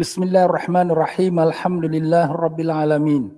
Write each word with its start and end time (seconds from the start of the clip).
Bismillahirrahmanirrahim. 0.00 1.36
Alhamdulillah 1.36 2.32
Rabbil 2.32 2.72
Alamin. 2.72 3.36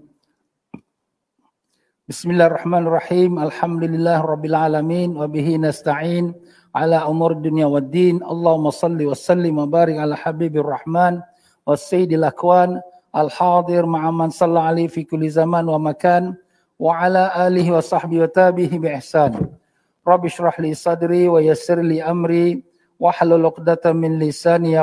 Bismillahirrahmanirrahim. 2.06 3.34
Alhamdulillah 3.34 4.22
Rabbil 4.22 4.54
Alamin. 4.54 5.18
Wabihi 5.18 5.58
nasta'in 5.58 6.30
ala 6.70 7.10
umur 7.10 7.34
dunia 7.34 7.66
wa 7.66 7.82
din. 7.82 8.22
Allahumma 8.22 8.70
salli 8.70 9.10
wa 9.10 9.18
sallim 9.18 9.58
wa 9.58 9.66
barik 9.66 9.98
ala 9.98 10.14
habibir 10.14 10.62
rahman 10.62 11.18
wa 11.66 11.74
sayyidil 11.74 12.30
akwan. 12.30 12.78
Al-hadir 13.10 13.82
ma'aman 13.82 14.30
salla 14.30 14.70
alaihi 14.70 14.86
fi 14.86 15.02
kulli 15.02 15.34
zaman 15.34 15.66
wa 15.66 15.82
makan. 15.82 16.38
Wa 16.78 17.10
ala 17.10 17.34
alihi 17.42 17.74
wa 17.74 17.82
sahbihi 17.82 18.22
wa 18.22 18.30
tabihi 18.30 18.78
bi 18.78 18.86
ihsan. 19.02 19.34
Rabbi 20.06 20.30
syrah 20.30 20.54
li 20.62 20.78
sadri 20.78 21.26
wa 21.26 21.42
yassir 21.42 21.82
li 21.82 21.98
amri. 21.98 22.62
Wa 23.02 23.10
halul 23.18 23.50
uqdatan 23.50 23.98
min 23.98 24.22
lisani 24.22 24.78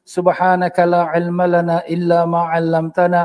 سبحانك 0.06 0.78
لا 0.80 1.02
علم 1.02 1.42
لنا 1.42 1.86
إلا 1.90 2.24
ما 2.24 2.38
علمتنا 2.38 3.22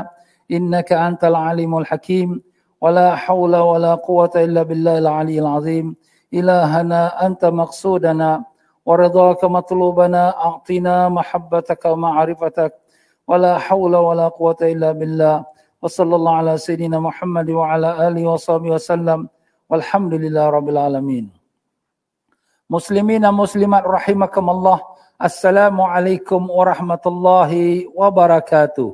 إنك 0.50 0.92
أنت 0.92 1.24
العليم 1.24 1.78
الحكيم 1.78 2.42
ولا 2.80 3.14
حول 3.14 3.56
ولا 3.56 3.94
قوة 3.94 4.30
إلا 4.36 4.62
بالله 4.62 4.98
العلي 4.98 5.38
العظيم 5.38 5.96
إلهنا 6.34 7.26
أنت 7.26 7.44
مقصودنا 7.44 8.44
ورضاك 8.86 9.44
مطلوبنا 9.44 10.22
أعطنا 10.46 11.08
محبتك 11.08 11.84
ومعرفتك 11.84 12.72
ولا 13.28 13.58
حول 13.58 13.96
ولا 13.96 14.28
قوة 14.28 14.56
إلا 14.62 14.92
بالله 14.92 15.44
وصلى 15.82 16.14
الله 16.16 16.34
على 16.36 16.58
سيدنا 16.58 16.98
محمد 17.00 17.50
وعلى 17.50 18.08
آله 18.08 18.22
وصحبه 18.30 18.70
وسلم 18.70 19.28
والحمد 19.70 20.14
لله 20.14 20.44
رب 20.50 20.68
العالمين 20.68 21.30
مسلمين 22.70 23.30
مسلمات 23.30 23.84
رحمكم 23.86 24.50
الله 24.50 24.78
Assalamualaikum 25.17 26.45
warahmatullahi 26.45 27.89
wabarakatuh. 27.89 28.93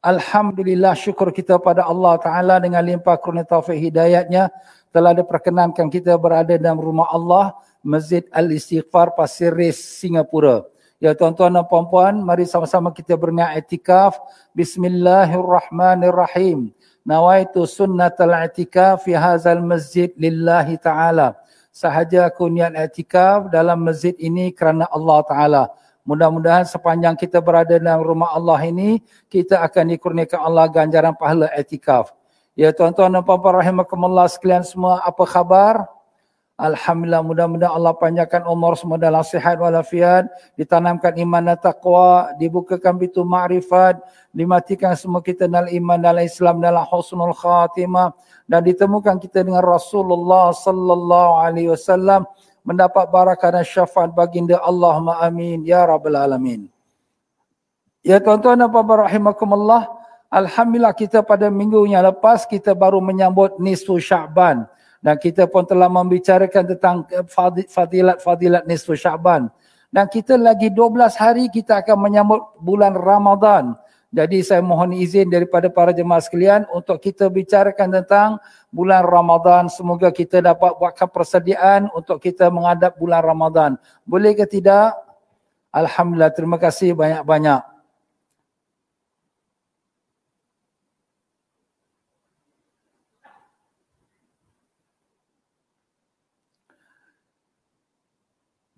Alhamdulillah 0.00 0.96
syukur 0.96 1.28
kita 1.28 1.60
pada 1.60 1.84
Allah 1.84 2.16
Ta'ala 2.16 2.56
dengan 2.56 2.80
limpah 2.80 3.20
kurnia 3.20 3.44
taufik 3.44 3.76
hidayatnya 3.76 4.48
telah 4.88 5.12
diperkenankan 5.12 5.92
kita 5.92 6.16
berada 6.16 6.56
dalam 6.56 6.80
rumah 6.80 7.12
Allah 7.12 7.52
Masjid 7.84 8.24
Al-Istighfar 8.32 9.12
Pasir 9.12 9.52
Ris 9.52 9.76
Singapura. 9.76 10.64
Ya 10.96 11.12
tuan-tuan 11.12 11.60
dan 11.60 11.68
puan-puan, 11.68 12.16
mari 12.24 12.48
sama-sama 12.48 12.88
kita 12.88 13.12
berniat 13.12 13.52
etikaf. 13.60 14.16
Bismillahirrahmanirrahim. 14.56 16.72
Nawaitu 17.04 17.68
sunnatul 17.68 18.32
etikaf 18.32 19.04
fi 19.04 19.12
hazal 19.12 19.60
masjid 19.60 20.08
lillahi 20.16 20.80
ta'ala 20.80 21.36
sahaja 21.72 22.28
aku 22.28 22.52
niat 22.52 22.76
i'tikaf 22.76 23.48
dalam 23.48 23.80
masjid 23.80 24.12
ini 24.20 24.52
kerana 24.52 24.84
Allah 24.92 25.18
Taala. 25.24 25.64
Mudah-mudahan 26.04 26.68
sepanjang 26.68 27.16
kita 27.16 27.40
berada 27.40 27.80
dalam 27.80 28.04
rumah 28.04 28.36
Allah 28.36 28.60
ini, 28.68 29.00
kita 29.32 29.64
akan 29.64 29.96
dikurniakan 29.96 30.38
Allah 30.44 30.68
ganjaran 30.68 31.16
pahala 31.16 31.48
i'tikaf. 31.56 32.12
Ya 32.52 32.68
tuan-tuan 32.68 33.16
dan 33.16 33.24
puan-puan 33.24 33.64
rahimakumullah 33.64 34.28
sekalian 34.28 34.60
semua, 34.60 35.00
apa 35.00 35.24
khabar? 35.24 35.88
Alhamdulillah 36.62 37.26
mudah-mudahan 37.26 37.74
Allah 37.74 37.90
panjangkan 37.98 38.46
umur 38.46 38.78
semua 38.78 38.94
dalam 38.94 39.26
sihat 39.26 39.58
walafiat, 39.58 40.30
ditanamkan 40.54 41.10
iman 41.18 41.50
dan 41.50 41.58
taqwa, 41.58 42.30
dibukakan 42.38 43.02
pintu 43.02 43.26
ma'rifat, 43.26 43.98
dimatikan 44.30 44.94
semua 44.94 45.18
kita 45.18 45.50
dalam 45.50 45.66
iman 45.66 45.98
dalam 45.98 46.22
Islam 46.22 46.62
dalam 46.62 46.86
husnul 46.86 47.34
khatimah 47.34 48.14
dan 48.46 48.62
ditemukan 48.62 49.18
kita 49.18 49.42
dengan 49.42 49.58
Rasulullah 49.66 50.54
sallallahu 50.54 51.32
alaihi 51.42 51.66
wasallam 51.74 52.30
mendapat 52.62 53.10
barakah 53.10 53.58
dan 53.58 53.66
syafaat 53.66 54.14
baginda 54.14 54.62
Allahumma 54.62 55.18
amin 55.18 55.66
ya 55.66 55.82
rabbal 55.82 56.14
alamin. 56.14 56.70
Ya 58.06 58.22
tuan-tuan 58.22 58.54
dan 58.54 58.70
puan-puan 58.70 59.02
rahimakumullah, 59.10 59.90
alhamdulillah 60.30 60.94
kita 60.94 61.26
pada 61.26 61.50
minggu 61.50 61.90
yang 61.90 62.06
lepas 62.06 62.46
kita 62.46 62.70
baru 62.70 63.02
menyambut 63.02 63.58
nisfu 63.58 63.98
Syaban 63.98 64.70
dan 65.02 65.18
kita 65.18 65.50
pun 65.50 65.66
telah 65.66 65.90
membicarakan 65.90 66.62
tentang 66.78 66.96
fadilat-fadilat 67.66 68.62
nisfu 68.70 68.94
Syaban. 68.94 69.50
Dan 69.92 70.08
kita 70.08 70.40
lagi 70.40 70.72
12 70.72 71.18
hari 71.18 71.50
kita 71.52 71.82
akan 71.84 71.98
menyambut 72.00 72.40
bulan 72.62 72.96
Ramadan. 72.96 73.76
Jadi 74.12 74.44
saya 74.44 74.62
mohon 74.62 74.92
izin 74.94 75.28
daripada 75.28 75.72
para 75.72 75.90
jemaah 75.90 76.20
sekalian 76.20 76.68
untuk 76.72 77.00
kita 77.00 77.32
bicarakan 77.32 78.00
tentang 78.00 78.28
bulan 78.68 79.04
Ramadan. 79.04 79.72
Semoga 79.72 80.12
kita 80.12 80.40
dapat 80.40 80.76
buatkan 80.76 81.08
persediaan 81.08 81.88
untuk 81.96 82.20
kita 82.20 82.52
menghadap 82.52 82.96
bulan 82.96 83.24
Ramadan. 83.24 83.70
Boleh 84.04 84.36
ke 84.36 84.44
tidak? 84.44 84.96
Alhamdulillah, 85.72 86.32
terima 86.32 86.60
kasih 86.60 86.92
banyak-banyak. 86.92 87.71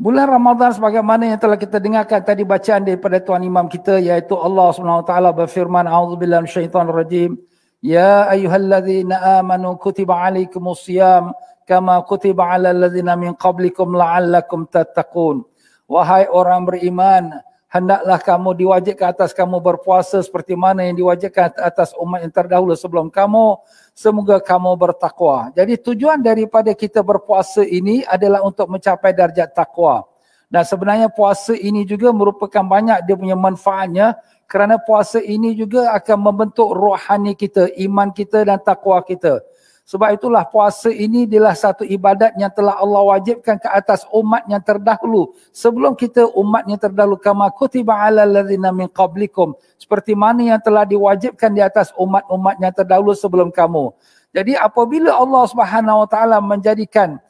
Bulan 0.04 0.28
Ramadan 0.28 0.68
sebagaimana 0.68 1.32
yang 1.32 1.40
telah 1.40 1.56
kita 1.56 1.80
dengarkan 1.80 2.20
tadi 2.20 2.44
bacaan 2.44 2.84
daripada 2.84 3.24
tuan 3.24 3.40
imam 3.40 3.64
kita 3.72 3.96
iaitu 3.96 4.36
Allah 4.36 4.68
SWT 4.76 5.08
berfirman 5.32 5.88
a'udzubillahi 5.88 6.44
minasyaitonir 6.44 6.92
rajim. 6.92 7.40
Ya 7.80 8.28
ayyuhalladzina 8.28 9.40
amanu 9.40 9.80
kutiba 9.80 10.20
alaikumusiyam 10.28 11.32
kama 11.64 12.04
kutiba 12.04 12.52
alal 12.52 12.84
ladzina 12.84 13.16
min 13.16 13.32
qablikum 13.32 13.96
la'allakum 13.96 14.68
tattaqun. 14.68 15.40
Wahai 15.88 16.28
orang 16.28 16.68
beriman 16.68 17.40
hendaklah 17.74 18.22
kamu 18.22 18.54
diwajibkan 18.54 19.10
atas 19.10 19.34
kamu 19.34 19.58
berpuasa 19.58 20.22
seperti 20.22 20.54
mana 20.54 20.86
yang 20.86 20.94
diwajibkan 20.94 21.58
atas 21.58 21.90
umat 21.98 22.22
yang 22.22 22.30
terdahulu 22.30 22.78
sebelum 22.78 23.10
kamu 23.10 23.58
semoga 23.90 24.38
kamu 24.38 24.78
bertakwa. 24.78 25.50
Jadi 25.58 25.82
tujuan 25.82 26.22
daripada 26.22 26.70
kita 26.70 27.02
berpuasa 27.02 27.66
ini 27.66 28.06
adalah 28.06 28.46
untuk 28.46 28.70
mencapai 28.70 29.10
darjat 29.10 29.50
takwa. 29.50 30.06
Dan 30.46 30.62
sebenarnya 30.62 31.10
puasa 31.10 31.50
ini 31.50 31.82
juga 31.82 32.14
merupakan 32.14 32.62
banyak 32.62 33.10
dia 33.10 33.18
punya 33.18 33.34
manfaatnya 33.34 34.14
kerana 34.46 34.78
puasa 34.78 35.18
ini 35.18 35.50
juga 35.58 35.90
akan 35.98 36.30
membentuk 36.30 36.70
rohani 36.70 37.34
kita, 37.34 37.74
iman 37.90 38.14
kita 38.14 38.46
dan 38.46 38.62
takwa 38.62 39.02
kita. 39.02 39.42
Sebab 39.84 40.16
itulah 40.16 40.48
puasa 40.48 40.88
ini 40.88 41.28
adalah 41.28 41.52
satu 41.52 41.84
ibadat 41.84 42.32
yang 42.40 42.48
telah 42.48 42.80
Allah 42.80 43.04
wajibkan 43.04 43.60
ke 43.60 43.68
atas 43.68 44.08
umat 44.16 44.40
yang 44.48 44.64
terdahulu. 44.64 45.36
Sebelum 45.52 45.92
kita 45.92 46.24
umat 46.32 46.64
yang 46.64 46.80
terdahulu. 46.80 47.20
Kama 47.20 47.52
kutiba 47.52 47.92
ala 47.92 48.24
ladhina 48.24 48.72
min 48.72 48.88
qablikum. 48.88 49.52
Seperti 49.76 50.16
mana 50.16 50.56
yang 50.56 50.60
telah 50.64 50.88
diwajibkan 50.88 51.52
di 51.52 51.60
atas 51.60 51.92
umat-umat 52.00 52.56
yang 52.64 52.72
terdahulu 52.72 53.12
sebelum 53.12 53.52
kamu. 53.52 53.92
Jadi 54.32 54.56
apabila 54.56 55.20
Allah 55.20 55.44
subhanahu 55.52 56.02
wa 56.02 56.08
ta'ala 56.08 56.40
menjadikan 56.40 57.20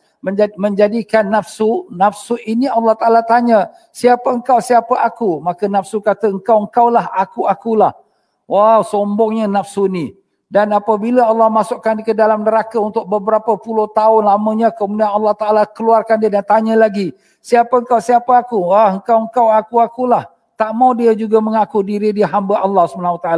menjadikan 0.57 1.29
nafsu, 1.29 1.85
nafsu 1.93 2.41
ini 2.49 2.65
Allah 2.65 2.97
Ta'ala 2.97 3.21
tanya, 3.21 3.69
siapa 3.93 4.33
engkau, 4.33 4.57
siapa 4.57 4.97
aku? 5.05 5.37
Maka 5.45 5.69
nafsu 5.69 6.01
kata, 6.01 6.33
engkau, 6.33 6.65
engkaulah, 6.65 7.13
aku, 7.13 7.45
akulah. 7.45 7.93
Wow, 8.49 8.81
sombongnya 8.89 9.45
nafsu 9.45 9.85
ni. 9.85 10.17
Dan 10.55 10.71
apabila 10.71 11.27
Allah 11.27 11.51
masukkan 11.51 11.99
dia 11.99 12.07
ke 12.07 12.15
dalam 12.15 12.47
neraka 12.47 12.79
untuk 12.79 13.11
beberapa 13.11 13.59
puluh 13.59 13.91
tahun 13.91 14.31
lamanya, 14.31 14.71
kemudian 14.71 15.11
Allah 15.11 15.35
Ta'ala 15.35 15.67
keluarkan 15.67 16.15
dia 16.23 16.31
dan 16.31 16.47
tanya 16.47 16.79
lagi, 16.79 17.11
siapa 17.43 17.83
engkau, 17.83 17.99
siapa 17.99 18.39
aku? 18.39 18.71
Wah, 18.71 18.95
engkau, 18.95 19.27
engkau, 19.27 19.51
aku, 19.51 19.83
akulah. 19.83 20.31
Tak 20.55 20.71
mau 20.71 20.95
dia 20.95 21.11
juga 21.19 21.43
mengaku 21.43 21.83
diri 21.83 22.15
dia 22.15 22.31
hamba 22.31 22.63
Allah 22.63 22.87
SWT. 22.87 23.29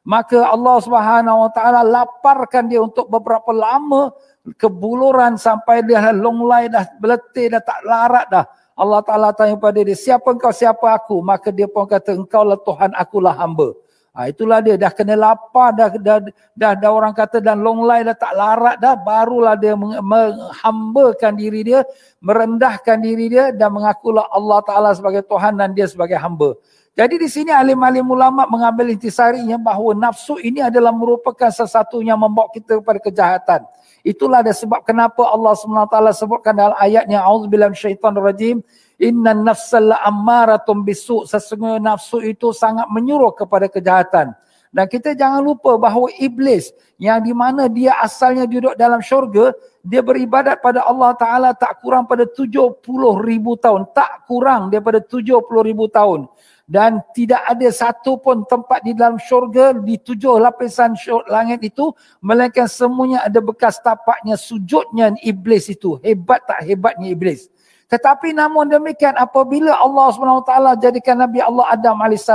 Maka 0.00 0.48
Allah 0.48 0.76
SWT 0.80 1.60
laparkan 1.92 2.64
dia 2.72 2.80
untuk 2.80 3.04
beberapa 3.04 3.52
lama 3.52 4.16
kebuluran 4.56 5.36
sampai 5.36 5.84
dia 5.84 6.00
dah 6.00 6.16
longlai 6.16 6.72
dah 6.72 6.88
beletih 6.96 7.52
dah 7.52 7.60
tak 7.60 7.84
larat 7.84 8.32
dah. 8.32 8.48
Allah 8.72 9.04
Ta'ala 9.04 9.28
tanya 9.36 9.60
pada 9.60 9.76
dia, 9.76 9.92
siapa 9.92 10.32
engkau, 10.32 10.56
siapa 10.56 10.88
aku? 10.88 11.20
Maka 11.20 11.52
dia 11.52 11.68
pun 11.68 11.84
kata, 11.84 12.16
engkau 12.16 12.48
lah 12.48 12.56
Tuhan, 12.56 12.96
akulah 12.96 13.36
hamba. 13.36 13.76
Ha, 14.16 14.32
itulah 14.32 14.64
dia 14.64 14.80
dah 14.80 14.88
kena 14.96 15.12
lapar 15.12 15.76
dah 15.76 15.92
dah, 15.92 16.24
dah 16.56 16.72
dah 16.72 16.88
orang 16.88 17.12
kata 17.12 17.36
dan 17.36 17.60
long 17.60 17.84
lay 17.84 18.00
dah 18.00 18.16
tak 18.16 18.32
larat 18.32 18.80
dah 18.80 18.96
barulah 18.96 19.60
dia 19.60 19.76
menghambakan 19.76 21.36
diri 21.36 21.60
dia 21.68 21.84
merendahkan 22.24 22.96
diri 22.96 23.28
dia 23.28 23.52
dan 23.52 23.76
mengakulah 23.76 24.24
Allah 24.32 24.64
taala 24.64 24.96
sebagai 24.96 25.20
Tuhan 25.20 25.60
dan 25.60 25.76
dia 25.76 25.84
sebagai 25.84 26.16
hamba. 26.16 26.56
Jadi 26.96 27.20
di 27.20 27.28
sini 27.28 27.52
alim-alim 27.52 28.08
ulama 28.08 28.48
mengambil 28.48 28.88
intisarinya 28.88 29.60
bahawa 29.60 29.92
nafsu 29.92 30.40
ini 30.40 30.64
adalah 30.64 30.96
merupakan 30.96 31.52
sesuatu 31.52 32.00
yang 32.00 32.16
membawa 32.16 32.48
kita 32.56 32.80
kepada 32.80 32.96
kejahatan. 33.04 33.60
Itulah 34.00 34.40
ada 34.40 34.56
sebab 34.56 34.80
kenapa 34.80 35.28
Allah 35.28 35.52
SWT 35.52 35.92
sebutkan 36.16 36.56
dalam 36.56 36.72
ayatnya 36.80 37.20
auzubillahi 37.20 37.76
minasyaitonirrajim 37.76 38.64
Inna 38.96 39.36
nafsal 39.36 39.92
ammaratum 39.92 40.80
bisu. 40.80 41.28
Sesungguhnya 41.28 41.80
nafsu 41.80 42.24
itu 42.24 42.52
sangat 42.56 42.88
menyuruh 42.88 43.32
kepada 43.36 43.68
kejahatan. 43.68 44.32
Dan 44.72 44.84
kita 44.92 45.16
jangan 45.16 45.40
lupa 45.40 45.80
bahawa 45.80 46.12
iblis 46.20 46.68
yang 47.00 47.24
di 47.24 47.32
mana 47.32 47.64
dia 47.64 47.96
asalnya 47.96 48.44
duduk 48.44 48.76
dalam 48.76 49.00
syurga, 49.00 49.56
dia 49.80 50.04
beribadat 50.04 50.60
pada 50.60 50.84
Allah 50.84 51.16
Ta'ala 51.16 51.50
tak 51.56 51.80
kurang 51.80 52.04
pada 52.04 52.28
70 52.28 52.84
ribu 53.24 53.56
tahun. 53.56 53.88
Tak 53.96 54.28
kurang 54.28 54.68
daripada 54.68 55.00
70 55.00 55.40
ribu 55.64 55.88
tahun. 55.88 56.28
dan 56.66 56.98
tidak 57.14 57.46
ada 57.46 57.70
satu 57.70 58.18
pun 58.18 58.42
tempat 58.42 58.82
di 58.82 58.90
dalam 58.90 59.22
syurga 59.22 59.70
di 59.70 60.02
tujuh 60.02 60.42
lapisan 60.42 60.98
langit 61.30 61.62
itu 61.62 61.94
melainkan 62.18 62.66
semuanya 62.66 63.22
ada 63.22 63.38
bekas 63.38 63.78
tapaknya 63.78 64.34
sujudnya 64.34 65.14
iblis 65.22 65.70
itu 65.70 65.94
hebat 66.02 66.42
tak 66.42 66.66
hebatnya 66.66 67.14
iblis 67.14 67.46
tetapi 67.86 68.34
namun 68.34 68.66
demikian 68.66 69.14
apabila 69.14 69.78
Allah 69.78 70.10
SWT 70.10 70.82
jadikan 70.82 71.22
Nabi 71.22 71.38
Allah 71.38 71.70
Adam 71.70 71.94
AS 72.02 72.26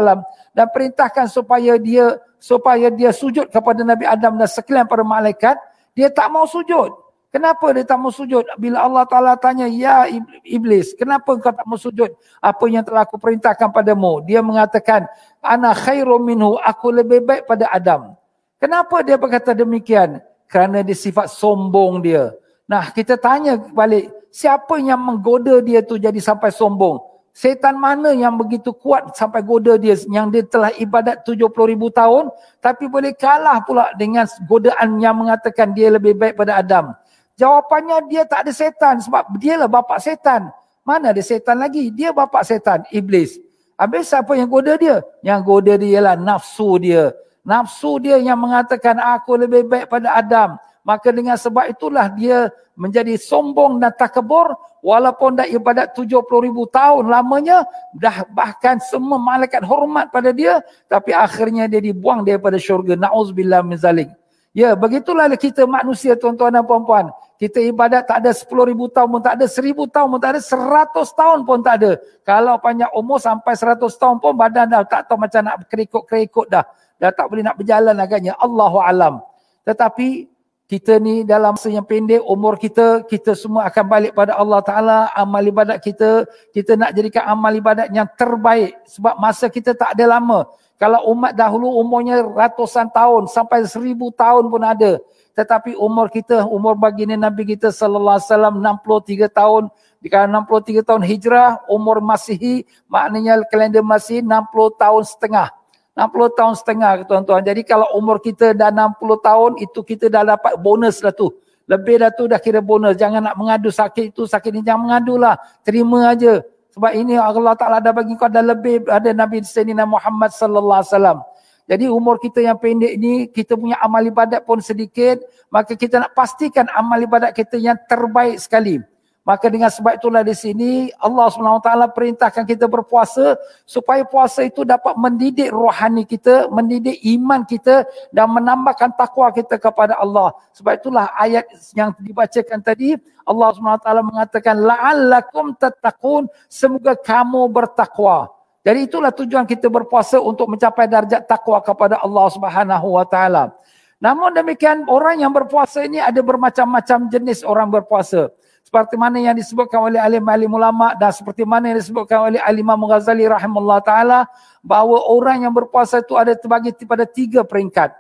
dan 0.55 0.67
perintahkan 0.71 1.27
supaya 1.27 1.75
dia 1.75 2.15
supaya 2.41 2.87
dia 2.89 3.11
sujud 3.11 3.51
kepada 3.51 3.83
Nabi 3.83 4.07
Adam 4.07 4.39
dan 4.39 4.49
sekalian 4.49 4.89
para 4.89 5.05
malaikat, 5.05 5.59
dia 5.93 6.09
tak 6.09 6.31
mau 6.33 6.47
sujud. 6.49 6.89
Kenapa 7.31 7.71
dia 7.71 7.87
tak 7.87 7.95
mau 7.95 8.11
sujud? 8.11 8.43
Bila 8.59 8.83
Allah 8.83 9.07
Ta'ala 9.07 9.39
tanya, 9.39 9.63
Ya 9.63 10.03
Iblis, 10.43 10.99
kenapa 10.99 11.31
kau 11.39 11.53
tak 11.55 11.63
mau 11.63 11.79
sujud? 11.79 12.11
Apa 12.43 12.67
yang 12.67 12.83
telah 12.83 13.07
aku 13.07 13.15
perintahkan 13.15 13.71
padamu? 13.71 14.19
Dia 14.27 14.43
mengatakan, 14.43 15.07
Ana 15.39 15.71
khairu 15.71 16.19
minhu, 16.19 16.59
aku 16.59 16.91
lebih 16.91 17.23
baik 17.23 17.47
pada 17.47 17.71
Adam. 17.71 18.19
Kenapa 18.59 18.99
dia 18.99 19.15
berkata 19.15 19.55
demikian? 19.55 20.19
Kerana 20.51 20.83
dia 20.83 20.91
sifat 20.91 21.31
sombong 21.31 22.03
dia. 22.03 22.35
Nah, 22.67 22.91
kita 22.91 23.15
tanya 23.15 23.55
balik, 23.55 24.11
siapa 24.31 24.79
yang 24.79 24.97
menggoda 24.97 25.59
dia 25.59 25.83
tu 25.83 25.99
jadi 25.99 26.17
sampai 26.17 26.49
sombong? 26.49 27.11
Setan 27.31 27.79
mana 27.79 28.11
yang 28.11 28.35
begitu 28.35 28.75
kuat 28.75 29.15
sampai 29.15 29.39
goda 29.39 29.79
dia 29.79 29.95
yang 30.11 30.27
dia 30.27 30.43
telah 30.43 30.67
ibadat 30.75 31.23
70 31.23 31.47
ribu 31.47 31.87
tahun 31.87 32.27
tapi 32.59 32.91
boleh 32.91 33.15
kalah 33.15 33.63
pula 33.63 33.87
dengan 33.95 34.27
godaan 34.43 34.99
yang 34.99 35.15
mengatakan 35.15 35.71
dia 35.71 35.87
lebih 35.87 36.11
baik 36.11 36.35
pada 36.35 36.59
Adam. 36.59 36.91
Jawapannya 37.39 38.03
dia 38.11 38.27
tak 38.27 38.43
ada 38.43 38.51
setan 38.51 38.99
sebab 38.99 39.31
dia 39.39 39.55
lah 39.55 39.71
bapa 39.71 39.95
setan. 39.95 40.51
Mana 40.83 41.15
ada 41.15 41.23
setan 41.23 41.61
lagi? 41.61 41.87
Dia 41.93 42.11
bapa 42.11 42.43
setan, 42.43 42.83
iblis. 42.91 43.39
Habis 43.79 44.11
siapa 44.11 44.35
yang 44.35 44.51
goda 44.51 44.75
dia? 44.75 44.99
Yang 45.23 45.39
goda 45.47 45.73
dia 45.79 45.89
ialah 45.97 46.15
nafsu 46.19 46.77
dia. 46.83 47.15
Nafsu 47.41 47.97
dia 47.97 48.21
yang 48.21 48.37
mengatakan 48.37 48.99
aku 48.99 49.39
lebih 49.39 49.65
baik 49.65 49.89
pada 49.89 50.13
Adam. 50.19 50.59
Maka 50.81 51.13
dengan 51.13 51.37
sebab 51.37 51.69
itulah 51.69 52.09
dia 52.09 52.49
menjadi 52.73 53.13
sombong 53.13 53.77
dan 53.77 53.93
takabur 53.93 54.57
walaupun 54.81 55.37
dah 55.37 55.45
ibadat 55.45 55.93
70 55.93 56.25
ribu 56.41 56.65
tahun 56.65 57.05
lamanya 57.05 57.61
dah 57.93 58.25
bahkan 58.33 58.81
semua 58.81 59.21
malaikat 59.21 59.61
hormat 59.61 60.09
pada 60.09 60.33
dia 60.33 60.57
tapi 60.89 61.13
akhirnya 61.13 61.69
dia 61.69 61.77
dibuang 61.77 62.25
daripada 62.25 62.57
syurga. 62.57 62.97
Na'udzubillah 62.97 63.61
min 63.61 63.77
zalik. 63.77 64.09
Ya 64.51 64.73
begitulah 64.73 65.29
kita 65.37 65.69
manusia 65.69 66.17
tuan-tuan 66.17 66.51
dan 66.51 66.65
puan-puan. 66.65 67.13
Kita 67.37 67.61
ibadat 67.61 68.09
tak 68.09 68.25
ada 68.25 68.33
10 68.33 68.49
ribu 68.69 68.89
tahun 68.89 69.07
pun 69.17 69.21
tak 69.21 69.37
ada 69.37 69.45
1000 69.45 69.73
tahun 69.89 70.07
pun 70.11 70.19
tak 70.21 70.31
ada 70.37 70.41
100 70.41 71.19
tahun 71.21 71.37
pun 71.45 71.57
tak 71.61 71.75
ada. 71.77 71.91
Kalau 72.25 72.57
panjang 72.57 72.91
umur 72.97 73.21
sampai 73.21 73.53
100 73.53 73.77
tahun 73.81 74.17
pun 74.17 74.33
badan 74.33 74.65
dah 74.69 74.81
tak 74.85 75.05
tahu 75.05 75.21
macam 75.21 75.41
nak 75.45 75.65
kerikut-kerikut 75.69 76.49
dah. 76.49 76.65
Dah 76.97 77.09
tak 77.13 77.29
boleh 77.29 77.45
nak 77.45 77.57
berjalan 77.57 77.95
agaknya. 77.97 78.33
Allahu 78.37 78.77
alam. 78.81 79.21
Tetapi 79.65 80.30
kita 80.71 81.03
ni 81.03 81.27
dalam 81.27 81.51
masa 81.51 81.67
yang 81.67 81.83
pendek 81.83 82.23
umur 82.23 82.55
kita 82.55 83.03
kita 83.03 83.35
semua 83.35 83.67
akan 83.67 83.85
balik 83.91 84.15
pada 84.15 84.39
Allah 84.39 84.63
Taala. 84.63 84.99
Amal 85.11 85.43
ibadat 85.43 85.83
kita 85.83 86.23
kita 86.55 86.79
nak 86.79 86.95
jadikan 86.95 87.27
amal 87.27 87.51
ibadat 87.51 87.91
yang 87.91 88.07
terbaik. 88.15 88.79
Sebab 88.87 89.19
masa 89.19 89.51
kita 89.51 89.75
tak 89.75 89.99
ada 89.99 90.15
lama. 90.15 90.47
Kalau 90.79 91.11
umat 91.11 91.35
dahulu 91.35 91.75
umurnya 91.75 92.23
ratusan 92.23 92.87
tahun 92.87 93.27
sampai 93.27 93.67
seribu 93.67 94.15
tahun 94.15 94.47
pun 94.47 94.63
ada. 94.63 95.03
Tetapi 95.35 95.75
umur 95.75 96.07
kita 96.07 96.47
umur 96.47 96.79
baginda 96.79 97.19
Nabi 97.19 97.51
kita 97.51 97.67
sallallahu 97.67 98.23
alaihi 98.23 98.31
wasallam 98.31 98.55
63 98.63 99.27
tahun. 99.27 99.63
Jika 99.99 100.23
63 100.23 100.87
tahun 100.87 101.03
hijrah 101.03 101.49
umur 101.67 101.99
Masihi 101.99 102.63
maknanya 102.87 103.43
kalender 103.51 103.83
Masih 103.83 104.23
60 104.23 104.47
tahun 104.79 105.03
setengah 105.03 105.60
60 105.91 106.37
tahun 106.39 106.53
setengah 106.55 107.03
tuan-tuan. 107.03 107.43
Jadi 107.43 107.67
kalau 107.67 107.87
umur 107.99 108.23
kita 108.23 108.55
dah 108.55 108.71
60 108.71 108.95
tahun 109.19 109.51
itu 109.59 109.79
kita 109.83 110.07
dah 110.07 110.23
dapat 110.35 110.55
bonus 110.55 111.03
lah 111.03 111.11
tu. 111.11 111.31
Lebih 111.67 112.03
dah 112.03 112.11
tu 112.11 112.27
dah 112.31 112.39
kira 112.39 112.63
bonus. 112.63 112.95
Jangan 112.95 113.19
nak 113.31 113.35
mengadu 113.35 113.67
sakit 113.67 114.15
itu, 114.15 114.23
sakit 114.23 114.51
ni 114.55 114.61
jangan 114.63 114.87
mengadu 114.87 115.19
lah. 115.19 115.35
Terima 115.67 116.11
aja. 116.11 116.39
Sebab 116.71 116.91
ini 116.95 117.19
Allah 117.19 117.51
Ta'ala 117.59 117.83
dah 117.83 117.91
bagi 117.91 118.15
kau 118.15 118.31
dah 118.31 118.39
lebih 118.39 118.87
ada 118.87 119.11
Nabi 119.11 119.43
Sayyidina 119.43 119.83
Muhammad 119.83 120.31
sallallahu 120.31 120.79
alaihi 120.79 120.91
wasallam. 120.95 121.19
Jadi 121.67 121.85
umur 121.87 122.19
kita 122.19 122.39
yang 122.39 122.55
pendek 122.59 122.95
ni 122.95 123.27
kita 123.27 123.55
punya 123.59 123.79
amal 123.83 124.03
ibadat 124.03 124.43
pun 124.47 124.63
sedikit, 124.63 125.19
maka 125.51 125.75
kita 125.75 126.03
nak 126.03 126.11
pastikan 126.15 126.67
amal 126.71 126.99
ibadat 126.99 127.35
kita 127.35 127.59
yang 127.59 127.75
terbaik 127.87 128.39
sekali. 128.39 128.79
Maka 129.21 129.53
dengan 129.53 129.69
sebab 129.69 130.01
itulah 130.01 130.25
di 130.25 130.33
sini 130.33 130.89
Allah 130.97 131.29
SWT 131.29 131.69
perintahkan 131.93 132.41
kita 132.41 132.65
berpuasa 132.65 133.37
supaya 133.69 134.01
puasa 134.01 134.41
itu 134.41 134.65
dapat 134.65 134.97
mendidik 134.97 135.53
rohani 135.53 136.09
kita, 136.09 136.49
mendidik 136.49 136.97
iman 137.05 137.45
kita 137.45 137.85
dan 138.09 138.33
menambahkan 138.33 138.97
takwa 138.97 139.29
kita 139.29 139.61
kepada 139.61 139.93
Allah. 140.01 140.33
Sebab 140.57 140.73
itulah 140.73 141.13
ayat 141.13 141.45
yang 141.77 141.93
dibacakan 142.01 142.65
tadi 142.65 142.97
Allah 143.21 143.53
SWT 143.53 143.89
mengatakan 144.01 144.57
la'allakum 144.57 145.53
tattaqun 145.53 146.25
semoga 146.49 146.97
kamu 146.97 147.45
bertakwa. 147.45 148.25
Jadi 148.65 148.89
itulah 148.89 149.13
tujuan 149.13 149.45
kita 149.45 149.69
berpuasa 149.69 150.17
untuk 150.17 150.49
mencapai 150.49 150.89
darjat 150.89 151.29
takwa 151.29 151.61
kepada 151.61 152.01
Allah 152.01 152.25
Subhanahu 152.25 152.97
wa 152.97 153.05
taala. 153.05 153.53
Namun 154.01 154.33
demikian 154.33 154.89
orang 154.89 155.21
yang 155.21 155.29
berpuasa 155.29 155.85
ini 155.85 156.01
ada 156.01 156.25
bermacam-macam 156.25 157.05
jenis 157.13 157.45
orang 157.45 157.69
berpuasa 157.69 158.33
seperti 158.71 158.95
mana 158.95 159.19
yang 159.19 159.35
disebutkan 159.35 159.83
oleh 159.83 159.99
alim-alim 159.99 160.47
ulama 160.47 160.95
dan 160.95 161.11
seperti 161.11 161.43
mana 161.43 161.75
yang 161.75 161.83
disebutkan 161.83 162.31
oleh 162.31 162.39
Al-Imam 162.39 162.79
Ghazali 162.87 163.27
rahimahullah 163.27 163.83
taala 163.83 164.31
bahawa 164.63 165.11
orang 165.11 165.43
yang 165.43 165.51
berpuasa 165.51 165.99
itu 165.99 166.15
ada 166.15 166.31
terbagi 166.39 166.71
pada 166.87 167.03
tiga 167.03 167.43
peringkat. 167.43 167.91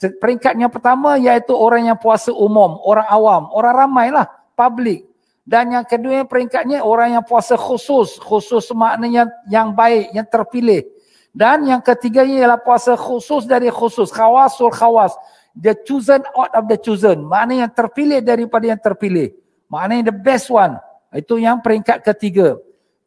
Peringkat 0.00 0.56
yang 0.56 0.72
pertama 0.72 1.20
iaitu 1.20 1.52
orang 1.52 1.92
yang 1.92 2.00
puasa 2.00 2.32
umum, 2.32 2.80
orang 2.88 3.04
awam, 3.04 3.52
orang 3.52 3.84
ramailah, 3.84 4.24
public. 4.56 5.04
Dan 5.44 5.76
yang 5.76 5.84
kedua 5.84 6.24
peringkatnya 6.24 6.80
orang 6.80 7.20
yang 7.20 7.24
puasa 7.28 7.60
khusus, 7.60 8.16
khusus 8.16 8.64
maknanya 8.72 9.28
yang 9.52 9.76
baik, 9.76 10.08
yang 10.16 10.24
terpilih. 10.24 10.88
Dan 11.36 11.68
yang 11.68 11.84
ketiganya 11.84 12.48
ialah 12.48 12.60
puasa 12.64 12.96
khusus 12.96 13.44
dari 13.44 13.68
khusus, 13.68 14.08
khawasul 14.08 14.72
khawas. 14.72 15.12
The 15.52 15.76
chosen 15.84 16.24
out 16.32 16.56
of 16.56 16.64
the 16.64 16.80
chosen. 16.80 17.28
Maknanya 17.28 17.68
yang 17.68 17.74
terpilih 17.76 18.24
daripada 18.24 18.72
yang 18.72 18.80
terpilih. 18.80 19.43
Maknanya 19.74 20.14
the 20.14 20.16
best 20.16 20.46
one. 20.54 20.78
Itu 21.10 21.42
yang 21.42 21.58
peringkat 21.58 22.06
ketiga. 22.06 22.54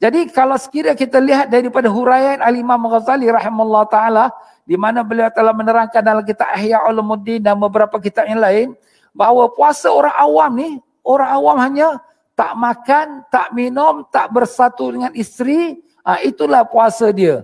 Jadi 0.04 0.28
kalau 0.30 0.60
sekiranya 0.60 1.00
kita 1.00 1.18
lihat 1.18 1.48
daripada 1.48 1.88
huraian 1.88 2.44
Al-Imam 2.44 2.86
Ghazali 2.92 3.31
rahimahullah 3.31 3.84
ta'ala 3.88 4.25
di 4.68 4.75
mana 4.75 5.02
beliau 5.02 5.31
telah 5.31 5.56
menerangkan 5.56 6.04
dalam 6.04 6.21
kitab 6.28 6.52
Ihya 6.59 6.83
Ulumuddin 6.92 7.40
dan 7.40 7.56
beberapa 7.56 7.95
kitab 7.97 8.28
yang 8.28 8.44
lain 8.44 8.76
bahawa 9.16 9.50
puasa 9.50 9.90
orang 9.90 10.14
awam 10.14 10.52
ni, 10.54 10.69
orang 11.02 11.30
awam 11.33 11.57
hanya 11.57 11.97
tak 12.38 12.54
makan, 12.54 13.26
tak 13.33 13.50
minum, 13.56 14.06
tak 14.14 14.30
bersatu 14.30 14.94
dengan 14.94 15.09
isteri, 15.18 15.81
ha, 16.06 16.21
itulah 16.21 16.62
puasa 16.68 17.09
dia. 17.09 17.42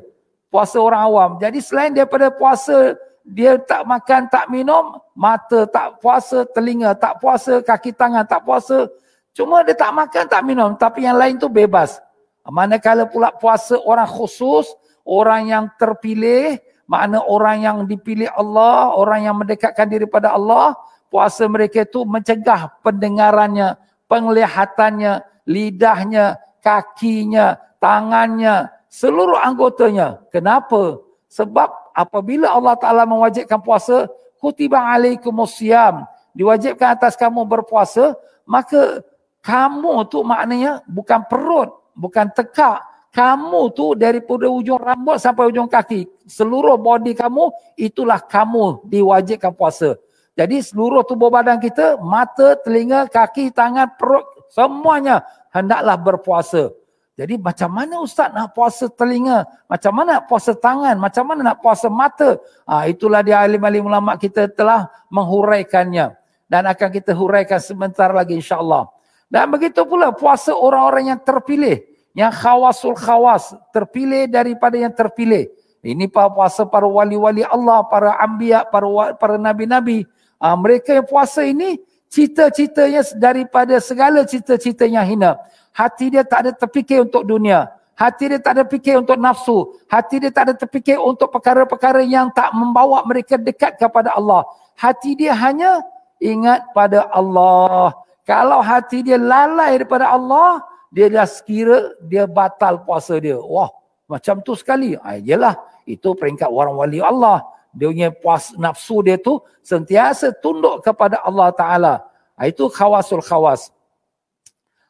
Puasa 0.54 0.78
orang 0.78 1.02
awam. 1.10 1.30
Jadi 1.42 1.58
selain 1.58 1.90
daripada 1.90 2.30
puasa 2.30 2.94
dia 3.26 3.58
tak 3.58 3.82
makan, 3.88 4.30
tak 4.30 4.52
minum, 4.54 5.02
mata 5.18 5.66
tak 5.66 5.98
puasa, 5.98 6.46
telinga 6.46 6.94
tak 6.94 7.18
puasa, 7.18 7.66
kaki 7.66 7.96
tangan 7.98 8.28
tak 8.28 8.46
puasa, 8.46 8.86
Cuma 9.34 9.66
dia 9.66 9.74
tak 9.74 9.90
makan, 9.90 10.24
tak 10.30 10.42
minum. 10.46 10.78
Tapi 10.78 11.10
yang 11.10 11.18
lain 11.18 11.42
tu 11.42 11.50
bebas. 11.50 11.98
Manakala 12.46 13.10
pula 13.10 13.34
puasa 13.34 13.76
orang 13.82 14.06
khusus, 14.06 14.70
orang 15.02 15.50
yang 15.50 15.66
terpilih, 15.76 16.62
makna 16.86 17.24
orang 17.26 17.66
yang 17.66 17.78
dipilih 17.90 18.30
Allah, 18.30 18.94
orang 18.94 19.26
yang 19.26 19.36
mendekatkan 19.40 19.90
diri 19.90 20.06
pada 20.06 20.36
Allah, 20.36 20.78
puasa 21.10 21.48
mereka 21.50 21.82
itu 21.82 22.04
mencegah 22.06 22.78
pendengarannya, 22.86 23.80
penglihatannya, 24.06 25.24
lidahnya, 25.48 26.38
kakinya, 26.62 27.58
tangannya, 27.82 28.70
seluruh 28.92 29.40
anggotanya. 29.42 30.22
Kenapa? 30.30 31.02
Sebab 31.32 31.96
apabila 31.98 32.54
Allah 32.54 32.78
Ta'ala 32.78 33.10
mewajibkan 33.10 33.58
puasa, 33.58 34.06
kutiba 34.38 34.78
alaikumusiyam, 34.78 36.06
diwajibkan 36.38 36.94
atas 37.00 37.18
kamu 37.18 37.48
berpuasa, 37.48 38.14
maka 38.44 39.02
kamu 39.44 40.08
tu 40.08 40.24
maknanya 40.24 40.80
bukan 40.88 41.28
perut, 41.28 41.70
bukan 41.92 42.32
tekak. 42.32 42.80
Kamu 43.14 43.70
tu 43.78 43.94
daripada 43.94 44.50
ujung 44.50 44.82
rambut 44.82 45.22
sampai 45.22 45.52
ujung 45.52 45.70
kaki. 45.70 46.10
Seluruh 46.26 46.82
body 46.82 47.14
kamu, 47.14 47.54
itulah 47.78 48.18
kamu 48.18 48.82
diwajibkan 48.90 49.54
puasa. 49.54 50.00
Jadi 50.34 50.66
seluruh 50.66 51.06
tubuh 51.06 51.30
badan 51.30 51.62
kita, 51.62 52.02
mata, 52.02 52.58
telinga, 52.66 53.06
kaki, 53.06 53.54
tangan, 53.54 53.86
perut, 54.02 54.26
semuanya 54.50 55.22
hendaklah 55.54 55.94
berpuasa. 55.94 56.74
Jadi 57.14 57.38
macam 57.38 57.70
mana 57.70 58.02
ustaz 58.02 58.34
nak 58.34 58.58
puasa 58.58 58.90
telinga? 58.90 59.46
Macam 59.70 59.94
mana 59.94 60.18
nak 60.18 60.26
puasa 60.26 60.58
tangan? 60.58 60.98
Macam 60.98 61.24
mana 61.30 61.54
nak 61.54 61.62
puasa 61.62 61.86
mata? 61.86 62.42
Ha, 62.66 62.90
itulah 62.90 63.22
dia 63.22 63.38
alim-alim 63.38 63.86
ulama 63.86 64.18
kita 64.18 64.50
telah 64.50 64.90
menghuraikannya. 65.14 66.18
Dan 66.50 66.66
akan 66.66 66.90
kita 66.90 67.14
huraikan 67.14 67.62
sebentar 67.62 68.10
lagi 68.10 68.34
insyaAllah. 68.34 68.90
Dan 69.34 69.50
begitu 69.50 69.82
pula 69.90 70.14
puasa 70.14 70.54
orang-orang 70.54 71.18
yang 71.18 71.20
terpilih. 71.26 71.82
Yang 72.14 72.34
khawasul 72.38 72.94
khawas. 72.94 73.58
Terpilih 73.74 74.30
daripada 74.30 74.78
yang 74.78 74.94
terpilih. 74.94 75.50
Ini 75.82 76.06
puasa 76.14 76.70
para 76.70 76.86
wali-wali 76.86 77.42
Allah, 77.42 77.82
para 77.90 78.14
ambiya, 78.22 78.70
para 78.70 78.86
para 79.18 79.42
nabi-nabi. 79.42 80.06
Ha, 80.38 80.54
mereka 80.54 80.94
yang 80.94 81.10
puasa 81.10 81.42
ini, 81.42 81.82
cita-citanya 82.14 83.02
daripada 83.18 83.82
segala 83.82 84.22
cita-cita 84.22 84.86
yang 84.86 85.02
hina. 85.02 85.42
Hati 85.74 86.14
dia 86.14 86.22
tak 86.22 86.46
ada 86.46 86.52
terfikir 86.54 87.02
untuk 87.02 87.26
dunia. 87.26 87.74
Hati 87.98 88.30
dia 88.30 88.38
tak 88.38 88.62
ada 88.62 88.64
fikir 88.70 89.02
untuk 89.02 89.18
nafsu. 89.18 89.74
Hati 89.90 90.22
dia 90.22 90.30
tak 90.30 90.44
ada 90.50 90.54
terfikir 90.54 91.02
untuk 91.02 91.34
perkara-perkara 91.34 92.06
yang 92.06 92.30
tak 92.30 92.54
membawa 92.54 93.02
mereka 93.10 93.42
dekat 93.42 93.82
kepada 93.82 94.14
Allah. 94.14 94.46
Hati 94.78 95.18
dia 95.18 95.34
hanya 95.34 95.82
ingat 96.22 96.70
pada 96.78 97.10
Allah. 97.10 98.03
Kalau 98.24 98.64
hati 98.64 99.04
dia 99.04 99.20
lalai 99.20 99.76
daripada 99.76 100.08
Allah, 100.16 100.64
dia 100.88 101.12
dah 101.12 101.28
sekira 101.28 101.92
dia 102.00 102.24
batal 102.24 102.80
puasa 102.88 103.20
dia. 103.20 103.36
Wah, 103.36 103.68
macam 104.08 104.40
tu 104.40 104.56
sekali. 104.56 104.96
Ha, 104.96 105.20
yelah, 105.20 105.60
itu 105.84 106.16
peringkat 106.16 106.48
orang 106.48 106.80
wali 106.80 107.04
Allah. 107.04 107.44
Dia 107.76 107.90
punya 107.90 108.10
puas 108.14 108.54
nafsu 108.56 109.02
dia 109.02 109.18
tu 109.20 109.42
sentiasa 109.66 110.32
tunduk 110.40 110.86
kepada 110.86 111.20
Allah 111.26 111.50
Ta'ala. 111.52 111.94
Ha, 112.40 112.48
itu 112.48 112.70
khawasul 112.70 113.26
khawas. 113.26 113.74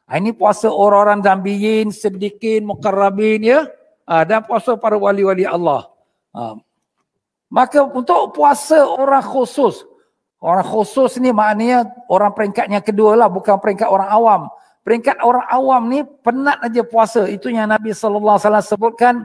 Ha, 0.06 0.20
ini 0.20 0.36
puasa 0.36 0.68
orang-orang 0.68 1.24
zambiyin, 1.24 1.88
sedikin, 1.90 2.68
mukarrabin 2.68 3.40
ya. 3.40 3.66
Dan 4.04 4.44
puasa 4.44 4.76
para 4.76 5.00
wali-wali 5.00 5.48
Allah. 5.48 5.88
Maka 7.48 7.80
untuk 7.88 8.36
puasa 8.36 8.84
orang 8.84 9.24
khusus. 9.24 9.80
Orang 10.44 10.68
khusus 10.68 11.16
ni 11.24 11.32
maknanya 11.32 11.88
orang 12.04 12.36
peringkat 12.36 12.68
yang 12.68 12.84
kedua 12.84 13.16
lah. 13.16 13.32
Bukan 13.32 13.56
peringkat 13.56 13.88
orang 13.88 14.12
awam. 14.12 14.40
Peringkat 14.84 15.24
orang 15.24 15.48
awam 15.48 15.88
ni 15.88 16.04
penat 16.20 16.60
aja 16.60 16.84
puasa. 16.84 17.24
Itu 17.24 17.48
yang 17.48 17.72
Nabi 17.72 17.96
SAW 17.96 18.36
sebutkan 18.60 19.24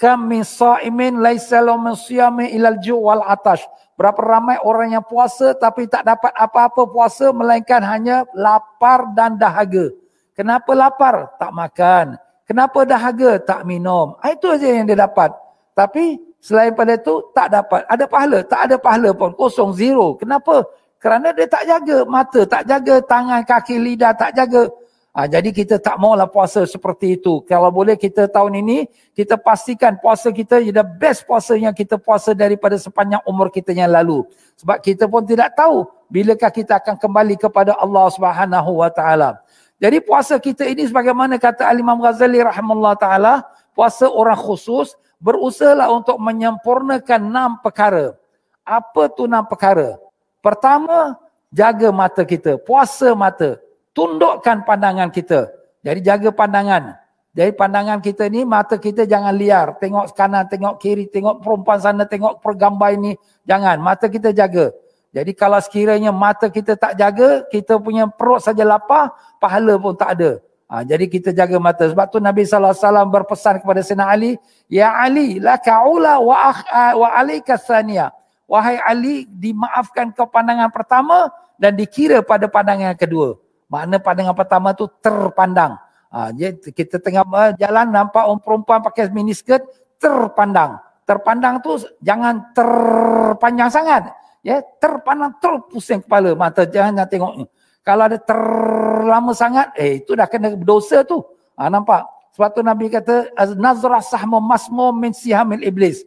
kam 0.00 0.24
min 0.24 0.40
sa'imin 0.40 1.20
laisa 1.20 1.60
lahu 1.60 1.76
min 1.76 1.92
siyami 1.92 2.48
ilal 2.56 2.80
ju' 2.80 2.96
wal 2.96 3.20
atash. 3.28 3.60
Berapa 4.00 4.16
ramai 4.24 4.56
orang 4.64 4.96
yang 4.96 5.04
puasa 5.04 5.52
tapi 5.52 5.84
tak 5.84 6.08
dapat 6.08 6.32
apa-apa 6.32 6.88
puasa 6.88 7.28
melainkan 7.36 7.84
hanya 7.84 8.24
lapar 8.32 9.12
dan 9.12 9.36
dahaga. 9.36 9.92
Kenapa 10.32 10.72
lapar? 10.72 11.36
Tak 11.36 11.52
makan. 11.52 12.06
Kenapa 12.48 12.88
dahaga? 12.88 13.36
Tak 13.36 13.68
minum. 13.68 14.16
Ah, 14.24 14.32
itu 14.32 14.48
aja 14.48 14.64
yang 14.64 14.88
dia 14.88 14.96
dapat. 14.96 15.28
Tapi 15.76 16.16
selain 16.44 16.76
pada 16.76 17.00
itu 17.00 17.24
tak 17.32 17.48
dapat. 17.48 17.88
Ada 17.88 18.04
pahala? 18.04 18.38
Tak 18.44 18.60
ada 18.68 18.76
pahala 18.76 19.16
pun. 19.16 19.32
Kosong, 19.32 19.72
zero. 19.72 20.20
Kenapa? 20.20 20.68
Kerana 21.00 21.32
dia 21.32 21.48
tak 21.48 21.64
jaga 21.64 22.04
mata, 22.04 22.44
tak 22.44 22.68
jaga 22.68 23.00
tangan, 23.00 23.40
kaki, 23.44 23.76
lidah, 23.80 24.12
tak 24.12 24.36
jaga 24.36 24.68
Ha, 25.14 25.30
jadi 25.30 25.54
kita 25.54 25.78
tak 25.78 25.94
maulah 25.94 26.26
puasa 26.26 26.66
seperti 26.66 27.14
itu. 27.14 27.38
Kalau 27.46 27.70
boleh 27.70 27.94
kita 27.94 28.26
tahun 28.26 28.58
ini, 28.66 28.90
kita 29.14 29.38
pastikan 29.38 29.94
puasa 29.94 30.34
kita 30.34 30.58
the 30.58 30.82
best 30.98 31.22
puasa 31.22 31.54
yang 31.54 31.70
kita 31.70 31.94
puasa 31.94 32.34
daripada 32.34 32.74
sepanjang 32.74 33.22
umur 33.22 33.46
kita 33.46 33.70
yang 33.70 33.94
lalu. 33.94 34.26
Sebab 34.58 34.82
kita 34.82 35.06
pun 35.06 35.22
tidak 35.22 35.54
tahu 35.54 35.86
bilakah 36.10 36.50
kita 36.50 36.82
akan 36.82 36.98
kembali 36.98 37.38
kepada 37.38 37.78
Allah 37.78 38.10
Subhanahu 38.10 38.82
Wa 38.82 38.90
Taala. 38.90 39.38
Jadi 39.78 40.02
puasa 40.02 40.34
kita 40.42 40.66
ini 40.66 40.82
sebagaimana 40.82 41.38
kata 41.38 41.62
Al-Imam 41.70 42.02
Ghazali 42.02 42.42
rahimahullah 42.42 42.98
taala, 42.98 43.46
puasa 43.70 44.10
orang 44.10 44.38
khusus 44.38 44.98
berusahalah 45.24 45.88
untuk 45.88 46.20
menyempurnakan 46.20 47.20
enam 47.32 47.56
perkara. 47.64 48.12
Apa 48.60 49.08
tu 49.08 49.24
enam 49.24 49.48
perkara? 49.48 49.96
Pertama, 50.44 51.16
jaga 51.48 51.88
mata 51.88 52.20
kita, 52.28 52.60
puasa 52.60 53.16
mata 53.16 53.56
tundukkan 53.96 54.68
pandangan 54.68 55.08
kita. 55.08 55.48
Jadi 55.80 56.00
jaga 56.04 56.28
pandangan. 56.28 57.00
Jadi 57.34 57.50
pandangan 57.56 57.98
kita 57.98 58.28
ni, 58.30 58.44
mata 58.44 58.76
kita 58.76 59.08
jangan 59.08 59.34
liar. 59.34 59.74
Tengok 59.80 60.12
kanan, 60.14 60.46
tengok 60.46 60.78
kiri, 60.78 61.08
tengok 61.08 61.42
perempuan 61.42 61.80
sana, 61.80 62.04
tengok 62.06 62.38
pergambar 62.44 62.94
ini. 62.94 63.18
Jangan, 63.48 63.80
mata 63.80 64.06
kita 64.06 64.30
jaga. 64.30 64.70
Jadi 65.10 65.30
kalau 65.34 65.58
sekiranya 65.58 66.14
mata 66.14 66.46
kita 66.46 66.78
tak 66.78 66.94
jaga, 66.94 67.42
kita 67.50 67.78
punya 67.78 68.06
perut 68.06 68.38
saja 68.38 68.62
lapar, 68.62 69.14
pahala 69.42 69.74
pun 69.78 69.94
tak 69.98 70.14
ada. 70.18 70.30
Ha, 70.64 70.80
jadi 70.80 71.04
kita 71.06 71.30
jaga 71.36 71.60
mata. 71.60 71.84
Sebab 71.84 72.08
tu 72.08 72.18
Nabi 72.18 72.48
SAW 72.48 73.04
berpesan 73.12 73.60
kepada 73.60 73.84
Sina 73.84 74.08
Ali, 74.08 74.40
Ya 74.66 74.96
Ali, 74.96 75.36
la 75.36 75.60
ka'ula 75.60 76.18
wa, 76.18 76.56
wa 76.96 77.08
alika 77.14 77.60
thaniya. 77.60 78.10
Wahai 78.48 78.80
Ali, 78.80 79.28
dimaafkan 79.28 80.12
ke 80.12 80.24
pandangan 80.28 80.72
pertama 80.72 81.28
dan 81.60 81.76
dikira 81.76 82.24
pada 82.24 82.48
pandangan 82.48 82.96
kedua. 82.96 83.36
Makna 83.68 84.00
pandangan 84.00 84.36
pertama 84.36 84.72
tu 84.72 84.88
terpandang. 85.00 85.76
Ha, 86.14 86.30
kita 86.70 87.02
tengah 87.02 87.26
jalan 87.58 87.86
nampak 87.90 88.24
orang 88.24 88.40
perempuan 88.40 88.80
pakai 88.80 89.10
miniskirt 89.10 89.64
terpandang. 89.98 90.80
Terpandang 91.04 91.60
tu 91.60 91.76
jangan 92.00 92.40
terpanjang 92.56 93.68
sangat. 93.68 94.02
Ya, 94.44 94.60
terpandang 94.80 95.40
terpusing 95.40 96.04
kepala 96.04 96.36
mata 96.36 96.68
jangan 96.68 97.04
tengok 97.08 97.32
ni. 97.40 97.44
Kalau 97.84 98.08
ada 98.08 98.16
terlama 98.16 99.36
sangat, 99.36 99.76
eh 99.76 100.00
itu 100.00 100.16
dah 100.16 100.24
kena 100.24 100.56
dosa 100.56 101.04
tu. 101.04 101.20
Ha, 101.60 101.68
nampak? 101.68 102.08
Sebab 102.34 102.50
tu 102.50 102.60
Nabi 102.64 102.90
kata 102.90 103.30
nazrah 103.54 104.02
sahmu 104.02 104.42
masmu 104.42 104.90
min 104.90 105.14
sihamil 105.14 105.62
iblis 105.62 106.02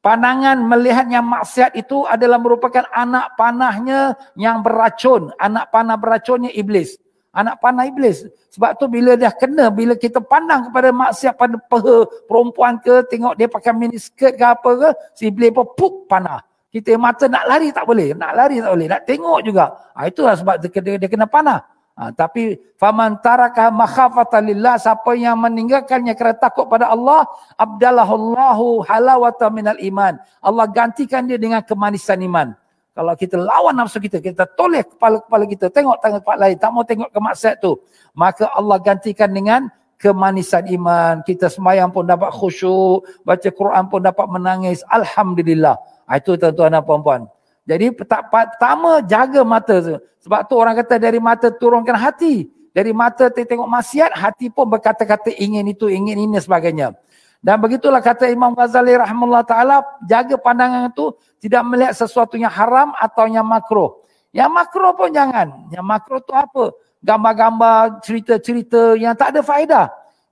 pandangan 0.00 0.56
melihat 0.64 1.06
yang 1.08 1.24
maksiat 1.24 1.76
itu 1.76 2.04
adalah 2.08 2.40
merupakan 2.40 2.84
anak 2.92 3.36
panahnya 3.36 4.16
yang 4.36 4.64
beracun. 4.64 5.32
Anak 5.36 5.68
panah 5.70 5.96
beracunnya 6.00 6.50
iblis. 6.52 6.96
Anak 7.30 7.62
panah 7.62 7.86
iblis. 7.86 8.26
Sebab 8.50 8.74
tu 8.80 8.90
bila 8.90 9.14
dia 9.14 9.30
kena, 9.30 9.70
bila 9.70 9.94
kita 9.94 10.18
pandang 10.18 10.66
kepada 10.66 10.90
maksiat 10.90 11.34
pada 11.38 11.56
peha 11.62 11.96
perempuan 12.26 12.74
ke, 12.82 13.06
tengok 13.06 13.38
dia 13.38 13.46
pakai 13.46 13.70
miniskirt 13.70 14.34
ke 14.34 14.42
apa 14.42 14.70
ke, 14.74 14.88
si 15.14 15.30
iblis 15.30 15.54
pun 15.54 15.68
puk 15.78 16.10
panah. 16.10 16.42
Kita 16.70 16.94
mata 16.94 17.26
nak 17.26 17.50
lari 17.50 17.74
tak 17.74 17.82
boleh. 17.82 18.14
Nak 18.14 18.32
lari 18.32 18.62
tak 18.62 18.70
boleh. 18.70 18.86
Nak 18.86 19.02
tengok 19.02 19.38
juga. 19.42 19.74
Ha, 19.98 20.06
itulah 20.06 20.38
sebab 20.38 20.54
dia, 20.62 20.70
dia, 20.70 20.94
dia 21.02 21.08
kena 21.10 21.26
panah. 21.26 21.66
Ha, 21.98 22.14
tapi 22.14 22.56
faman 22.78 23.18
taraka 23.20 23.68
makhafatan 23.68 24.54
lillah 24.54 24.78
siapa 24.78 25.12
yang 25.18 25.36
meninggalkannya 25.36 26.14
kerana 26.16 26.38
takut 26.38 26.64
pada 26.70 26.88
Allah 26.88 27.26
abdalahullahu 27.58 28.86
halawata 28.86 29.50
minal 29.50 29.76
iman. 29.82 30.16
Allah 30.40 30.64
gantikan 30.70 31.26
dia 31.26 31.36
dengan 31.36 31.60
kemanisan 31.60 32.22
iman. 32.22 32.54
Kalau 32.94 33.14
kita 33.18 33.36
lawan 33.38 33.74
nafsu 33.74 34.00
kita, 34.00 34.18
kita 34.18 34.46
toleh 34.54 34.82
kepala-kepala 34.86 35.44
kita, 35.46 35.66
tengok 35.70 36.00
tangan 36.02 36.20
tempat 36.22 36.36
lain, 36.40 36.56
tak 36.58 36.70
mau 36.74 36.82
tengok 36.82 37.10
kemaksiat 37.14 37.54
tu, 37.62 37.78
maka 38.16 38.50
Allah 38.50 38.76
gantikan 38.82 39.30
dengan 39.30 39.70
kemanisan 40.00 40.64
iman. 40.72 41.20
Kita 41.22 41.52
semayang 41.52 41.92
pun 41.92 42.08
dapat 42.08 42.32
khusyuk, 42.32 43.04
baca 43.22 43.48
Quran 43.52 43.84
pun 43.92 44.00
dapat 44.00 44.26
menangis. 44.26 44.80
Alhamdulillah. 44.88 45.76
Ha, 46.10 46.18
itu 46.18 46.34
tuan-tuan 46.34 46.74
dan 46.74 46.82
puan-puan. 46.82 47.30
Jadi 47.62 47.94
pertama 47.94 48.98
jaga 49.06 49.46
mata 49.46 49.78
tu. 49.78 49.94
Sebab 50.26 50.40
tu 50.50 50.58
orang 50.58 50.74
kata 50.82 50.98
dari 50.98 51.22
mata 51.22 51.54
turunkan 51.54 51.94
hati. 51.94 52.50
Dari 52.74 52.90
mata 52.90 53.30
tengok 53.30 53.66
maksiat, 53.66 54.14
hati 54.14 54.50
pun 54.50 54.66
berkata-kata 54.66 55.30
ingin 55.38 55.70
itu, 55.70 55.86
ingin 55.90 56.18
ini 56.18 56.38
sebagainya. 56.38 56.94
Dan 57.42 57.58
begitulah 57.58 57.98
kata 57.98 58.30
Imam 58.30 58.54
Ghazali 58.54 58.94
rahimahullah 58.94 59.42
ta'ala, 59.42 59.82
jaga 60.06 60.38
pandangan 60.38 60.90
itu 60.90 61.10
tidak 61.42 61.62
melihat 61.66 61.94
sesuatu 61.98 62.38
yang 62.38 62.52
haram 62.52 62.94
atau 62.94 63.26
yang 63.26 63.42
makruh. 63.42 63.98
Yang 64.30 64.50
makruh 64.54 64.92
pun 64.94 65.10
jangan. 65.10 65.66
Yang 65.74 65.86
makruh 65.86 66.20
tu 66.22 66.30
apa? 66.30 66.70
Gambar-gambar, 67.02 68.04
cerita-cerita 68.06 68.94
yang 68.94 69.18
tak 69.18 69.34
ada 69.34 69.40
faedah. 69.42 69.86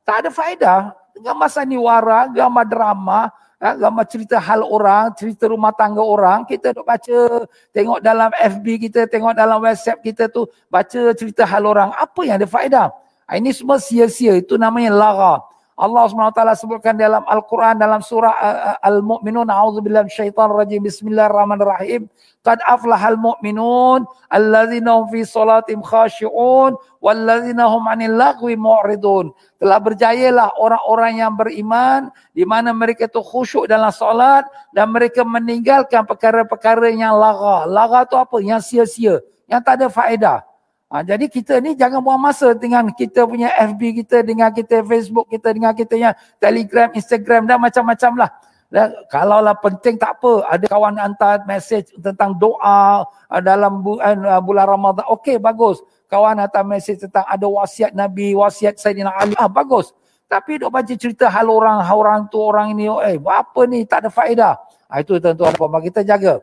Tak 0.06 0.16
ada 0.22 0.30
faedah. 0.30 0.80
Gambar 1.18 1.48
saniwara, 1.50 2.30
gambar 2.30 2.64
drama, 2.70 3.34
Ha, 3.58 3.74
gambar 3.74 4.06
cerita 4.06 4.38
hal 4.38 4.62
orang, 4.62 5.10
cerita 5.18 5.50
rumah 5.50 5.74
tangga 5.74 5.98
orang, 5.98 6.46
kita 6.46 6.70
duk 6.70 6.86
baca, 6.86 7.42
tengok 7.74 7.98
dalam 7.98 8.30
FB 8.30 8.66
kita, 8.86 9.10
tengok 9.10 9.34
dalam 9.34 9.58
WhatsApp 9.58 9.98
kita 9.98 10.30
tu, 10.30 10.46
baca 10.70 11.10
cerita 11.10 11.42
hal 11.42 11.66
orang. 11.66 11.90
Apa 11.98 12.22
yang 12.22 12.38
ada 12.38 12.46
faedah? 12.46 12.94
Ha, 13.26 13.34
ini 13.34 13.50
semua 13.50 13.82
sia-sia, 13.82 14.38
itu 14.38 14.54
namanya 14.54 14.94
lara. 14.94 15.42
Allah 15.78 16.10
SWT 16.10 16.42
sebutkan 16.58 16.98
dalam 16.98 17.22
Al-Quran 17.22 17.78
dalam 17.78 18.02
surah 18.02 18.34
uh, 18.34 18.58
uh, 18.74 18.78
Al-Mu'minun 18.82 19.46
a'udzubillahi 19.46 20.10
minasyaitonir 20.10 20.58
rajim 20.58 20.82
bismillahirrahmanirrahim. 20.82 22.10
Qad 22.42 22.58
aflahal 22.66 23.14
mu'minun 23.14 24.02
allazina 24.26 24.98
hum 24.98 25.06
fi 25.06 25.22
salatihim 25.22 25.78
khashi'un 25.86 26.74
wallazina 26.98 27.70
hum 27.70 27.86
'anil 27.86 28.10
lagwi 28.10 28.58
mu'ridun. 28.58 29.30
Telah 29.62 29.78
berjayalah 29.78 30.50
orang-orang 30.58 31.22
yang 31.22 31.38
beriman 31.38 32.10
di 32.34 32.42
mana 32.42 32.74
mereka 32.74 33.06
itu 33.06 33.22
khusyuk 33.22 33.70
dalam 33.70 33.94
solat 33.94 34.50
dan 34.74 34.90
mereka 34.90 35.22
meninggalkan 35.22 36.02
perkara-perkara 36.02 36.90
yang 36.90 37.14
lara 37.14 37.70
lara 37.70 38.02
tu 38.02 38.18
apa? 38.18 38.42
Yang 38.42 38.66
sia-sia. 38.66 39.22
Yang 39.46 39.60
tak 39.62 39.74
ada 39.78 39.86
faedah 39.86 40.47
Ha, 40.88 41.04
jadi 41.04 41.28
kita 41.28 41.60
ni 41.60 41.76
jangan 41.76 42.00
buang 42.00 42.16
masa 42.16 42.56
dengan 42.56 42.88
kita 42.88 43.28
punya 43.28 43.52
FB 43.52 44.00
kita, 44.04 44.24
dengan 44.24 44.48
kita 44.48 44.80
Facebook 44.80 45.28
kita, 45.28 45.52
dengan 45.52 45.76
kita 45.76 45.94
yang 46.00 46.16
Telegram, 46.40 46.88
Instagram 46.96 47.44
dan 47.44 47.60
macam-macam 47.60 48.24
lah. 48.24 48.30
Dan 48.68 48.92
lah 49.12 49.56
penting 49.60 50.00
tak 50.00 50.20
apa, 50.20 50.48
ada 50.48 50.64
kawan 50.64 50.96
hantar 50.96 51.44
message 51.44 51.92
tentang 52.00 52.36
doa 52.36 53.04
uh, 53.04 53.40
dalam 53.40 53.84
bulan, 53.84 54.16
uh, 54.24 54.40
bulan 54.40 54.64
Ramadan. 54.64 55.04
Okey, 55.12 55.36
bagus. 55.36 55.80
Kawan 56.08 56.40
hantar 56.40 56.64
message 56.64 57.04
tentang 57.04 57.24
ada 57.28 57.44
wasiat 57.44 57.92
Nabi, 57.92 58.32
wasiat 58.32 58.80
Sayyidina 58.80 59.12
Ali. 59.12 59.36
Ah, 59.36 59.48
bagus. 59.48 59.92
Tapi 60.24 60.60
duk 60.60 60.72
baca 60.72 60.92
cerita 60.92 61.28
hal 61.28 61.48
orang, 61.48 61.84
hal 61.84 61.96
orang 62.00 62.20
tu, 62.32 62.40
orang 62.40 62.72
ini, 62.76 62.88
eh 63.04 63.16
apa 63.28 63.60
ni, 63.68 63.84
tak 63.84 64.04
ada 64.04 64.10
faedah. 64.12 64.56
Ha, 64.88 65.04
itu 65.04 65.20
tuan-tuan 65.20 65.52
dan 65.52 65.80
kita 65.84 66.00
jaga. 66.00 66.40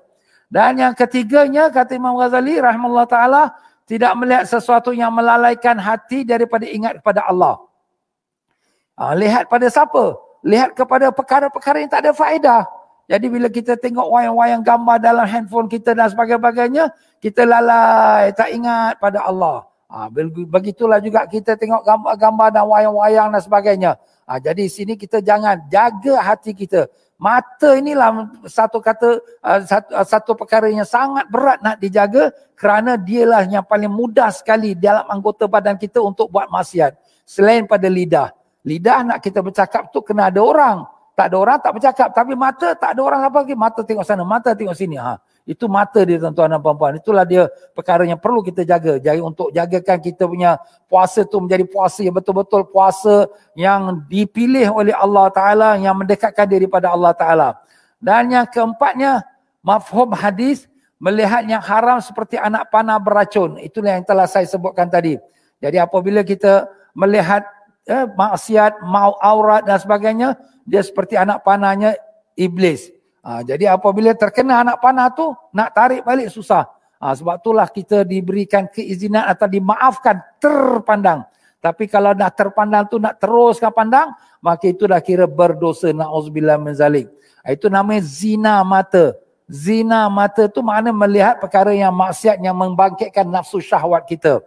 Dan 0.49 0.77
yang 0.77 0.93
ketiganya, 0.93 1.73
kata 1.73 1.97
Imam 1.97 2.17
Ghazali, 2.17 2.57
rahmatullah 2.57 3.09
ta'ala, 3.09 3.43
tidak 3.85 4.11
melihat 4.17 4.43
sesuatu 4.49 4.89
yang 4.89 5.13
melalaikan 5.13 5.77
hati 5.77 6.25
daripada 6.25 6.65
ingat 6.65 6.99
kepada 6.99 7.21
Allah. 7.29 7.61
Ha, 8.97 9.13
lihat 9.13 9.45
pada 9.45 9.69
siapa? 9.69 10.17
Lihat 10.41 10.73
kepada 10.73 11.13
perkara-perkara 11.13 11.85
yang 11.85 11.91
tak 11.93 12.01
ada 12.05 12.11
faedah. 12.13 12.65
Jadi 13.05 13.29
bila 13.29 13.47
kita 13.53 13.77
tengok 13.77 14.09
wayang-wayang 14.09 14.65
gambar 14.65 14.97
dalam 14.97 15.25
handphone 15.29 15.69
kita 15.69 15.93
dan 15.93 16.09
sebagainya, 16.09 16.89
kita 17.21 17.45
lalai, 17.45 18.33
tak 18.33 18.49
ingat 18.49 18.97
pada 18.97 19.21
Allah. 19.21 19.69
Ha, 19.85 20.09
begitulah 20.49 20.97
juga 20.97 21.29
kita 21.29 21.53
tengok 21.53 21.85
gambar-gambar 21.85 22.49
dan 22.49 22.65
wayang-wayang 22.65 23.29
dan 23.29 23.41
sebagainya. 23.45 23.91
Ha, 24.25 24.41
jadi 24.41 24.65
sini 24.65 24.97
kita 24.97 25.21
jangan 25.21 25.61
jaga 25.69 26.25
hati 26.25 26.57
kita. 26.57 26.89
Mata 27.15 27.79
inilah 27.79 28.27
satu 28.43 28.83
kata 28.83 29.23
uh, 29.39 29.59
satu, 29.63 29.91
uh, 29.95 30.03
satu 30.03 30.31
perkara 30.35 30.67
yang 30.67 30.83
sangat 30.83 31.23
berat 31.31 31.63
nak 31.63 31.79
dijaga 31.79 32.35
kerana 32.59 32.99
dialah 32.99 33.47
yang 33.47 33.63
paling 33.63 33.87
mudah 33.87 34.27
sekali 34.35 34.75
dalam 34.75 35.07
anggota 35.07 35.47
badan 35.47 35.79
kita 35.79 36.03
untuk 36.03 36.27
buat 36.27 36.51
maksiat. 36.51 36.91
Selain 37.23 37.63
pada 37.63 37.87
lidah. 37.87 38.35
Lidah 38.67 38.99
nak 39.07 39.23
kita 39.23 39.39
bercakap 39.39 39.95
tu 39.95 40.03
kena 40.03 40.27
ada 40.27 40.43
orang. 40.43 40.83
Tak 41.15 41.31
ada 41.31 41.35
orang 41.39 41.57
tak 41.63 41.71
bercakap. 41.79 42.09
Tapi 42.11 42.35
mata 42.35 42.75
tak 42.75 42.91
ada 42.91 42.99
orang 42.99 43.21
apa 43.23 43.47
lagi. 43.47 43.55
Mata 43.55 43.79
tengok 43.87 44.03
sana, 44.03 44.27
mata 44.27 44.51
tengok 44.51 44.75
sini. 44.75 44.99
Ha. 44.99 45.15
Itu 45.45 45.69
mata 45.69 46.01
dia 46.01 46.17
tuan-tuan 46.17 46.49
dan 46.49 46.57
puan-puan. 46.57 46.97
Itulah 46.97 47.21
dia 47.21 47.45
perkara 47.77 48.01
yang 48.01 48.17
perlu 48.17 48.41
kita 48.41 48.65
jaga. 48.65 48.97
Jadi 48.97 49.21
untuk 49.21 49.53
jagakan 49.53 49.97
kita 50.01 50.25
punya 50.25 50.57
puasa 50.89 51.21
tu 51.21 51.37
menjadi 51.37 51.69
puasa 51.69 52.01
yang 52.01 52.17
betul-betul 52.17 52.65
puasa 52.65 53.29
yang 53.53 54.01
dipilih 54.09 54.73
oleh 54.73 54.97
Allah 54.97 55.29
Ta'ala 55.29 55.69
yang 55.77 55.93
mendekatkan 56.01 56.49
diri 56.49 56.65
pada 56.65 56.89
Allah 56.89 57.13
Ta'ala. 57.13 57.49
Dan 58.01 58.33
yang 58.33 58.49
keempatnya, 58.49 59.21
mafhum 59.61 60.17
hadis 60.17 60.65
melihat 60.97 61.45
yang 61.45 61.61
haram 61.61 62.01
seperti 62.01 62.41
anak 62.41 62.73
panah 62.73 62.97
beracun. 62.97 63.61
Itulah 63.61 64.01
yang 64.01 64.05
telah 64.05 64.25
saya 64.25 64.49
sebutkan 64.49 64.89
tadi. 64.89 65.21
Jadi 65.61 65.77
apabila 65.77 66.25
kita 66.25 66.65
melihat 66.97 67.45
eh, 67.85 68.09
maksiat, 68.17 68.81
mau 68.81 69.13
aurat 69.21 69.61
dan 69.61 69.77
sebagainya, 69.77 70.41
dia 70.65 70.81
seperti 70.81 71.13
anak 71.13 71.45
panahnya 71.45 71.93
iblis. 72.33 72.94
Ha, 73.25 73.41
jadi 73.41 73.73
apabila 73.73 74.13
terkena 74.13 74.61
anak 74.61 74.77
panah 74.77 75.09
tu, 75.09 75.33
nak 75.49 75.73
tarik 75.73 76.05
balik 76.05 76.29
susah. 76.29 76.69
Ha, 77.01 77.17
sebab 77.17 77.41
itulah 77.41 77.65
kita 77.65 78.05
diberikan 78.05 78.69
keizinan 78.69 79.25
atau 79.25 79.49
dimaafkan 79.49 80.21
terpandang. 80.37 81.25
Tapi 81.57 81.89
kalau 81.89 82.13
dah 82.13 82.29
terpandang 82.29 82.85
tu 82.85 83.01
nak 83.01 83.17
teruskan 83.17 83.73
pandang, 83.73 84.13
maka 84.37 84.69
itu 84.69 84.85
dah 84.85 85.01
kira 85.01 85.25
berdosa. 85.25 85.89
Na'udzubillah 85.89 86.61
menzalik. 86.61 87.09
Ha, 87.41 87.57
itu 87.57 87.65
namanya 87.65 88.05
zina 88.05 88.61
mata. 88.61 89.17
Zina 89.49 90.05
mata 90.05 90.45
tu 90.45 90.61
makna 90.61 90.93
melihat 90.93 91.41
perkara 91.41 91.73
yang 91.73 91.97
maksiat 91.97 92.37
yang 92.45 92.53
membangkitkan 92.53 93.25
nafsu 93.25 93.57
syahwat 93.57 94.05
kita. 94.05 94.45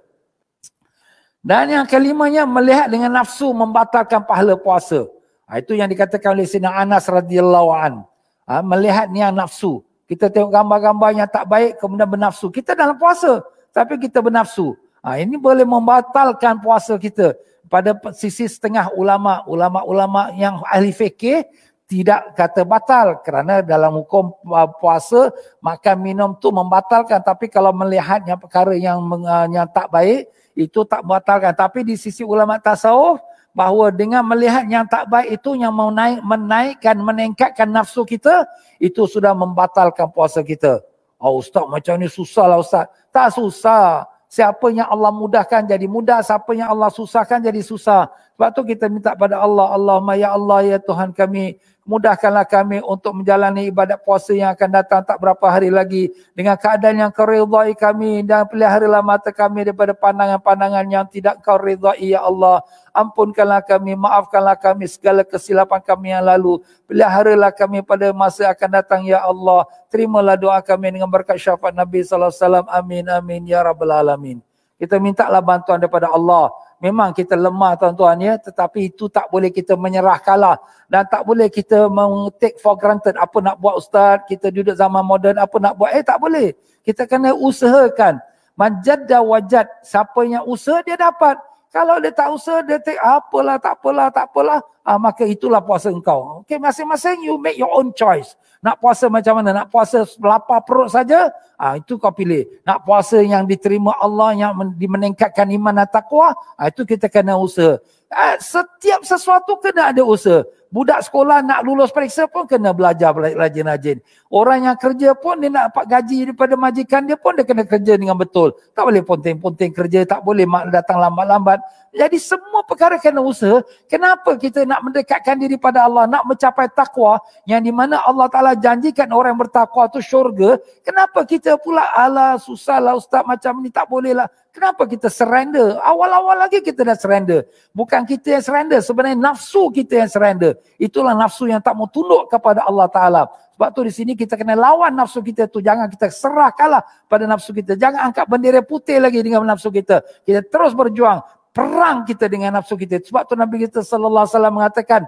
Dan 1.42 1.82
yang 1.82 1.86
kelimanya 1.86 2.46
melihat 2.46 2.86
dengan 2.86 3.10
nafsu 3.10 3.50
membatalkan 3.50 4.22
pahala 4.22 4.54
puasa. 4.54 5.10
Ha, 5.50 5.58
itu 5.58 5.74
yang 5.74 5.90
dikatakan 5.90 6.30
oleh 6.30 6.46
Sina 6.46 6.78
Anas 6.78 7.10
radhiyallahu 7.10 7.74
anhu 7.74 8.07
ha, 8.48 8.64
melihat 8.64 9.12
niat 9.12 9.36
nafsu. 9.36 9.84
Kita 10.08 10.32
tengok 10.32 10.48
gambar-gambar 10.48 11.10
yang 11.12 11.28
tak 11.28 11.44
baik 11.44 11.76
kemudian 11.76 12.08
bernafsu. 12.08 12.48
Kita 12.48 12.72
dalam 12.72 12.96
puasa 12.96 13.44
tapi 13.68 14.00
kita 14.00 14.24
bernafsu. 14.24 14.72
Ha, 15.04 15.20
ini 15.20 15.36
boleh 15.36 15.68
membatalkan 15.68 16.56
puasa 16.64 16.96
kita. 16.96 17.36
Pada 17.68 17.92
sisi 18.16 18.48
setengah 18.48 18.88
ulama, 18.96 19.44
ulama-ulama 19.44 20.32
yang 20.32 20.64
ahli 20.72 20.88
fikih 20.88 21.44
tidak 21.88 22.36
kata 22.36 22.68
batal 22.68 23.20
kerana 23.24 23.64
dalam 23.64 24.04
hukum 24.04 24.32
uh, 24.52 24.68
puasa 24.76 25.32
makan 25.60 25.96
minum 26.00 26.30
tu 26.36 26.52
membatalkan 26.52 27.16
tapi 27.24 27.48
kalau 27.48 27.72
melihatnya 27.72 28.36
perkara 28.36 28.76
yang 28.76 29.00
uh, 29.00 29.48
yang 29.48 29.64
tak 29.72 29.88
baik 29.88 30.28
itu 30.52 30.84
tak 30.84 31.00
membatalkan 31.00 31.56
tapi 31.56 31.88
di 31.88 31.96
sisi 31.96 32.20
ulama 32.20 32.60
tasawuf 32.60 33.24
bahawa 33.58 33.90
dengan 33.90 34.22
melihat 34.22 34.62
yang 34.70 34.86
tak 34.86 35.10
baik 35.10 35.42
itu 35.42 35.58
yang 35.58 35.74
mau 35.74 35.90
naik 35.90 36.22
menaikkan 36.22 36.94
meningkatkan 36.94 37.66
nafsu 37.66 38.06
kita 38.06 38.46
itu 38.78 39.02
sudah 39.10 39.34
membatalkan 39.34 40.06
puasa 40.14 40.46
kita. 40.46 40.78
Oh 41.18 41.42
ustaz 41.42 41.66
macam 41.66 41.98
ni 41.98 42.06
susahlah 42.06 42.62
ustaz. 42.62 42.86
Tak 43.10 43.34
susah. 43.34 44.06
Siapa 44.28 44.70
yang 44.70 44.86
Allah 44.86 45.10
mudahkan 45.10 45.64
jadi 45.66 45.88
mudah, 45.88 46.22
siapa 46.22 46.52
yang 46.54 46.70
Allah 46.70 46.92
susahkan 46.92 47.42
jadi 47.42 47.58
susah. 47.64 48.12
Sebab 48.38 48.54
tu 48.54 48.62
kita 48.70 48.86
minta 48.86 49.18
pada 49.18 49.42
Allah, 49.42 49.74
Allahumma 49.74 50.14
ya 50.14 50.30
Allah 50.30 50.62
ya 50.62 50.78
Tuhan 50.78 51.10
kami, 51.10 51.58
mudahkanlah 51.82 52.46
kami 52.46 52.78
untuk 52.86 53.18
menjalani 53.18 53.66
ibadat 53.66 53.98
puasa 54.06 54.30
yang 54.30 54.54
akan 54.54 54.78
datang 54.78 55.02
tak 55.02 55.18
berapa 55.18 55.42
hari 55.50 55.74
lagi. 55.74 56.14
Dengan 56.38 56.54
keadaan 56.54 57.02
yang 57.02 57.10
kau 57.10 57.26
ridai 57.26 57.74
kami 57.74 58.22
dan 58.22 58.46
peliharalah 58.46 59.02
mata 59.02 59.34
kami 59.34 59.66
daripada 59.66 59.90
pandangan-pandangan 59.90 60.86
yang 60.86 61.02
tidak 61.10 61.42
kau 61.42 61.58
ridai 61.58 62.14
ya 62.14 62.22
Allah. 62.22 62.62
Ampunkanlah 62.94 63.58
kami 63.66 63.98
maafkanlah 63.98 64.54
kami 64.54 64.86
segala 64.86 65.26
kesilapan 65.26 65.82
kami 65.82 66.14
yang 66.14 66.22
lalu. 66.22 66.62
Peliharalah 66.86 67.50
kami 67.50 67.82
pada 67.82 68.14
masa 68.14 68.54
akan 68.54 68.70
datang 68.70 69.02
ya 69.02 69.18
Allah. 69.18 69.66
Terimalah 69.90 70.38
doa 70.38 70.62
kami 70.62 70.94
dengan 70.94 71.10
berkat 71.10 71.42
syafaat 71.42 71.74
Nabi 71.74 72.06
sallallahu 72.06 72.30
alaihi 72.30 72.44
wasallam. 72.46 72.66
Amin 72.70 73.04
amin 73.10 73.50
ya 73.50 73.66
rabbal 73.66 73.98
alamin. 73.98 74.38
Kita 74.78 74.94
mintalah 75.02 75.42
bantuan 75.42 75.82
daripada 75.82 76.06
Allah 76.06 76.54
memang 76.78 77.14
kita 77.14 77.34
lemah 77.34 77.74
tuan-tuan 77.78 78.18
ya. 78.18 78.34
Tetapi 78.38 78.94
itu 78.94 79.06
tak 79.10 79.30
boleh 79.30 79.50
kita 79.50 79.74
menyerah 79.74 80.18
kalah. 80.22 80.56
Dan 80.86 81.04
tak 81.06 81.26
boleh 81.26 81.50
kita 81.50 81.90
take 82.38 82.58
for 82.58 82.74
granted 82.78 83.14
apa 83.18 83.38
nak 83.42 83.56
buat 83.60 83.78
ustaz 83.78 84.24
kita 84.26 84.48
duduk 84.48 84.74
zaman 84.74 85.02
moden 85.04 85.36
apa 85.38 85.56
nak 85.60 85.74
buat. 85.76 85.92
Eh 85.94 86.02
tak 86.02 86.18
boleh. 86.18 86.54
Kita 86.82 87.04
kena 87.04 87.34
usahakan. 87.36 88.22
Manjadda 88.58 89.22
wajad 89.22 89.66
siapa 89.86 90.18
yang 90.26 90.42
usaha 90.46 90.82
dia 90.82 90.98
dapat. 90.98 91.38
Kalau 91.68 92.00
dia 92.00 92.10
tak 92.10 92.32
usaha 92.32 92.64
dia 92.64 92.80
take 92.80 92.98
apalah 92.98 93.60
tak 93.60 93.76
apalah 93.76 94.08
tak 94.08 94.26
apalah. 94.32 94.58
Ah, 94.82 94.96
maka 94.96 95.28
itulah 95.28 95.60
puasa 95.60 95.92
engkau. 95.92 96.40
Okey 96.42 96.56
masing-masing 96.56 97.28
you 97.28 97.36
make 97.36 97.60
your 97.60 97.68
own 97.68 97.92
choice 97.92 98.34
nak 98.58 98.82
puasa 98.82 99.06
macam 99.06 99.38
mana? 99.38 99.62
Nak 99.62 99.68
puasa 99.70 100.02
lapar 100.18 100.66
perut 100.66 100.90
saja? 100.90 101.30
Ah 101.54 101.78
itu 101.78 101.94
kau 101.94 102.10
pilih. 102.10 102.46
Nak 102.66 102.82
puasa 102.82 103.22
yang 103.22 103.46
diterima 103.46 103.94
Allah 104.02 104.34
yang 104.34 104.52
meningkatkan 104.74 105.46
iman 105.54 105.78
dan 105.78 105.86
takwa? 105.86 106.34
Ah 106.58 106.66
itu 106.66 106.82
kita 106.82 107.06
kena 107.06 107.38
usaha. 107.38 107.78
Ah, 108.10 108.40
setiap 108.40 109.04
sesuatu 109.06 109.54
kena 109.62 109.94
ada 109.94 110.02
usaha. 110.02 110.42
Budak 110.68 111.00
sekolah 111.00 111.40
nak 111.40 111.64
lulus 111.64 111.88
periksa 111.88 112.28
pun 112.28 112.44
kena 112.44 112.76
belajar 112.76 113.16
rajin-rajin. 113.16 114.04
Orang 114.28 114.68
yang 114.68 114.76
kerja 114.76 115.16
pun 115.16 115.40
dia 115.40 115.48
nak 115.48 115.72
dapat 115.72 115.84
gaji 115.88 116.28
daripada 116.28 116.54
majikan 116.60 117.08
dia 117.08 117.16
pun 117.16 117.32
dia 117.32 117.48
kena 117.48 117.64
kerja 117.64 117.96
dengan 117.96 118.20
betul. 118.20 118.52
Tak 118.76 118.84
boleh 118.84 119.00
ponting-ponting 119.00 119.72
kerja, 119.72 120.04
tak 120.04 120.20
boleh 120.20 120.44
datang 120.68 121.00
lambat-lambat. 121.00 121.64
Jadi 121.88 122.20
semua 122.20 122.60
perkara 122.68 123.00
kena 123.00 123.24
usaha. 123.24 123.64
Kenapa 123.88 124.36
kita 124.36 124.68
nak 124.68 124.84
mendekatkan 124.84 125.40
diri 125.40 125.56
pada 125.56 125.88
Allah, 125.88 126.04
nak 126.04 126.28
mencapai 126.28 126.68
takwa 126.68 127.16
yang 127.48 127.64
di 127.64 127.72
mana 127.72 128.04
Allah 128.04 128.28
Ta'ala 128.28 128.52
janjikan 128.52 129.08
orang 129.08 129.32
yang 129.32 129.48
bertakwa 129.48 129.88
itu 129.88 130.04
syurga. 130.04 130.60
Kenapa 130.84 131.24
kita 131.24 131.56
pula 131.56 131.88
ala 131.96 132.36
susahlah 132.36 132.92
ustaz 132.92 133.24
macam 133.24 133.64
ni 133.64 133.72
tak 133.72 133.88
boleh 133.88 134.12
lah. 134.12 134.28
Kenapa 134.52 134.84
kita 134.90 135.06
surrender? 135.08 135.78
Awal-awal 135.80 136.44
lagi 136.44 136.58
kita 136.60 136.82
dah 136.82 136.98
surrender. 136.98 137.46
Bukan 137.72 138.04
kita 138.04 138.36
yang 138.36 138.44
surrender, 138.44 138.82
sebenarnya 138.82 139.16
nafsu 139.16 139.70
kita 139.70 140.04
yang 140.04 140.10
surrender. 140.10 140.57
Itulah 140.76 141.14
nafsu 141.14 141.46
yang 141.46 141.62
tak 141.62 141.74
mau 141.78 141.86
tunduk 141.86 142.26
kepada 142.30 142.66
Allah 142.66 142.86
Ta'ala. 142.90 143.22
Sebab 143.58 143.68
tu 143.74 143.82
di 143.82 143.92
sini 143.94 144.12
kita 144.14 144.38
kena 144.38 144.54
lawan 144.54 144.94
nafsu 144.94 145.18
kita 145.18 145.50
tu. 145.50 145.58
Jangan 145.58 145.90
kita 145.90 146.10
serah 146.10 146.54
kalah 146.54 146.82
pada 147.10 147.26
nafsu 147.26 147.50
kita. 147.50 147.74
Jangan 147.74 148.10
angkat 148.12 148.26
bendera 148.30 148.62
putih 148.62 149.02
lagi 149.02 149.18
dengan 149.22 149.42
nafsu 149.46 149.72
kita. 149.72 150.02
Kita 150.22 150.46
terus 150.46 150.74
berjuang 150.74 151.20
perang 151.50 152.06
kita 152.06 152.30
dengan 152.30 152.62
nafsu 152.62 152.78
kita. 152.78 153.02
Sebab 153.02 153.26
tu 153.26 153.34
Nabi 153.34 153.66
kita 153.66 153.82
sallallahu 153.82 154.22
alaihi 154.22 154.34
wasallam 154.36 154.54
mengatakan 154.54 155.00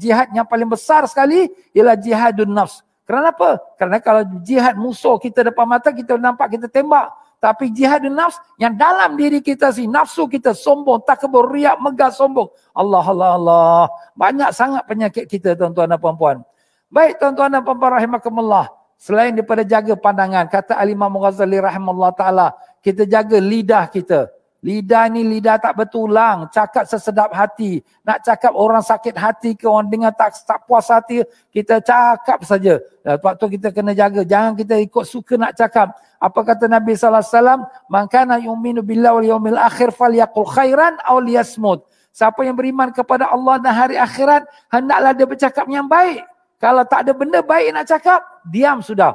jihad 0.00 0.32
yang 0.32 0.48
paling 0.48 0.70
besar 0.70 1.04
sekali 1.04 1.52
ialah 1.76 2.00
jihadun 2.00 2.48
nafs. 2.48 2.80
Kenapa? 3.04 3.60
Kerana 3.76 4.00
kalau 4.00 4.24
jihad 4.40 4.80
musuh 4.80 5.20
kita 5.20 5.44
depan 5.52 5.68
mata 5.68 5.92
kita 5.92 6.16
nampak 6.16 6.56
kita 6.56 6.72
tembak. 6.72 7.12
Tapi 7.44 7.68
jihadun 7.68 8.16
nafs 8.16 8.40
yang 8.56 8.72
dalam 8.72 9.20
diri 9.20 9.44
kita 9.44 9.68
si 9.68 9.84
nafsu 9.84 10.24
kita 10.24 10.56
sombong, 10.56 11.04
takabur, 11.04 11.52
riak, 11.52 11.76
megah, 11.76 12.08
sombong. 12.08 12.48
Allah 12.72 13.04
Allah 13.04 13.30
Allah. 13.36 13.80
Banyak 14.16 14.48
sangat 14.56 14.88
penyakit 14.88 15.28
kita 15.28 15.52
tuan-tuan 15.52 15.92
dan 15.92 16.00
puan-puan. 16.00 16.40
Baik 16.88 17.20
tuan-tuan 17.20 17.52
dan 17.52 17.60
puan-puan 17.60 18.00
rahimakumullah. 18.00 18.72
Selain 18.96 19.36
daripada 19.36 19.60
jaga 19.60 19.92
pandangan, 19.92 20.48
kata 20.48 20.80
Al-Imam 20.80 21.12
Ghazali 21.20 21.60
rahimahullah 21.60 22.16
ta'ala, 22.16 22.56
kita 22.80 23.04
jaga 23.04 23.36
lidah 23.36 23.92
kita. 23.92 24.32
Lidah 24.64 25.12
ni 25.12 25.20
lidah 25.28 25.60
tak 25.60 25.76
bertulang. 25.76 26.48
Cakap 26.48 26.88
sesedap 26.88 27.28
hati. 27.36 27.84
Nak 28.00 28.24
cakap 28.24 28.56
orang 28.56 28.80
sakit 28.80 29.12
hati 29.12 29.52
ke 29.52 29.68
orang 29.68 29.92
dengar 29.92 30.16
tak, 30.16 30.32
tak 30.40 30.64
puas 30.64 30.88
hati. 30.88 31.20
Kita 31.52 31.84
cakap 31.84 32.40
saja. 32.48 32.80
Sebab 33.04 33.36
tu 33.36 33.52
kita 33.52 33.68
kena 33.76 33.92
jaga. 33.92 34.24
Jangan 34.24 34.56
kita 34.56 34.80
ikut 34.80 35.04
suka 35.04 35.36
nak 35.36 35.52
cakap. 35.52 35.92
Apa 36.16 36.40
kata 36.40 36.64
Nabi 36.64 36.96
SAW? 36.96 37.68
Man 37.92 38.08
kana 38.08 38.40
yu'minu 38.40 38.80
billah 38.80 39.12
wal 39.12 39.36
yawmil 39.36 39.60
akhir 39.60 39.92
fal 39.92 40.08
yakul 40.08 40.48
khairan 40.48 40.96
aw 41.04 41.20
liyasmud. 41.20 41.84
Siapa 42.08 42.40
yang 42.48 42.56
beriman 42.56 42.88
kepada 42.88 43.28
Allah 43.28 43.60
dan 43.60 43.74
hari 43.74 44.00
akhirat, 44.00 44.48
hendaklah 44.72 45.12
dia 45.12 45.26
bercakap 45.28 45.68
yang 45.68 45.84
baik. 45.84 46.24
Kalau 46.56 46.86
tak 46.88 47.04
ada 47.04 47.12
benda 47.12 47.44
baik 47.44 47.68
nak 47.76 47.84
cakap, 47.84 48.24
diam 48.48 48.80
sudah. 48.80 49.12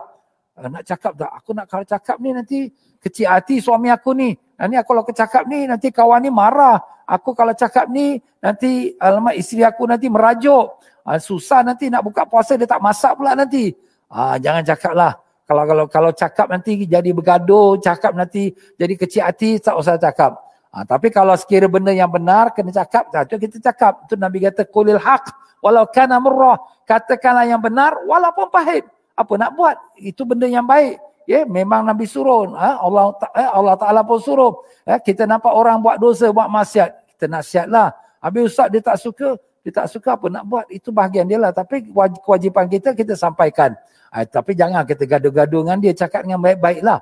Uh, 0.54 0.70
nak 0.70 0.86
cakap 0.86 1.18
tak? 1.18 1.32
Aku 1.42 1.58
nak 1.58 1.66
kalau 1.66 1.88
cakap 1.88 2.22
ni 2.22 2.30
nanti 2.36 2.70
kecil 3.02 3.26
hati 3.32 3.58
suami 3.64 3.90
aku 3.90 4.14
ni. 4.14 4.38
Nanti 4.60 4.76
aku 4.76 4.92
kalau 4.92 5.04
cakap 5.08 5.44
ni, 5.48 5.64
nanti 5.64 5.88
kawan 5.88 6.20
ni 6.20 6.30
marah. 6.30 6.84
Aku 7.08 7.32
kalau 7.32 7.56
cakap 7.56 7.88
ni, 7.88 8.20
nanti 8.44 8.92
alamak 9.00 9.40
isteri 9.40 9.64
aku 9.64 9.88
nanti 9.88 10.12
merajuk. 10.12 10.76
Uh, 11.08 11.16
susah 11.16 11.64
nanti 11.64 11.88
nak 11.88 12.04
buka 12.04 12.28
puasa, 12.28 12.60
dia 12.60 12.68
tak 12.68 12.84
masak 12.84 13.16
pula 13.16 13.34
nanti. 13.40 13.72
Uh, 14.12 14.36
jangan 14.44 14.68
cakap 14.68 14.94
lah. 14.94 15.16
Kalau 15.48 15.64
kalau 15.66 15.86
kalau 15.90 16.12
cakap 16.14 16.46
nanti 16.52 16.86
jadi 16.86 17.10
bergaduh, 17.10 17.80
cakap 17.82 18.14
nanti 18.14 18.54
jadi 18.78 18.94
kecil 18.94 19.26
hati, 19.26 19.58
tak 19.58 19.74
usah 19.80 19.98
cakap. 19.98 20.38
Ha, 20.70 20.86
tapi 20.86 21.10
kalau 21.10 21.34
sekira 21.34 21.66
benda 21.66 21.90
yang 21.90 22.12
benar, 22.12 22.54
kena 22.54 22.70
cakap. 22.70 23.10
Itu 23.10 23.42
kita 23.42 23.58
cakap. 23.58 24.06
Itu 24.06 24.14
Nabi 24.14 24.46
kata, 24.46 24.70
kulil 24.70 25.02
haq 25.02 25.34
walau 25.66 25.90
kana 25.90 26.22
murrah. 26.22 26.62
Katakanlah 26.86 27.50
yang 27.50 27.58
benar 27.58 27.98
walaupun 28.06 28.54
pahit. 28.54 28.86
Apa 29.18 29.34
nak 29.42 29.58
buat? 29.58 29.76
Itu 29.98 30.24
benda 30.30 30.46
yang 30.46 30.64
baik. 30.70 31.02
Ya, 31.30 31.46
memang 31.46 31.86
Nabi 31.86 32.10
suruh. 32.10 32.58
Ha, 32.58 32.82
Allah, 32.82 33.14
eh, 33.38 33.50
Allah 33.54 33.78
Ta'ala 33.78 34.02
pun 34.02 34.18
suruh. 34.18 34.66
Ha, 34.90 34.98
kita 34.98 35.30
nampak 35.30 35.54
orang 35.54 35.78
buat 35.78 36.02
dosa, 36.02 36.34
buat 36.34 36.50
maksiat. 36.50 37.06
Kita 37.14 37.30
nasihatlah. 37.30 37.94
Habis 38.18 38.50
ustaz 38.50 38.74
dia 38.74 38.82
tak 38.82 38.98
suka. 38.98 39.38
Dia 39.62 39.70
tak 39.70 39.94
suka 39.94 40.18
apa 40.18 40.26
nak 40.26 40.50
buat. 40.50 40.66
Itu 40.74 40.90
bahagian 40.90 41.30
dia 41.30 41.38
lah. 41.38 41.54
Tapi 41.54 41.94
kewajipan 42.26 42.66
kita, 42.66 42.98
kita 42.98 43.14
sampaikan. 43.14 43.78
Ha, 44.10 44.26
tapi 44.26 44.58
jangan 44.58 44.82
kita 44.90 45.06
gaduh-gaduh 45.06 45.70
dengan 45.70 45.78
dia. 45.78 45.94
Cakap 45.94 46.26
dengan 46.26 46.42
baik-baik 46.42 46.82
lah. 46.82 46.98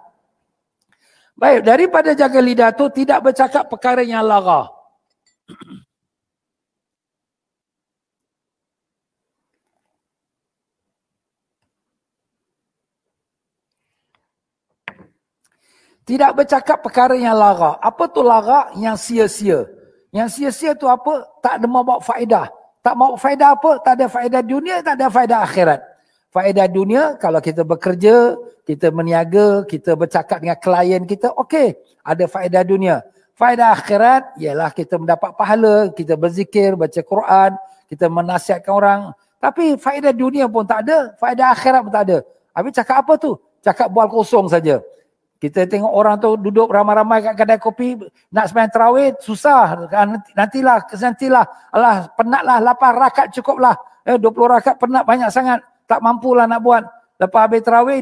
Baik, 1.39 1.63
daripada 1.63 2.11
jaga 2.11 2.39
lidah 2.43 2.75
tu 2.75 2.91
tidak 2.91 3.31
bercakap 3.31 3.71
perkara 3.71 4.03
yang 4.03 4.27
lara. 4.27 4.67
Tidak 16.08 16.32
bercakap 16.32 16.80
perkara 16.80 17.20
yang 17.20 17.36
lara. 17.36 17.76
Apa 17.84 18.08
tu 18.08 18.24
lara? 18.24 18.72
Yang 18.80 18.96
sia-sia. 19.04 19.67
Yang 20.15 20.39
sia-sia 20.39 20.72
tu 20.72 20.88
apa? 20.88 21.28
Tak 21.43 21.60
ada 21.60 21.67
mau 21.67 21.84
faedah. 22.00 22.48
Tak 22.80 22.96
mau 22.96 23.20
faedah 23.20 23.60
apa? 23.60 23.84
Tak 23.84 23.93
ada 24.00 24.06
faedah 24.08 24.39
dunia, 24.39 24.80
tak 24.80 24.96
ada 24.96 25.12
faedah 25.12 25.43
akhirat 25.43 25.84
faedah 26.38 26.67
dunia 26.70 27.15
kalau 27.17 27.41
kita 27.41 27.65
bekerja, 27.65 28.38
kita 28.67 28.93
meniaga, 28.93 29.65
kita 29.65 29.96
bercakap 29.98 30.43
dengan 30.43 30.60
klien 30.60 31.02
kita, 31.08 31.34
okey, 31.34 31.74
ada 32.04 32.30
faedah 32.30 32.62
dunia. 32.62 33.02
Faedah 33.34 33.74
akhirat 33.74 34.38
ialah 34.41 34.70
kita 34.74 35.02
mendapat 35.02 35.34
pahala, 35.34 35.89
kita 35.93 36.13
berzikir, 36.13 36.78
baca 36.78 37.02
Quran, 37.02 37.52
kita 37.89 38.06
menasihatkan 38.10 38.74
orang. 38.74 39.02
Tapi 39.38 39.78
faedah 39.78 40.13
dunia 40.13 40.50
pun 40.50 40.65
tak 40.65 40.86
ada, 40.89 41.13
faedah 41.22 41.54
akhirat 41.54 41.82
pun 41.86 41.93
tak 41.93 42.04
ada. 42.10 42.17
Habis 42.54 42.72
cakap 42.82 43.06
apa 43.06 43.13
tu? 43.17 43.38
Cakap 43.62 43.88
bual 43.93 44.10
kosong 44.10 44.50
saja. 44.50 44.82
Kita 45.38 45.69
tengok 45.69 45.93
orang 45.93 46.17
tu 46.17 46.34
duduk 46.34 46.65
ramai-ramai 46.65 47.21
kat 47.21 47.34
kedai 47.38 47.62
kopi, 47.62 47.93
nak 48.34 48.50
sembahyang 48.50 48.73
tarawih, 48.73 49.10
susah. 49.21 49.86
Nantilah, 50.34 50.82
nantilah. 50.89 51.45
Alah, 51.69 52.10
penatlah, 52.17 52.58
lapar 52.58 52.97
rakat 52.97 53.30
cukuplah. 53.38 53.78
Eh, 54.02 54.17
20 54.17 54.34
rakat 54.34 54.82
penat 54.82 55.06
banyak 55.06 55.30
sangat 55.30 55.62
tak 55.86 56.02
mampulah 56.02 56.50
nak 56.50 56.62
buat. 56.65 56.84
Lepas 57.17 57.41
habis 57.50 57.62
terawih, 57.62 58.00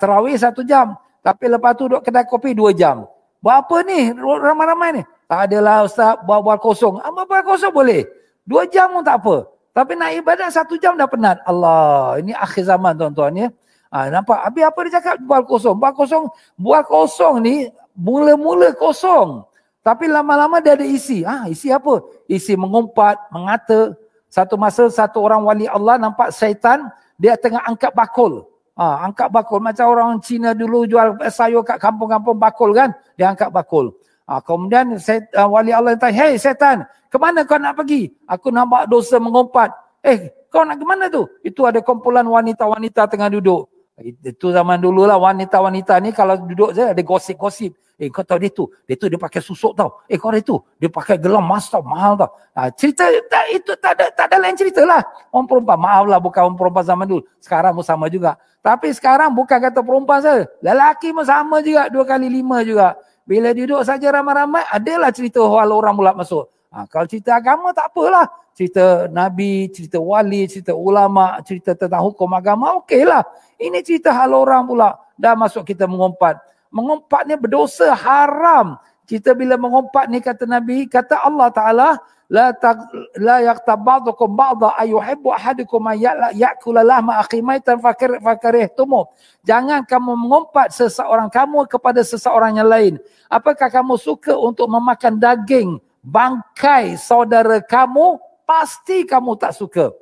terawih 0.00 0.36
satu 0.36 0.60
jam. 0.64 0.96
Tapi 1.24 1.44
lepas 1.50 1.72
tu 1.76 1.88
duduk 1.88 2.04
kedai 2.04 2.24
kopi 2.28 2.52
dua 2.52 2.72
jam. 2.76 3.08
Buat 3.40 3.66
apa 3.66 3.76
ni 3.84 4.12
ramai-ramai 4.16 5.00
ni? 5.00 5.02
Tak 5.26 5.50
adalah 5.50 5.84
Ustaz 5.84 6.20
buat-buat 6.22 6.58
kosong. 6.62 7.02
Apa 7.02 7.26
buat 7.26 7.42
kosong 7.44 7.74
boleh? 7.74 8.06
Dua 8.46 8.64
jam 8.70 8.94
pun 8.94 9.02
tak 9.02 9.24
apa. 9.24 9.48
Tapi 9.76 9.92
nak 9.92 10.10
ibadat 10.16 10.48
satu 10.48 10.80
jam 10.80 10.96
dah 10.96 11.04
penat. 11.04 11.42
Allah, 11.44 12.16
ini 12.22 12.32
akhir 12.32 12.64
zaman 12.64 12.96
tuan-tuan 12.96 13.34
ya. 13.36 13.48
Ha, 13.90 14.10
nampak? 14.10 14.38
Habis 14.50 14.64
apa 14.66 14.78
dia 14.86 14.92
cakap? 14.98 15.14
Buat 15.22 15.42
kosong. 15.46 15.76
Buat 15.78 15.94
kosong. 15.94 16.24
Buat 16.58 16.84
kosong 16.90 17.34
ni 17.42 17.54
mula-mula 17.94 18.74
kosong. 18.74 19.46
Tapi 19.86 20.10
lama-lama 20.10 20.58
dia 20.58 20.74
ada 20.74 20.82
isi. 20.82 21.22
Ah, 21.22 21.46
ha, 21.46 21.50
isi 21.50 21.70
apa? 21.70 22.02
Isi 22.26 22.58
mengumpat, 22.58 23.30
mengata, 23.30 23.94
satu 24.26 24.58
masa 24.58 24.90
satu 24.90 25.22
orang 25.22 25.46
wali 25.46 25.64
Allah 25.70 25.96
nampak 25.96 26.34
syaitan 26.34 26.90
dia 27.16 27.38
tengah 27.38 27.62
angkat 27.64 27.94
bakul. 27.94 28.44
Ha, 28.76 29.08
angkat 29.08 29.32
bakul 29.32 29.64
macam 29.64 29.88
orang 29.88 30.20
Cina 30.20 30.52
dulu 30.52 30.84
jual 30.84 31.16
sayur 31.32 31.64
kat 31.64 31.80
kampung-kampung 31.80 32.36
bakul 32.36 32.76
kan. 32.76 32.92
Dia 33.16 33.32
angkat 33.32 33.48
bakul. 33.48 33.94
Ha, 34.26 34.42
kemudian 34.42 34.98
set, 34.98 35.30
uh, 35.38 35.46
wali 35.46 35.70
Allah 35.70 35.94
tanya, 35.94 36.28
hey 36.28 36.34
syaitan, 36.34 36.82
ke 37.06 37.16
mana 37.16 37.46
kau 37.46 37.56
nak 37.56 37.78
pergi? 37.78 38.10
Aku 38.26 38.50
nampak 38.50 38.90
dosa 38.90 39.22
mengumpat. 39.22 39.70
Eh, 40.02 40.34
kau 40.50 40.66
nak 40.66 40.76
ke 40.76 40.84
mana 40.84 41.06
tu? 41.06 41.24
Itu 41.46 41.64
ada 41.64 41.78
kumpulan 41.80 42.26
wanita-wanita 42.26 43.06
tengah 43.06 43.30
duduk. 43.32 43.70
Itu 43.96 44.52
zaman 44.52 44.76
dulu 44.76 45.08
lah 45.08 45.16
wanita-wanita 45.16 45.96
ni 46.04 46.12
kalau 46.12 46.36
duduk 46.36 46.76
je 46.76 46.84
ada 46.84 47.00
gosip-gosip. 47.00 47.72
Eh 47.96 48.12
kau 48.12 48.20
tahu 48.20 48.36
dia 48.44 48.52
tu, 48.52 48.68
dia 48.84 48.92
tu 48.92 49.08
dia 49.08 49.16
pakai 49.16 49.40
susuk 49.40 49.72
tau. 49.72 50.04
Eh 50.04 50.20
kau 50.20 50.28
dia 50.28 50.44
tu, 50.44 50.60
dia 50.76 50.92
pakai 50.92 51.16
gelang 51.16 51.40
emas 51.40 51.72
tau, 51.72 51.80
mahal 51.80 52.12
tau. 52.12 52.28
Ha, 52.52 52.68
cerita 52.76 53.08
tak, 53.24 53.48
itu 53.56 53.72
tak 53.80 53.96
ada, 53.96 54.12
tak 54.12 54.26
ada 54.28 54.36
lain 54.36 54.52
cerita 54.52 54.84
lah. 54.84 55.00
Orang 55.32 55.48
perempuan, 55.48 55.80
maaf 55.80 56.04
lah 56.04 56.20
bukan 56.20 56.44
orang 56.44 56.60
perempuan 56.60 56.84
zaman 56.84 57.08
dulu. 57.08 57.24
Sekarang 57.40 57.72
pun 57.72 57.80
sama 57.80 58.12
juga. 58.12 58.36
Tapi 58.60 58.92
sekarang 58.92 59.32
bukan 59.32 59.56
kata 59.56 59.80
perempuan 59.80 60.20
saja. 60.20 60.44
Lelaki 60.60 61.16
pun 61.16 61.24
sama 61.24 61.64
juga, 61.64 61.88
dua 61.88 62.04
kali 62.04 62.28
lima 62.28 62.60
juga. 62.60 63.00
Bila 63.24 63.56
duduk 63.56 63.80
saja 63.80 64.12
ramai-ramai, 64.12 64.60
adalah 64.68 65.08
cerita 65.08 65.40
hal 65.40 65.72
orang 65.72 65.96
pula 65.96 66.12
masuk. 66.12 66.52
Ha, 66.68 66.84
kalau 66.92 67.08
cerita 67.08 67.32
agama 67.32 67.72
tak 67.72 67.88
apalah. 67.96 68.28
Cerita 68.52 69.08
Nabi, 69.08 69.72
cerita 69.72 69.96
wali, 70.00 70.44
cerita 70.48 70.76
ulama, 70.76 71.40
cerita 71.44 71.72
tentang 71.72 72.04
hukum 72.04 72.28
agama, 72.36 72.76
okeylah. 72.80 73.24
Ini 73.56 73.80
cerita 73.80 74.12
hal 74.12 74.36
orang 74.36 74.68
pula. 74.68 74.96
Dah 75.16 75.32
masuk 75.32 75.64
kita 75.64 75.88
mengumpat 75.88 76.36
mengumpat 76.76 77.24
ni 77.24 77.34
berdosa 77.40 77.96
haram. 77.96 78.76
Kita 79.06 79.38
bila 79.38 79.54
mengumpat 79.54 80.10
ni 80.10 80.18
kata 80.18 80.50
Nabi, 80.50 80.90
kata 80.90 81.22
Allah 81.22 81.48
Taala, 81.54 81.88
la 82.26 82.50
ta, 82.50 82.74
la 83.22 83.38
yaqtabadukum 83.38 84.34
ba'dha 84.34 84.74
ayuhibbu 84.82 85.30
ahadukum 85.30 85.78
ay 85.94 86.10
ya'kula 86.34 86.82
lahma 86.82 87.22
akhi 87.22 87.38
maitan 87.38 87.78
fakir 87.78 88.18
fakarihtum. 88.18 89.06
Jangan 89.46 89.86
kamu 89.86 90.12
mengumpat 90.26 90.74
seseorang 90.74 91.30
kamu 91.30 91.70
kepada 91.70 92.02
seseorang 92.02 92.58
yang 92.58 92.66
lain. 92.66 92.94
Apakah 93.30 93.70
kamu 93.70 93.94
suka 93.94 94.34
untuk 94.34 94.66
memakan 94.66 95.22
daging 95.22 95.78
bangkai 96.02 96.98
saudara 96.98 97.62
kamu? 97.62 98.18
Pasti 98.42 99.06
kamu 99.06 99.38
tak 99.38 99.54
suka. 99.54 99.94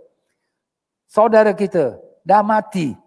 Saudara 1.08 1.52
kita 1.52 2.00
dah 2.24 2.40
mati. 2.40 3.03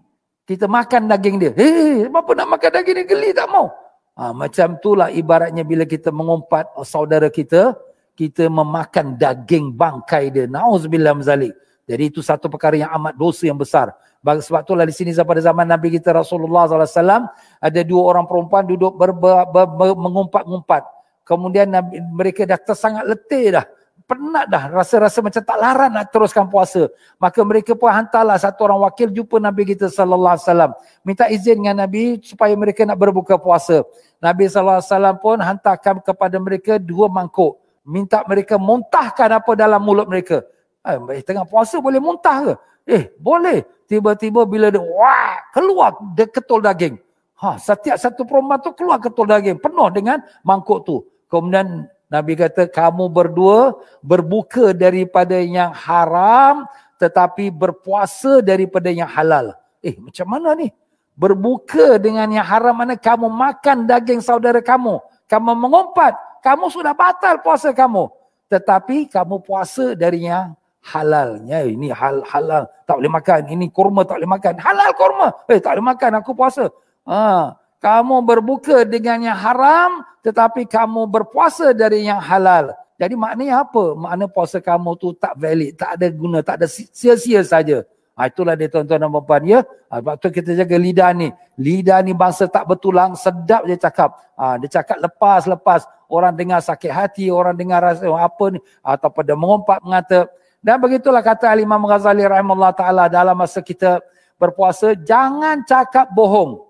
Kita 0.48 0.64
makan 0.64 1.12
daging 1.12 1.36
dia. 1.44 1.52
Hei, 1.52 2.08
apa 2.08 2.32
nak 2.32 2.48
makan 2.56 2.70
daging 2.80 3.04
dia? 3.04 3.06
Geli 3.12 3.30
tak 3.36 3.52
mau. 3.52 3.68
Ha, 4.16 4.32
macam 4.32 4.80
itulah 4.80 5.12
ibaratnya 5.12 5.68
bila 5.68 5.84
kita 5.84 6.08
mengumpat 6.08 6.72
oh, 6.80 6.88
saudara 6.88 7.28
kita, 7.28 7.76
kita 8.16 8.48
memakan 8.48 9.20
daging 9.20 9.76
bangkai 9.76 10.32
dia. 10.32 10.48
Na'udzubillah 10.48 11.20
mzalik. 11.20 11.52
Jadi 11.84 12.04
itu 12.08 12.24
satu 12.24 12.48
perkara 12.48 12.80
yang 12.80 12.96
amat 12.96 13.20
dosa 13.20 13.44
yang 13.44 13.60
besar. 13.60 13.92
Sebab 14.24 14.64
itulah 14.64 14.88
di 14.88 14.96
sini 14.96 15.12
pada 15.12 15.44
zaman 15.44 15.68
Nabi 15.68 16.00
kita 16.00 16.16
Rasulullah 16.16 16.64
SAW, 16.68 17.28
ada 17.60 17.80
dua 17.84 18.02
orang 18.08 18.24
perempuan 18.24 18.64
duduk 18.64 18.96
ber, 18.96 19.12
ber, 19.12 19.52
ber, 19.52 19.68
ber, 19.68 19.96
mengumpat-ngumpat. 20.00 20.84
Kemudian 21.28 21.68
Nabi, 21.68 22.00
mereka 22.00 22.48
dah 22.48 22.56
tersangat 22.56 23.04
letih 23.04 23.52
dah 23.52 23.68
penat 24.08 24.48
dah. 24.48 24.72
Rasa-rasa 24.72 25.20
macam 25.20 25.44
tak 25.44 25.58
larat 25.60 25.92
nak 25.92 26.08
teruskan 26.10 26.48
puasa. 26.48 26.88
Maka 27.20 27.44
mereka 27.44 27.76
pun 27.76 27.92
hantarlah 27.92 28.40
satu 28.40 28.66
orang 28.66 28.88
wakil 28.88 29.12
jumpa 29.12 29.38
Nabi 29.38 29.76
kita 29.76 29.92
sallallahu 29.92 30.34
alaihi 30.40 30.48
wasallam. 30.48 30.72
Minta 31.04 31.28
izin 31.28 31.60
dengan 31.60 31.84
Nabi 31.86 32.24
supaya 32.24 32.56
mereka 32.56 32.88
nak 32.88 32.98
berbuka 32.98 33.36
puasa. 33.36 33.84
Nabi 34.24 34.48
sallallahu 34.48 34.80
alaihi 34.80 34.90
wasallam 34.90 35.16
pun 35.20 35.38
hantarkan 35.44 35.96
kepada 36.02 36.40
mereka 36.40 36.80
dua 36.80 37.12
mangkuk. 37.12 37.60
Minta 37.84 38.24
mereka 38.26 38.56
muntahkan 38.56 39.30
apa 39.30 39.52
dalam 39.54 39.84
mulut 39.84 40.08
mereka. 40.08 40.42
Eh 40.88 41.22
tengah 41.22 41.44
puasa 41.44 41.84
boleh 41.84 42.00
muntah 42.00 42.38
ke? 42.42 42.54
Eh 42.88 43.04
boleh. 43.20 43.68
Tiba-tiba 43.88 44.48
bila 44.48 44.72
dia 44.72 44.80
wah 44.80 45.36
keluar 45.52 45.96
dia 46.16 46.28
ketul 46.28 46.64
daging. 46.64 46.96
Ha 47.38 47.60
setiap 47.60 48.00
satu 48.00 48.24
perempuan 48.24 48.60
tu 48.64 48.72
keluar 48.72 49.00
ketul 49.04 49.28
daging. 49.28 49.60
Penuh 49.60 49.92
dengan 49.92 50.24
mangkuk 50.48 50.88
tu. 50.88 51.04
Kemudian 51.28 51.92
Nabi 52.08 52.40
kata 52.40 52.72
kamu 52.72 53.12
berdua 53.12 53.76
berbuka 54.00 54.72
daripada 54.72 55.36
yang 55.44 55.76
haram 55.76 56.64
tetapi 56.96 57.52
berpuasa 57.52 58.40
daripada 58.40 58.88
yang 58.88 59.08
halal. 59.08 59.54
Eh 59.84 60.00
macam 60.00 60.28
mana 60.28 60.56
ni? 60.56 60.72
Berbuka 61.18 62.00
dengan 62.00 62.30
yang 62.32 62.48
haram 62.48 62.74
mana 62.74 62.96
kamu 62.96 63.28
makan 63.28 63.84
daging 63.84 64.24
saudara 64.24 64.64
kamu. 64.64 65.04
Kamu 65.28 65.52
mengumpat. 65.54 66.16
Kamu 66.40 66.72
sudah 66.72 66.96
batal 66.96 67.44
puasa 67.44 67.76
kamu. 67.76 68.08
Tetapi 68.48 69.12
kamu 69.12 69.44
puasa 69.44 69.92
dari 69.92 70.32
yang 70.32 70.56
halal. 70.80 71.44
Ya, 71.44 71.68
ini 71.68 71.92
hal 71.92 72.24
halal. 72.24 72.72
Tak 72.88 73.04
boleh 73.04 73.12
makan. 73.12 73.42
Ini 73.52 73.66
kurma 73.68 74.08
tak 74.08 74.24
boleh 74.24 74.32
makan. 74.32 74.54
Halal 74.64 74.90
kurma. 74.96 75.28
Eh 75.52 75.60
tak 75.60 75.76
boleh 75.76 75.88
makan. 75.92 76.12
Aku 76.24 76.32
puasa. 76.32 76.72
Ha 77.04 77.67
kamu 77.78 78.26
berbuka 78.26 78.84
dengan 78.84 79.22
yang 79.22 79.38
haram 79.38 80.02
tetapi 80.26 80.68
kamu 80.68 81.08
berpuasa 81.08 81.72
dari 81.72 82.04
yang 82.04 82.20
halal. 82.20 82.74
Jadi 82.98 83.14
maknanya 83.14 83.62
apa? 83.62 83.94
Makna 83.94 84.26
puasa 84.26 84.58
kamu 84.58 84.98
tu 84.98 85.14
tak 85.14 85.38
valid, 85.38 85.78
tak 85.78 85.96
ada 85.96 86.08
guna, 86.10 86.42
tak 86.42 86.60
ada 86.60 86.68
sia-sia 86.68 87.46
saja. 87.46 87.86
Ha, 88.18 88.34
itulah 88.34 88.58
dia 88.58 88.66
tuan-tuan 88.66 88.98
dan 88.98 89.14
puan 89.14 89.46
ya. 89.46 89.62
Ha, 89.94 90.02
sebab 90.02 90.16
tu 90.18 90.34
kita 90.34 90.58
jaga 90.58 90.74
lidah 90.74 91.14
ni. 91.14 91.30
Lidah 91.62 92.02
ni 92.02 92.18
bangsa 92.18 92.50
tak 92.50 92.66
bertulang, 92.66 93.14
sedap 93.14 93.70
dia 93.70 93.78
cakap. 93.78 94.18
Ha, 94.34 94.58
dia 94.58 94.82
cakap 94.82 94.98
lepas-lepas 94.98 95.86
orang 96.10 96.34
dengar 96.34 96.58
sakit 96.66 96.90
hati, 96.90 97.30
orang 97.30 97.54
dengar 97.54 97.86
rasa 97.86 98.10
apa 98.10 98.58
ni. 98.58 98.60
Atau 98.82 99.14
pada 99.14 99.38
mengumpat 99.38 99.86
mengata. 99.86 100.26
Dan 100.58 100.82
begitulah 100.82 101.22
kata 101.22 101.54
Al-Imam 101.54 101.86
Ghazali 101.86 102.26
rahimahullah 102.26 102.74
ta'ala 102.74 103.06
dalam 103.06 103.38
masa 103.38 103.62
kita 103.62 104.02
berpuasa. 104.42 104.98
Jangan 104.98 105.62
cakap 105.70 106.10
bohong. 106.10 106.67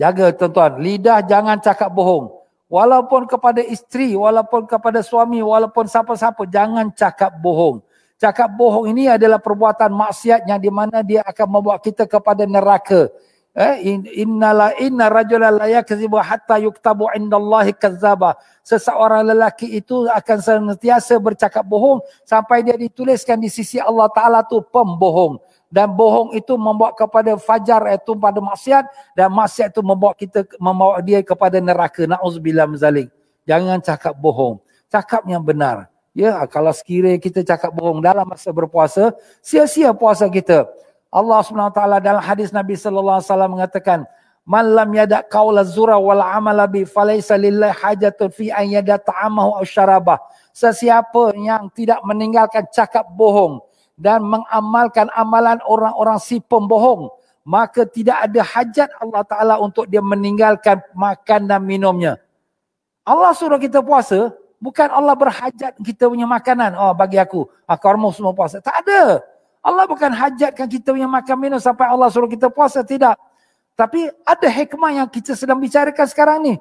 Jaga 0.00 0.32
tuan-tuan. 0.32 0.80
Lidah 0.80 1.20
jangan 1.20 1.60
cakap 1.60 1.92
bohong. 1.92 2.32
Walaupun 2.72 3.28
kepada 3.28 3.60
isteri, 3.60 4.16
walaupun 4.16 4.64
kepada 4.64 5.04
suami, 5.04 5.44
walaupun 5.44 5.84
siapa-siapa, 5.84 6.48
jangan 6.48 6.88
cakap 6.96 7.36
bohong. 7.36 7.84
Cakap 8.16 8.48
bohong 8.56 8.88
ini 8.96 9.12
adalah 9.12 9.36
perbuatan 9.36 9.92
maksiat 9.92 10.48
yang 10.48 10.56
di 10.56 10.72
mana 10.72 11.04
dia 11.04 11.20
akan 11.20 11.46
membawa 11.52 11.76
kita 11.76 12.08
kepada 12.08 12.48
neraka. 12.48 13.12
Eh, 13.50 13.98
innala 14.22 14.72
inna 14.78 15.10
rajula 15.10 15.50
la 15.50 15.66
yakzibu 15.66 16.16
hatta 16.22 16.56
yuktabu 16.62 17.10
indallahi 17.12 17.74
kazzaba. 17.76 18.38
Seseorang 18.62 19.26
lelaki 19.34 19.68
itu 19.74 20.06
akan 20.06 20.38
senantiasa 20.38 21.18
bercakap 21.18 21.66
bohong 21.66 22.00
sampai 22.22 22.62
dia 22.62 22.78
dituliskan 22.78 23.36
di 23.36 23.50
sisi 23.50 23.82
Allah 23.82 24.06
Taala 24.14 24.46
tu 24.46 24.62
pembohong 24.62 25.42
dan 25.70 25.86
bohong 25.94 26.34
itu 26.34 26.58
membawa 26.58 26.90
kepada 26.90 27.38
fajar 27.38 27.94
itu 27.94 28.12
pada 28.18 28.42
maksiat. 28.42 28.84
Dan 29.14 29.30
maksiat 29.30 29.70
itu 29.70 29.82
membawa 29.86 30.12
kita 30.18 30.42
membawa 30.58 30.98
dia 30.98 31.22
kepada 31.22 31.62
neraka. 31.62 32.10
Naudzubillah 32.10 32.66
mzalik 32.66 33.06
jangan 33.46 33.78
cakap 33.78 34.14
bohong. 34.18 34.58
Cakap 34.90 35.22
yang 35.30 35.46
benar. 35.46 35.86
Ya 36.10 36.34
kalau 36.50 36.74
sekiranya 36.74 37.22
kita 37.22 37.46
cakap 37.46 37.70
bohong 37.70 38.02
dalam 38.02 38.26
masa 38.26 38.50
berpuasa 38.50 39.14
sia-sia 39.38 39.94
puasa 39.94 40.26
kita. 40.26 40.66
Allah 41.10 41.42
SWT 41.42 41.78
dalam 42.02 42.22
hadis 42.22 42.50
Nabi 42.50 42.74
sallallahu 42.74 43.18
alaihi 43.18 43.30
wasallam 43.30 43.50
mengatakan 43.54 43.98
man 44.42 44.66
lam 44.74 44.90
yada 44.90 45.22
qaula 45.22 45.62
zura 45.62 45.98
wal 45.98 46.22
amala 46.22 46.66
bi 46.66 46.82
falaysa 46.82 47.38
lillahi 47.38 47.74
hajatun 47.78 48.30
fi 48.34 48.50
an 48.50 48.66
yada 48.66 48.98
ta'amahu 48.98 49.62
aw 49.62 49.62
syarabah. 49.62 50.18
Sesiapa 50.50 51.30
yang 51.38 51.70
tidak 51.70 52.02
meninggalkan 52.02 52.66
cakap 52.74 53.06
bohong 53.14 53.62
dan 54.00 54.24
mengamalkan 54.24 55.12
amalan 55.12 55.60
orang-orang 55.68 56.16
si 56.16 56.40
pembohong. 56.40 57.12
Maka 57.44 57.84
tidak 57.84 58.24
ada 58.24 58.40
hajat 58.40 58.88
Allah 58.96 59.22
Taala 59.28 59.54
untuk 59.60 59.84
dia 59.84 60.00
meninggalkan 60.00 60.80
makan 60.96 61.44
dan 61.44 61.60
minumnya. 61.60 62.16
Allah 63.04 63.36
suruh 63.36 63.60
kita 63.60 63.84
puasa 63.84 64.32
bukan 64.60 64.88
Allah 64.88 65.12
berhajat 65.12 65.76
kita 65.84 66.08
punya 66.08 66.24
makanan. 66.24 66.72
Oh 66.76 66.92
bagi 66.96 67.20
aku 67.20 67.44
aku 67.68 67.84
ah, 67.84 67.92
kamu 67.92 68.08
semua 68.16 68.32
puasa. 68.32 68.64
Tak 68.64 68.84
ada. 68.84 69.20
Allah 69.60 69.84
bukan 69.84 70.08
hajatkan 70.08 70.64
kita 70.64 70.96
punya 70.96 71.08
makan 71.08 71.36
minum 71.36 71.60
sampai 71.60 71.88
Allah 71.92 72.08
suruh 72.08 72.28
kita 72.28 72.48
puasa 72.48 72.80
tidak. 72.80 73.20
Tapi 73.76 74.08
ada 74.24 74.48
hikmah 74.48 75.04
yang 75.04 75.08
kita 75.08 75.36
sedang 75.36 75.60
bicarakan 75.60 76.06
sekarang 76.08 76.38
ni. 76.44 76.54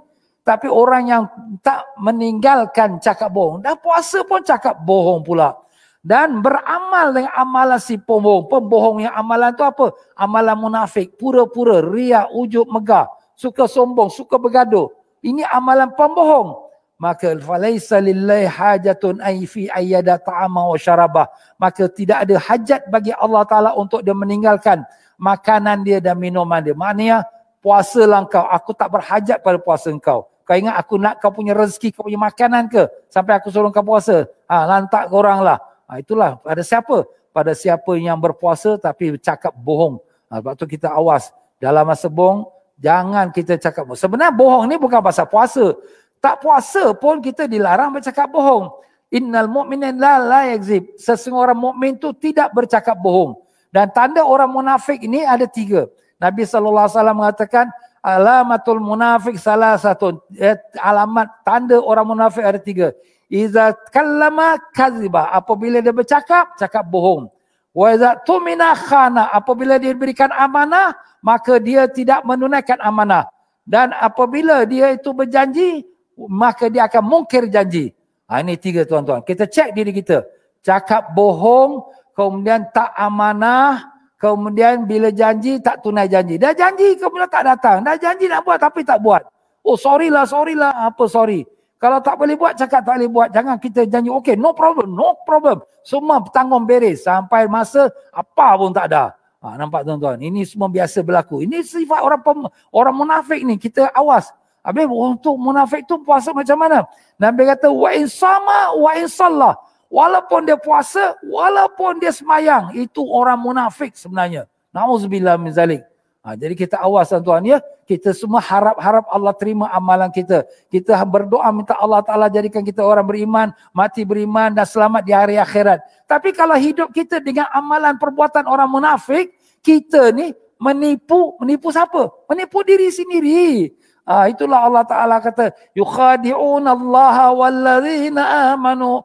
Tapi 0.43 0.71
orang 0.71 1.03
yang 1.07 1.23
tak 1.59 1.83
meninggalkan 1.99 2.99
cakap 3.03 3.31
bohong 3.31 3.59
dan 3.59 3.75
puasa 3.79 4.23
pun 4.23 4.39
cakap 4.43 4.79
bohong 4.79 5.21
pula 5.23 5.68
dan 6.09 6.41
beramal 6.41 7.13
dengan 7.13 7.29
amalan 7.37 7.77
si 7.77 8.01
pembohong. 8.01 8.49
Pembohong 8.49 9.05
yang 9.05 9.13
amalan 9.13 9.53
tu 9.53 9.61
apa? 9.61 9.93
Amalan 10.17 10.57
munafik, 10.57 11.13
pura-pura, 11.21 11.85
riak, 11.85 12.33
ujub, 12.33 12.65
megah, 12.65 13.05
suka 13.37 13.69
sombong, 13.69 14.09
suka 14.09 14.41
bergaduh. 14.41 14.89
Ini 15.21 15.45
amalan 15.53 15.93
pembohong. 15.93 16.65
Maka 16.97 17.37
falaisa 17.37 18.01
lillahi 18.01 18.49
hajatun 18.49 19.21
ay 19.21 19.45
fi 19.45 19.69
ayyada 19.69 20.17
ta'ama 20.17 20.73
wa 20.73 20.75
syarabah. 20.81 21.29
Maka 21.61 21.85
tidak 21.85 22.25
ada 22.25 22.41
hajat 22.41 22.89
bagi 22.89 23.13
Allah 23.13 23.45
Taala 23.45 23.71
untuk 23.77 24.01
dia 24.01 24.17
meninggalkan 24.17 24.81
makanan 25.21 25.85
dia 25.85 26.01
dan 26.01 26.17
minuman 26.17 26.59
dia. 26.59 26.73
Maknanya 26.73 27.21
puasa 27.61 28.03
lah 28.09 28.25
kau. 28.25 28.49
Aku 28.49 28.73
tak 28.73 28.89
berhajat 28.89 29.45
pada 29.45 29.61
puasa 29.61 29.93
kau. 30.01 30.25
Kau 30.25 30.57
ingat 30.57 30.81
aku 30.81 30.97
nak 30.97 31.21
kau 31.21 31.29
punya 31.29 31.53
rezeki, 31.53 31.93
kau 31.93 32.09
punya 32.09 32.17
makanan 32.17 32.65
ke? 32.65 32.89
Sampai 33.13 33.37
aku 33.37 33.53
suruh 33.53 33.69
kau 33.69 33.85
puasa. 33.85 34.25
Ha, 34.49 34.65
lantak 34.65 35.05
korang 35.13 35.45
lah. 35.45 35.68
Ha, 35.89 35.97
itulah 35.97 36.37
pada 36.37 36.61
siapa? 36.61 37.09
Pada 37.33 37.57
siapa 37.57 37.97
yang 37.97 38.21
berpuasa 38.21 38.77
tapi 38.77 39.17
cakap 39.17 39.57
bohong. 39.57 39.97
Ha, 40.29 40.37
sebab 40.37 40.53
tu 40.53 40.69
kita 40.69 40.93
awas. 40.93 41.33
Dalam 41.57 41.89
masa 41.89 42.05
bohong, 42.05 42.45
jangan 42.77 43.33
kita 43.33 43.57
cakap 43.57 43.89
bohong. 43.89 43.97
Sebenarnya 43.97 44.29
bohong 44.29 44.69
ni 44.69 44.77
bukan 44.77 45.01
pasal 45.01 45.25
puasa. 45.25 45.73
Tak 46.21 46.45
puasa 46.45 46.93
pun 46.93 47.17
kita 47.17 47.49
dilarang 47.49 47.89
bercakap 47.89 48.29
bohong. 48.29 48.69
Innal 49.09 49.49
mu'minin 49.49 49.97
la 49.97 50.21
la 50.21 50.41
yakzib. 50.53 50.93
Sesungguhnya 51.01 51.49
orang 51.49 51.59
mukmin 51.59 51.97
tu 51.97 52.13
tidak 52.13 52.53
bercakap 52.53 52.93
bohong. 52.93 53.33
Dan 53.73 53.89
tanda 53.89 54.21
orang 54.21 54.49
munafik 54.53 55.01
ini 55.01 55.25
ada 55.25 55.49
tiga. 55.49 55.89
Nabi 56.21 56.45
SAW 56.45 56.85
mengatakan, 57.17 57.71
alamatul 58.05 58.77
munafik 58.77 59.39
salah 59.41 59.79
satu. 59.79 60.21
Eh, 60.37 60.57
alamat 60.77 61.41
tanda 61.41 61.79
orang 61.79 62.05
munafik 62.05 62.43
ada 62.43 62.59
tiga. 62.61 62.93
Iza 63.29 63.77
kallama 63.93 64.57
kaziba. 64.73 65.29
Apabila 65.29 65.79
dia 65.85 65.93
bercakap, 65.93 66.57
cakap 66.57 66.81
bohong. 66.89 67.29
Wa 67.77 67.93
iza 67.93 68.17
tumina 68.25 68.73
khana. 68.73 69.29
Apabila 69.29 69.77
dia 69.77 69.93
diberikan 69.93 70.33
amanah, 70.33 70.97
maka 71.21 71.61
dia 71.61 71.85
tidak 71.85 72.25
menunaikan 72.25 72.81
amanah. 72.81 73.29
Dan 73.69 73.93
apabila 73.93 74.65
dia 74.65 74.97
itu 74.97 75.13
berjanji, 75.13 75.85
maka 76.17 76.73
dia 76.73 76.89
akan 76.89 77.05
mungkir 77.05 77.45
janji. 77.53 77.93
Ha, 78.25 78.41
ini 78.41 78.57
tiga 78.57 78.81
tuan-tuan. 78.81 79.21
Kita 79.21 79.45
cek 79.45 79.77
diri 79.77 79.93
kita. 79.93 80.25
Cakap 80.65 81.13
bohong, 81.13 81.85
kemudian 82.17 82.65
tak 82.73 82.89
amanah, 82.97 83.93
kemudian 84.17 84.89
bila 84.89 85.13
janji 85.13 85.61
tak 85.61 85.85
tunai 85.85 86.09
janji. 86.09 86.41
Dah 86.41 86.51
janji 86.57 86.97
kemudian 86.97 87.29
tak 87.29 87.45
datang. 87.45 87.85
Dah 87.85 87.93
janji 87.93 88.25
nak 88.25 88.41
buat 88.41 88.57
tapi 88.57 88.81
tak 88.81 88.99
buat. 89.05 89.21
Oh 89.61 89.77
sorry 89.77 90.09
lah, 90.09 90.25
sorry 90.25 90.57
lah. 90.57 90.89
Apa 90.89 91.05
sorry? 91.05 91.45
Kalau 91.79 92.03
tak 92.03 92.19
boleh 92.19 92.35
buat, 92.35 92.59
cakap 92.59 92.83
tak 92.83 92.99
boleh 92.99 93.07
buat. 93.07 93.31
Jangan 93.31 93.55
kita 93.55 93.87
janji, 93.87 94.11
okay, 94.11 94.35
no 94.35 94.51
problem, 94.51 94.91
no 94.91 95.15
problem. 95.23 95.63
Semua 95.79 96.19
tanggung 96.27 96.67
beres 96.67 97.07
sampai 97.07 97.47
masa 97.47 97.87
apa 98.11 98.59
pun 98.59 98.75
tak 98.75 98.91
ada. 98.91 99.15
Ha, 99.39 99.55
nampak 99.55 99.87
tuan-tuan, 99.87 100.19
ini 100.19 100.43
semua 100.43 100.67
biasa 100.67 100.99
berlaku. 100.99 101.39
Ini 101.47 101.63
sifat 101.63 102.03
orang 102.03 102.19
pem, 102.19 102.43
orang 102.75 102.91
munafik 102.91 103.39
ni, 103.47 103.55
kita 103.55 103.87
awas. 103.95 104.27
Habis 104.59 104.91
untuk 104.91 105.39
munafik 105.39 105.87
tu 105.87 105.95
puasa 106.03 106.35
macam 106.35 106.59
mana? 106.59 106.83
Nabi 107.15 107.47
kata, 107.47 107.71
wa 107.71 107.89
in 107.95 108.11
sama, 108.11 108.75
wa 108.75 108.91
in 108.99 109.07
salah. 109.07 109.55
Walaupun 109.87 110.45
dia 110.45 110.59
puasa, 110.59 111.15
walaupun 111.23 112.03
dia 112.03 112.11
semayang, 112.11 112.75
itu 112.75 113.01
orang 113.07 113.39
munafik 113.39 113.95
sebenarnya. 113.95 114.45
Na'udzubillah 114.75 115.39
min 115.39 115.55
zalik. 115.55 115.81
Ha, 116.28 116.40
jadi 116.40 116.56
kita 116.56 116.80
awas 116.80 117.12
tuan-tuan 117.12 117.44
ya. 117.44 117.60
Kita 117.84 118.16
semua 118.16 118.40
harap-harap 118.40 119.04
Allah 119.12 119.36
terima 119.36 119.68
amalan 119.68 120.08
kita. 120.08 120.48
Kita 120.72 120.96
berdoa 121.04 121.52
minta 121.52 121.76
Allah 121.76 122.00
Ta'ala 122.00 122.32
jadikan 122.32 122.64
kita 122.64 122.80
orang 122.80 123.04
beriman, 123.04 123.52
mati 123.76 124.08
beriman 124.08 124.56
dan 124.56 124.64
selamat 124.64 125.04
di 125.04 125.12
hari 125.12 125.36
akhirat. 125.36 125.84
Tapi 126.08 126.32
kalau 126.32 126.56
hidup 126.56 126.88
kita 126.96 127.20
dengan 127.20 127.44
amalan 127.52 128.00
perbuatan 128.00 128.48
orang 128.48 128.72
munafik, 128.72 129.36
kita 129.60 130.16
ni 130.16 130.32
menipu, 130.56 131.36
menipu 131.44 131.68
siapa? 131.68 132.08
Menipu 132.24 132.64
diri 132.64 132.88
sendiri. 132.88 133.76
Ha, 134.08 134.32
itulah 134.32 134.64
Allah 134.64 134.84
Ta'ala 134.88 135.20
kata, 135.20 135.52
يُخَادِعُونَ 135.76 136.64
اللَّهَ 136.64 137.16
وَالَّذِينَ 137.36 138.16
آمَنُوا 138.16 138.96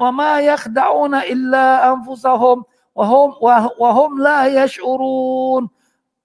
وَمَا 0.00 0.32
يَخْدَعُونَ 0.48 1.14
إِلَّا 1.28 1.66
أَنفُسَهُمْ 1.92 2.58
وَهُمْ, 2.96 3.28
وَهُمْ 3.80 4.10
لَا 4.20 4.48
يَشْعُرُونَ 4.48 5.64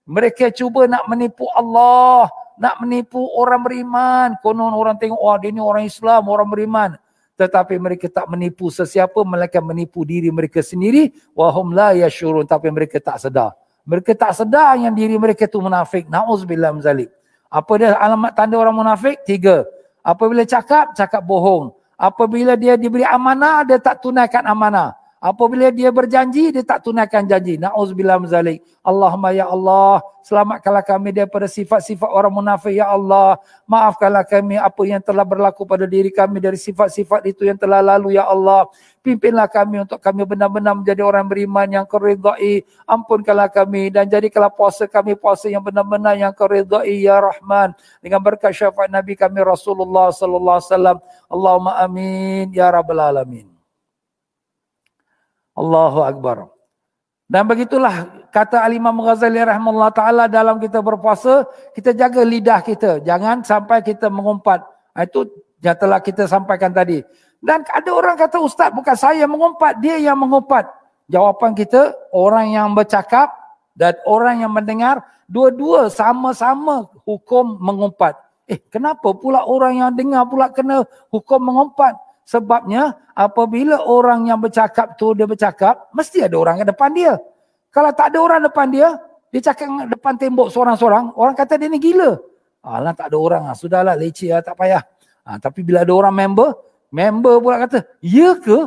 mereka 0.02 0.50
cuba 0.50 0.90
nak 0.90 1.06
menipu 1.06 1.46
Allah, 1.54 2.26
nak 2.58 2.82
menipu 2.82 3.22
orang 3.38 3.62
beriman. 3.62 4.28
Konon 4.42 4.74
orang 4.74 4.98
tengok, 4.98 5.18
wah 5.18 5.38
dia 5.38 5.54
ni 5.54 5.62
orang 5.62 5.86
Islam, 5.86 6.26
orang 6.26 6.48
beriman. 6.50 6.90
Tetapi 7.38 7.74
mereka 7.78 8.06
tak 8.10 8.26
menipu 8.28 8.68
sesiapa, 8.68 9.18
mereka 9.22 9.58
menipu 9.62 10.02
diri 10.02 10.28
mereka 10.34 10.60
sendiri. 10.60 11.14
Wahum 11.34 11.74
la 11.74 11.94
yashurun, 11.94 12.46
tapi 12.46 12.70
mereka 12.74 12.98
tak 12.98 13.22
sedar. 13.22 13.54
Mereka 13.82 14.14
tak 14.14 14.38
sedar 14.38 14.78
yang 14.78 14.94
diri 14.94 15.18
mereka 15.18 15.50
tu 15.50 15.58
munafik. 15.58 16.06
Na'udzubillah 16.06 16.70
mzalik. 16.70 17.10
Apa 17.50 17.72
dia 17.78 17.98
alamat 17.98 18.30
tanda 18.34 18.54
orang 18.58 18.74
munafik? 18.78 19.26
Tiga. 19.26 19.66
Apabila 20.02 20.46
cakap, 20.46 20.94
cakap 20.94 21.22
bohong. 21.22 21.74
Apabila 21.98 22.58
dia 22.58 22.74
diberi 22.74 23.06
amanah, 23.06 23.62
dia 23.62 23.78
tak 23.78 24.02
tunaikan 24.02 24.42
amanah. 24.46 24.98
Apabila 25.22 25.70
dia 25.70 25.94
berjanji, 25.94 26.50
dia 26.50 26.66
tak 26.66 26.82
tunaikan 26.82 27.22
janji. 27.22 27.54
Na'udzubillah 27.54 28.18
mazalik. 28.18 28.58
Allahumma 28.82 29.30
ya 29.30 29.46
Allah, 29.46 30.02
selamatkanlah 30.26 30.82
kami 30.82 31.14
daripada 31.14 31.46
sifat-sifat 31.46 32.11
orang 32.11 32.35
munafik. 32.35 32.74
Ya 32.74 32.90
Allah, 32.90 33.38
maafkanlah 33.70 34.26
kami 34.26 34.58
apa 34.58 34.82
yang 34.82 34.98
telah 34.98 35.22
berlaku 35.22 35.62
pada 35.62 35.87
diri 35.87 36.11
kami 36.11 36.42
dari 36.42 36.58
sifat-sifat 36.58 37.22
itu 37.30 37.46
yang 37.46 37.54
telah 37.54 37.78
lalu. 37.78 38.18
Ya 38.18 38.26
Allah, 38.26 38.66
pimpinlah 39.06 39.46
kami 39.46 39.87
untuk 39.87 40.02
kami 40.02 40.26
benar-benar 40.26 40.74
menjadi 40.74 41.06
orang 41.06 41.30
beriman 41.30 41.70
yang 41.70 41.87
keridai. 41.87 42.66
Ampunkanlah 42.82 43.46
kami 43.46 43.94
dan 43.94 44.11
jadikanlah 44.11 44.50
puasa 44.50 44.90
kami 44.90 45.14
puasa 45.14 45.46
yang 45.46 45.62
benar-benar 45.62 46.18
yang 46.18 46.35
keridai. 46.35 46.98
Ya 46.98 47.22
Rahman. 47.22 47.78
Dengan 48.02 48.18
berkat 48.18 48.58
syafaat 48.58 48.90
Nabi 48.90 49.14
kami 49.14 49.38
Rasulullah 49.38 50.11
sallallahu 50.11 50.58
alaihi 50.58 50.66
wasallam. 50.66 50.98
Allahumma 51.30 51.78
amin. 51.78 52.50
Ya 52.50 52.74
Rabbal 52.74 52.98
Alamin. 52.98 53.51
Allahu 55.52 56.00
Akbar. 56.04 56.48
Dan 57.32 57.48
begitulah 57.48 58.28
kata 58.28 58.60
Al-Imam 58.60 58.92
Ghazali 59.00 59.40
rahimahullah 59.40 59.92
ta'ala 59.92 60.24
dalam 60.28 60.60
kita 60.60 60.84
berpuasa, 60.84 61.48
kita 61.72 61.96
jaga 61.96 62.20
lidah 62.20 62.60
kita. 62.60 63.00
Jangan 63.00 63.40
sampai 63.40 63.80
kita 63.80 64.12
mengumpat. 64.12 64.60
Ah, 64.92 65.08
itu 65.08 65.24
yang 65.64 65.72
telah 65.80 65.96
kita 66.04 66.28
sampaikan 66.28 66.68
tadi. 66.68 67.00
Dan 67.40 67.64
ada 67.72 67.90
orang 67.90 68.20
kata, 68.20 68.36
Ustaz 68.36 68.68
bukan 68.68 68.92
saya 68.92 69.24
mengumpat, 69.24 69.80
dia 69.80 69.96
yang 69.96 70.20
mengumpat. 70.20 70.68
Jawapan 71.08 71.56
kita, 71.56 71.96
orang 72.12 72.52
yang 72.52 72.68
bercakap 72.76 73.32
dan 73.72 73.96
orang 74.04 74.44
yang 74.44 74.52
mendengar, 74.52 75.00
dua-dua 75.24 75.88
sama-sama 75.88 76.84
hukum 77.08 77.56
mengumpat. 77.56 78.12
Eh 78.44 78.60
kenapa 78.68 79.16
pula 79.16 79.48
orang 79.48 79.80
yang 79.80 79.90
dengar 79.96 80.28
pula 80.28 80.52
kena 80.52 80.84
hukum 81.08 81.40
mengumpat? 81.40 81.96
Sebabnya 82.33 82.97
apabila 83.12 83.85
orang 83.85 84.25
yang 84.25 84.40
bercakap 84.40 84.97
tu 84.97 85.12
dia 85.12 85.29
bercakap, 85.29 85.92
mesti 85.92 86.25
ada 86.25 86.33
orang 86.40 86.64
ke 86.64 86.73
depan 86.73 86.88
dia. 86.97 87.21
Kalau 87.68 87.92
tak 87.92 88.16
ada 88.16 88.18
orang 88.25 88.40
depan 88.49 88.73
dia, 88.73 88.97
dia 89.29 89.53
cakap 89.53 89.68
depan 89.92 90.16
tembok 90.16 90.49
seorang-seorang, 90.49 91.12
orang 91.12 91.37
kata 91.37 91.61
dia 91.61 91.68
ni 91.68 91.77
gila. 91.77 92.16
Alah 92.64 92.97
tak 92.97 93.12
ada 93.12 93.16
orang, 93.21 93.42
ah, 93.53 93.57
sudahlah 93.57 94.01
leceh 94.01 94.33
lah, 94.33 94.40
tak 94.40 94.57
payah. 94.57 94.81
Ha, 95.29 95.37
tapi 95.45 95.61
bila 95.61 95.85
ada 95.85 95.92
orang 95.92 96.14
member, 96.16 96.57
member 96.88 97.37
pula 97.37 97.68
kata, 97.68 97.85
ya 98.01 98.33
ke? 98.40 98.64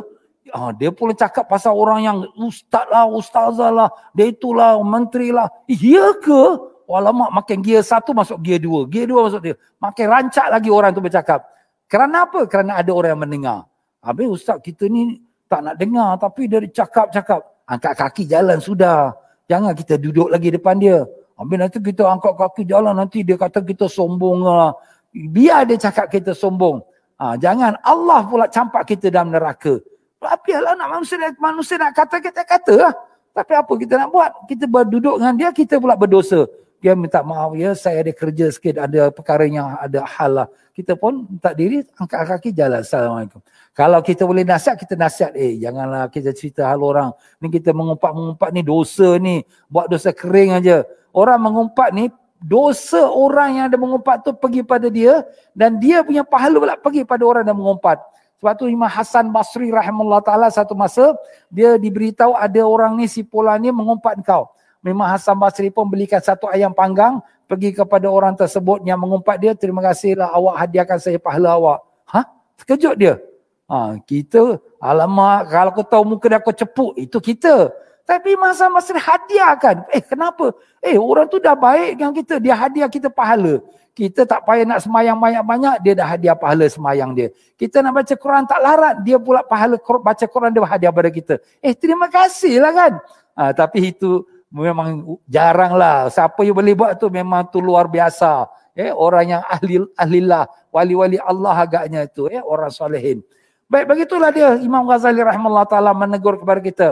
Ha, 0.54 0.70
dia 0.78 0.94
pula 0.94 1.10
cakap 1.18 1.50
pasal 1.50 1.74
orang 1.74 2.06
yang 2.06 2.16
ustaz 2.38 2.86
lah, 2.86 3.10
ustazah 3.10 3.74
lah, 3.74 3.90
dia 4.14 4.30
itulah, 4.30 4.78
menteri 4.78 5.34
lah. 5.34 5.50
Ya 5.66 6.14
ke? 6.22 6.42
Walamak 6.86 7.34
makin 7.34 7.66
gear 7.66 7.82
satu 7.82 8.14
masuk 8.14 8.38
gear 8.46 8.62
dua. 8.62 8.86
Gear 8.86 9.10
dua 9.10 9.26
masuk 9.26 9.42
dia. 9.42 9.58
Makin 9.82 10.06
rancak 10.06 10.46
lagi 10.54 10.70
orang 10.70 10.94
tu 10.94 11.02
bercakap. 11.02 11.42
Kerana 11.86 12.26
apa? 12.26 12.50
Kerana 12.50 12.82
ada 12.82 12.90
orang 12.90 13.14
yang 13.14 13.22
mendengar. 13.22 13.58
Habis 14.02 14.42
ustaz 14.42 14.58
kita 14.62 14.90
ni 14.90 15.22
tak 15.46 15.62
nak 15.62 15.78
dengar 15.78 16.18
tapi 16.18 16.50
dia 16.50 16.62
cakap-cakap. 16.62 17.42
Angkat 17.66 17.94
kaki 17.98 18.30
jalan 18.30 18.62
sudah. 18.62 19.10
Jangan 19.50 19.74
kita 19.74 19.98
duduk 19.98 20.30
lagi 20.30 20.54
depan 20.54 20.78
dia. 20.78 21.02
Habis 21.38 21.56
nanti 21.58 21.78
kita 21.82 22.06
angkat 22.06 22.34
kaki 22.38 22.62
jalan 22.66 22.94
nanti 22.94 23.22
dia 23.26 23.34
kata 23.38 23.62
kita 23.62 23.86
sombong 23.90 24.46
lah. 24.46 24.74
Biar 25.10 25.66
dia 25.66 25.78
cakap 25.78 26.10
kita 26.10 26.34
sombong. 26.34 26.82
Ha, 27.16 27.34
jangan 27.40 27.74
Allah 27.80 28.22
pula 28.26 28.46
campak 28.46 28.86
kita 28.86 29.10
dalam 29.10 29.34
neraka. 29.34 29.78
Tapi 30.20 30.52
lah 30.58 30.74
nak 30.74 31.00
manusia, 31.00 31.16
manusia 31.38 31.76
nak 31.78 31.94
kata 31.94 32.18
kita 32.18 32.42
kata 32.42 32.74
lah. 32.76 32.94
Tapi 33.36 33.52
apa 33.52 33.72
kita 33.76 33.94
nak 34.00 34.08
buat? 34.10 34.30
Kita 34.48 34.64
berduduk 34.64 35.20
dengan 35.20 35.34
dia, 35.36 35.52
kita 35.52 35.76
pula 35.76 35.92
berdosa 35.92 36.48
dia 36.80 36.92
minta 36.92 37.24
maaf 37.24 37.56
ya 37.56 37.72
saya 37.72 38.04
ada 38.04 38.12
kerja 38.12 38.52
sikit 38.52 38.76
ada 38.76 39.08
perkara 39.08 39.48
yang 39.48 39.76
ada 39.80 40.04
hal 40.04 40.44
lah. 40.44 40.48
Kita 40.76 40.92
pun 40.92 41.24
minta 41.24 41.56
diri 41.56 41.80
angkat 41.96 42.20
kaki 42.36 42.50
jalan. 42.52 42.84
Assalamualaikum. 42.84 43.40
Kalau 43.72 44.00
kita 44.04 44.28
boleh 44.28 44.44
nasihat 44.44 44.76
kita 44.76 44.92
nasihat. 44.92 45.32
Eh 45.32 45.56
janganlah 45.56 46.12
kita 46.12 46.36
cerita 46.36 46.68
hal 46.68 46.84
orang. 46.84 47.16
Ni 47.40 47.48
kita 47.48 47.72
mengumpat-mengumpat 47.72 48.50
ni 48.52 48.60
dosa 48.60 49.16
ni. 49.16 49.40
Buat 49.72 49.88
dosa 49.88 50.12
kering 50.12 50.60
aja. 50.60 50.84
Orang 51.16 51.40
mengumpat 51.48 51.96
ni 51.96 52.12
dosa 52.44 53.08
orang 53.08 53.56
yang 53.56 53.64
ada 53.72 53.78
mengumpat 53.80 54.20
tu 54.20 54.36
pergi 54.36 54.60
pada 54.60 54.92
dia 54.92 55.24
dan 55.56 55.80
dia 55.80 56.04
punya 56.04 56.20
pahala 56.20 56.60
pula 56.60 56.76
pergi 56.76 57.08
pada 57.08 57.24
orang 57.24 57.42
yang 57.48 57.56
mengumpat. 57.56 57.96
Sebab 58.36 58.52
tu 58.60 58.68
Imam 58.68 58.84
Hasan 58.84 59.32
Basri 59.32 59.72
rahimahullah 59.72 60.20
taala 60.20 60.52
satu 60.52 60.76
masa 60.76 61.16
dia 61.48 61.80
diberitahu 61.80 62.36
ada 62.36 62.60
orang 62.68 62.92
ni 63.00 63.08
si 63.08 63.24
pula 63.24 63.56
ni 63.56 63.72
mengumpat 63.72 64.20
kau 64.20 64.52
Memang 64.86 65.10
Hasan 65.10 65.34
Basri 65.34 65.66
pun 65.66 65.90
belikan 65.90 66.22
satu 66.22 66.46
ayam 66.46 66.70
panggang 66.70 67.18
pergi 67.50 67.74
kepada 67.74 68.06
orang 68.06 68.38
tersebut 68.38 68.86
yang 68.86 69.02
mengumpat 69.02 69.34
dia 69.42 69.50
terima 69.50 69.82
kasihlah 69.82 70.30
awak 70.30 70.62
hadiahkan 70.62 70.98
saya 71.02 71.18
pahala 71.18 71.58
awak. 71.58 71.82
Ha? 72.14 72.22
Terkejut 72.62 72.94
dia. 72.94 73.18
Ha, 73.66 73.98
kita 74.06 74.62
alamak 74.78 75.50
kalau 75.50 75.70
aku 75.74 75.82
tahu 75.82 76.06
muka 76.06 76.30
dia 76.30 76.38
aku 76.38 76.54
cepuk 76.54 76.94
itu 76.94 77.18
kita. 77.18 77.74
Tapi 78.06 78.38
Hasan 78.38 78.70
Basri 78.70 78.94
hadiahkan. 78.94 79.90
Eh 79.90 79.98
kenapa? 79.98 80.54
Eh 80.78 80.94
orang 80.94 81.26
tu 81.26 81.42
dah 81.42 81.58
baik 81.58 81.98
dengan 81.98 82.14
kita. 82.14 82.38
Dia 82.38 82.54
hadiah 82.54 82.86
kita 82.86 83.10
pahala. 83.10 83.58
Kita 83.90 84.22
tak 84.22 84.46
payah 84.46 84.62
nak 84.62 84.86
semayang 84.86 85.18
banyak-banyak. 85.18 85.82
Dia 85.82 85.98
dah 85.98 86.06
hadiah 86.14 86.38
pahala 86.38 86.70
semayang 86.70 87.10
dia. 87.10 87.34
Kita 87.58 87.82
nak 87.82 87.98
baca 87.98 88.14
Quran 88.14 88.46
tak 88.46 88.62
larat. 88.62 89.02
Dia 89.02 89.18
pula 89.18 89.42
pahala 89.42 89.74
baca 89.82 90.24
Quran 90.30 90.54
dia 90.54 90.62
hadiah 90.62 90.94
pada 90.94 91.10
kita. 91.10 91.42
Eh 91.58 91.74
terima 91.74 92.06
kasih 92.06 92.62
lah 92.62 92.70
kan. 92.70 92.92
Ha, 93.34 93.50
tapi 93.50 93.90
itu 93.90 94.22
memang 94.50 95.18
jarang 95.26 95.74
lah. 95.74 96.06
Siapa 96.10 96.42
yang 96.46 96.56
boleh 96.56 96.74
buat 96.74 96.92
tu 96.98 97.10
memang 97.10 97.46
tu 97.50 97.58
luar 97.58 97.90
biasa. 97.90 98.46
Eh, 98.76 98.92
orang 98.92 99.38
yang 99.38 99.42
ahli 99.48 99.80
ahlilah, 99.96 100.44
wali-wali 100.68 101.16
Allah 101.16 101.64
agaknya 101.64 102.04
itu, 102.04 102.28
eh, 102.28 102.44
orang 102.44 102.68
solehin. 102.68 103.24
Baik, 103.66 103.88
begitulah 103.88 104.30
dia 104.30 104.60
Imam 104.60 104.84
Ghazali 104.84 105.18
rahimahullah 105.24 105.66
ta'ala 105.66 105.90
menegur 105.96 106.36
kepada 106.38 106.60
kita. 106.60 106.88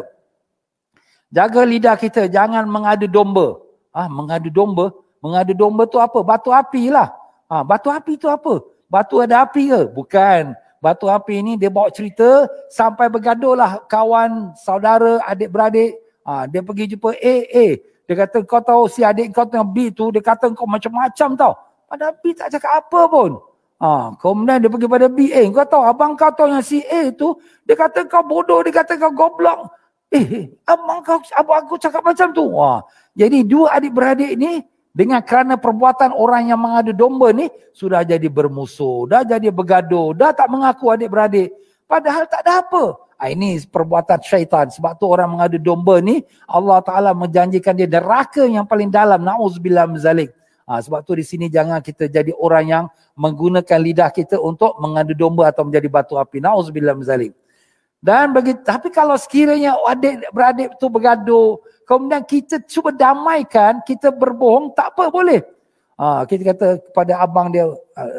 Jaga 1.29 1.63
lidah 1.63 1.95
kita, 1.95 2.27
jangan 2.27 2.65
mengadu 2.65 3.05
domba. 3.05 3.61
Ah, 3.95 4.09
mengadu 4.09 4.49
domba? 4.49 4.91
Mengadu 5.21 5.53
domba 5.55 5.85
tu 5.87 6.01
apa? 6.01 6.19
Batu 6.25 6.51
api 6.51 6.91
lah. 6.91 7.13
Ah, 7.47 7.63
batu 7.63 7.93
api 7.93 8.17
tu 8.19 8.27
apa? 8.27 8.65
Batu 8.89 9.21
ada 9.21 9.45
api 9.45 9.71
ke? 9.71 9.83
Bukan. 9.93 10.57
Batu 10.83 11.09
api 11.09 11.41
ni 11.41 11.53
dia 11.57 11.73
bawa 11.73 11.89
cerita 11.89 12.45
sampai 12.69 13.09
bergaduh 13.09 13.57
lah 13.57 13.81
kawan, 13.89 14.53
saudara, 14.57 15.21
adik-beradik 15.25 15.97
Ha, 16.25 16.49
dia 16.49 16.65
pergi 16.65 16.97
jumpa 16.97 17.13
A, 17.13 17.37
A. 17.45 17.67
Dia 18.05 18.15
kata 18.25 18.45
kau 18.45 18.61
tahu 18.61 18.89
si 18.89 19.01
adik 19.05 19.33
kau 19.33 19.45
tengah 19.45 19.65
B 19.65 19.93
tu, 19.93 20.09
dia 20.09 20.25
kata 20.25 20.53
kau 20.57 20.65
macam-macam 20.65 21.29
tau. 21.37 21.53
Padahal 21.85 22.17
B 22.21 22.33
tak 22.33 22.49
cakap 22.53 22.85
apa 22.85 23.01
pun. 23.09 23.31
Ha, 23.81 24.17
kemudian 24.17 24.65
dia 24.65 24.71
pergi 24.73 24.89
pada 24.89 25.07
B, 25.13 25.29
A. 25.29 25.43
Kau 25.53 25.69
tahu 25.69 25.83
abang 25.85 26.13
kau 26.17 26.33
tahu 26.33 26.49
yang 26.49 26.65
si 26.65 26.81
A 26.89 27.13
tu, 27.13 27.37
dia 27.69 27.77
kata 27.77 28.09
kau 28.09 28.25
bodoh, 28.25 28.65
dia 28.65 28.73
kata 28.73 28.97
kau 28.97 29.13
goblok. 29.13 29.69
Eh, 30.09 30.25
eh 30.25 30.45
abang 30.65 31.05
kau, 31.05 31.21
abang 31.37 31.69
aku 31.69 31.77
cakap 31.77 32.01
macam 32.01 32.33
tu. 32.33 32.45
Ha, 32.57 32.81
jadi 33.13 33.45
dua 33.45 33.77
adik-beradik 33.77 34.33
ni, 34.41 34.65
dengan 34.95 35.21
kerana 35.27 35.59
perbuatan 35.59 36.15
orang 36.15 36.49
yang 36.49 36.61
mengadu 36.63 36.95
domba 36.95 37.35
ni, 37.35 37.51
sudah 37.75 38.07
jadi 38.07 38.31
bermusuh, 38.31 39.11
dah 39.11 39.27
jadi 39.27 39.51
bergaduh, 39.51 40.15
dah 40.15 40.31
tak 40.31 40.47
mengaku 40.47 40.95
adik-beradik. 40.95 41.51
Padahal 41.85 42.25
tak 42.31 42.47
ada 42.47 42.63
apa. 42.63 42.95
Ha, 43.19 43.31
ini 43.31 43.63
perbuatan 43.63 44.19
syaitan. 44.21 44.67
Sebab 44.69 44.99
tu 44.99 45.07
orang 45.07 45.39
mengadu 45.39 45.57
domba 45.57 46.03
ni, 46.03 46.23
Allah 46.51 46.83
Ta'ala 46.83 47.11
menjanjikan 47.15 47.73
dia 47.73 47.87
neraka 47.87 48.43
yang 48.45 48.67
paling 48.67 48.91
dalam. 48.91 49.23
Na'udzubillah 49.23 49.87
mzalik. 49.87 50.35
Ha, 50.65 50.81
sebab 50.81 51.05
tu 51.05 51.15
di 51.15 51.23
sini 51.23 51.47
jangan 51.53 51.79
kita 51.85 52.09
jadi 52.09 52.33
orang 52.35 52.65
yang 52.67 52.85
menggunakan 53.15 53.79
lidah 53.79 54.11
kita 54.11 54.41
untuk 54.41 54.75
mengadu 54.81 55.15
domba 55.15 55.53
atau 55.53 55.63
menjadi 55.63 55.87
batu 55.87 56.15
api. 56.19 56.43
Na'udzubillah 56.43 56.97
mzalik. 56.99 57.33
Dan 58.05 58.37
bagi, 58.37 58.53
tapi 58.61 58.93
kalau 58.93 59.17
sekiranya 59.17 59.81
adik 59.89 60.29
beradik 60.29 60.77
tu 60.77 60.93
bergaduh, 60.93 61.57
kemudian 61.89 62.21
kita 62.21 62.61
cuba 62.69 62.93
damaikan, 62.93 63.81
kita 63.81 64.13
berbohong, 64.13 64.77
tak 64.77 64.93
apa 64.93 65.09
boleh. 65.09 65.41
Ha, 65.97 66.27
kita 66.29 66.53
kata 66.53 66.69
kepada 66.91 67.23
abang 67.23 67.49
dia, 67.49 67.65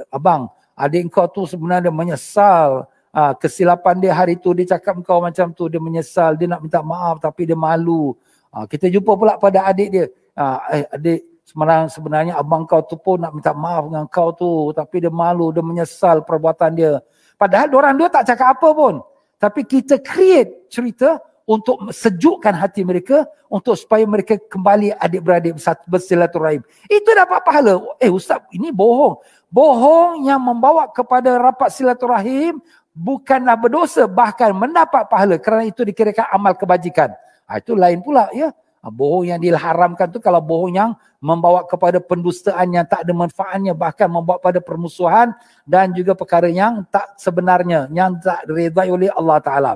abang, 0.10 0.50
adik 0.74 1.12
kau 1.14 1.28
tu 1.30 1.46
sebenarnya 1.46 1.94
menyesal 1.94 2.90
ha, 3.16 3.32
kesilapan 3.32 3.96
dia 4.04 4.12
hari 4.12 4.36
tu 4.36 4.52
dia 4.52 4.76
cakap 4.76 5.00
kau 5.08 5.24
macam 5.24 5.56
tu 5.56 5.72
dia 5.72 5.80
menyesal 5.80 6.36
dia 6.36 6.52
nak 6.52 6.60
minta 6.60 6.84
maaf 6.84 7.24
tapi 7.24 7.48
dia 7.48 7.56
malu 7.56 8.12
ha, 8.52 8.68
kita 8.68 8.92
jumpa 8.92 9.16
pula 9.16 9.40
pada 9.40 9.64
adik 9.72 9.88
dia 9.88 10.06
ha, 10.36 10.60
eh 10.76 10.84
adik 10.92 11.20
sebenarnya 11.48 11.88
sebenarnya 11.88 12.34
abang 12.36 12.68
kau 12.68 12.84
tu 12.84 13.00
pun 13.00 13.16
nak 13.16 13.32
minta 13.32 13.56
maaf 13.56 13.88
dengan 13.88 14.06
kau 14.12 14.36
tu 14.36 14.76
tapi 14.76 15.00
dia 15.00 15.12
malu 15.14 15.56
dia 15.56 15.64
menyesal 15.64 16.28
perbuatan 16.28 16.76
dia 16.76 17.00
padahal 17.40 17.72
orang 17.72 17.96
dua 17.96 18.12
tak 18.12 18.28
cakap 18.28 18.60
apa 18.60 18.70
pun 18.76 19.00
tapi 19.40 19.64
kita 19.64 20.04
create 20.04 20.68
cerita 20.68 21.24
untuk 21.46 21.94
sejukkan 21.94 22.58
hati 22.58 22.82
mereka 22.82 23.30
untuk 23.46 23.78
supaya 23.78 24.02
mereka 24.04 24.42
kembali 24.50 24.98
adik-beradik 24.98 25.54
bersilaturahim. 25.86 26.66
Itu 26.90 27.14
dapat 27.14 27.46
pahala. 27.46 27.78
Eh 28.02 28.10
ustaz, 28.10 28.42
ini 28.50 28.74
bohong. 28.74 29.22
Bohong 29.54 30.26
yang 30.26 30.42
membawa 30.42 30.90
kepada 30.90 31.38
rapat 31.38 31.70
silaturahim 31.70 32.58
bukanlah 32.96 33.60
berdosa 33.60 34.08
bahkan 34.08 34.56
mendapat 34.56 35.06
pahala 35.12 35.36
kerana 35.36 35.68
itu 35.68 35.84
dikirakan 35.84 36.32
amal 36.32 36.56
kebajikan. 36.56 37.12
Ha, 37.46 37.60
itu 37.60 37.76
lain 37.76 38.00
pula 38.00 38.32
ya. 38.32 38.56
Ha, 38.80 38.88
bohong 38.88 39.28
yang 39.28 39.40
diharamkan 39.44 40.08
tu 40.10 40.24
kalau 40.24 40.40
bohong 40.40 40.72
yang 40.72 40.96
membawa 41.20 41.68
kepada 41.68 42.00
pendustaan 42.00 42.72
yang 42.72 42.88
tak 42.88 43.04
ada 43.04 43.12
manfaatnya 43.12 43.76
bahkan 43.76 44.08
membawa 44.08 44.40
pada 44.40 44.64
permusuhan 44.64 45.36
dan 45.68 45.92
juga 45.92 46.16
perkara 46.16 46.48
yang 46.48 46.88
tak 46.88 47.20
sebenarnya 47.20 47.92
yang 47.92 48.16
tak 48.18 48.48
diredai 48.48 48.90
oleh 48.90 49.12
Allah 49.12 49.38
Taala. 49.44 49.74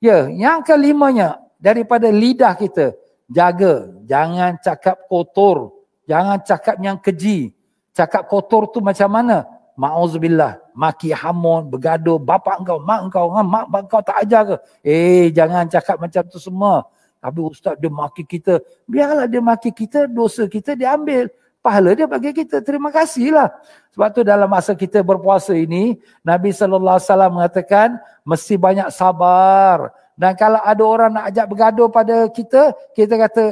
Ya, 0.00 0.26
yang 0.32 0.64
kelimanya 0.64 1.40
daripada 1.60 2.08
lidah 2.08 2.56
kita 2.56 2.96
jaga 3.28 3.92
jangan 4.06 4.56
cakap 4.62 4.96
kotor, 5.10 5.76
jangan 6.08 6.40
cakap 6.40 6.76
yang 6.80 6.96
keji. 6.96 7.52
Cakap 7.96 8.28
kotor 8.28 8.68
tu 8.68 8.84
macam 8.84 9.08
mana? 9.08 9.48
Ma'uzubillah, 9.72 10.60
maki 10.76 11.16
hamun, 11.16 11.72
bergaduh, 11.72 12.20
bapa 12.20 12.60
engkau, 12.60 12.76
mak 12.84 13.08
engkau, 13.08 13.32
ha, 13.32 13.40
mak 13.40 13.88
engkau 13.88 14.04
tak 14.04 14.28
ajar 14.28 14.42
ke? 14.44 14.56
Eh, 14.84 15.32
jangan 15.32 15.64
cakap 15.72 15.96
macam 15.96 16.22
tu 16.28 16.36
semua. 16.36 16.84
Tapi 17.16 17.40
ustaz 17.40 17.80
dia 17.80 17.88
maki 17.88 18.22
kita, 18.28 18.60
biarlah 18.84 19.24
dia 19.24 19.40
maki 19.40 19.72
kita, 19.72 20.04
dosa 20.04 20.44
kita 20.44 20.76
diambil 20.76 21.32
pahala 21.66 21.98
dia 21.98 22.06
bagi 22.06 22.30
kita. 22.30 22.62
Terima 22.62 22.94
kasihlah. 22.94 23.50
Sebab 23.90 24.08
tu 24.14 24.22
dalam 24.22 24.46
masa 24.46 24.78
kita 24.78 25.02
berpuasa 25.02 25.50
ini, 25.58 25.98
Nabi 26.22 26.54
SAW 26.54 27.02
mengatakan, 27.34 27.98
mesti 28.22 28.54
banyak 28.54 28.94
sabar. 28.94 29.90
Dan 30.14 30.38
kalau 30.38 30.62
ada 30.62 30.84
orang 30.86 31.10
nak 31.18 31.34
ajak 31.34 31.46
bergaduh 31.50 31.88
pada 31.90 32.30
kita, 32.30 32.70
kita 32.94 33.14
kata, 33.18 33.44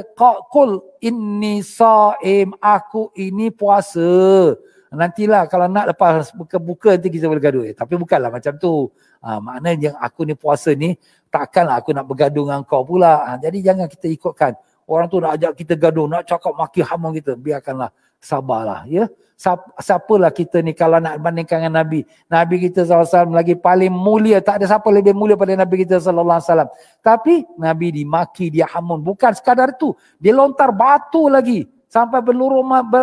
Qul 0.47 0.79
inni 1.03 1.59
sa'im, 1.59 2.55
aku 2.63 3.11
ini 3.19 3.51
puasa. 3.51 4.55
Nantilah 4.93 5.49
kalau 5.49 5.65
nak 5.65 5.95
lepas 5.95 6.29
buka-buka 6.35 6.97
nanti 6.97 7.09
kita 7.09 7.25
boleh 7.25 7.43
gaduh. 7.43 7.63
Eh, 7.65 7.73
tapi 7.73 7.97
bukanlah 7.97 8.29
macam 8.29 8.53
tu. 8.57 8.89
Ha, 9.25 9.41
maknanya 9.41 9.91
yang 9.91 9.97
aku 9.97 10.21
ni 10.21 10.37
puasa 10.37 10.77
ni, 10.77 10.93
takkanlah 11.33 11.81
aku 11.81 11.89
nak 11.95 12.05
bergaduh 12.05 12.45
dengan 12.45 12.61
kau 12.61 12.85
pula. 12.85 13.25
Ha, 13.25 13.29
jadi 13.41 13.73
jangan 13.73 13.89
kita 13.89 14.05
ikutkan. 14.13 14.53
Orang 14.85 15.09
tu 15.09 15.17
nak 15.17 15.33
ajak 15.41 15.51
kita 15.57 15.73
gaduh, 15.73 16.05
nak 16.05 16.29
cakap 16.29 16.53
maki 16.53 16.85
hamon 16.85 17.17
kita. 17.17 17.33
Biarkanlah 17.33 17.89
sabarlah 18.25 18.89
ya 18.89 19.05
siapalah 19.37 20.33
kita 20.33 20.63
ni 20.65 20.73
kalau 20.73 20.97
nak 20.97 21.21
bandingkan 21.21 21.61
dengan 21.61 21.85
nabi 21.85 22.01
nabi 22.25 22.55
kita 22.65 22.87
SAW 22.87 23.29
lagi 23.29 23.53
paling 23.53 23.93
mulia 23.93 24.41
tak 24.41 24.63
ada 24.63 24.65
siapa 24.65 24.87
lebih 24.89 25.13
mulia 25.13 25.37
pada 25.37 25.53
nabi 25.53 25.85
kita 25.85 26.01
SAW 26.01 26.65
tapi 27.05 27.45
nabi 27.61 28.01
dimaki 28.01 28.49
dia 28.49 28.65
hamun 28.73 29.05
bukan 29.05 29.35
sekadar 29.37 29.77
itu 29.77 29.93
dia 30.17 30.33
lontar 30.33 30.73
batu 30.73 31.29
lagi 31.29 31.69
sampai 31.85 32.23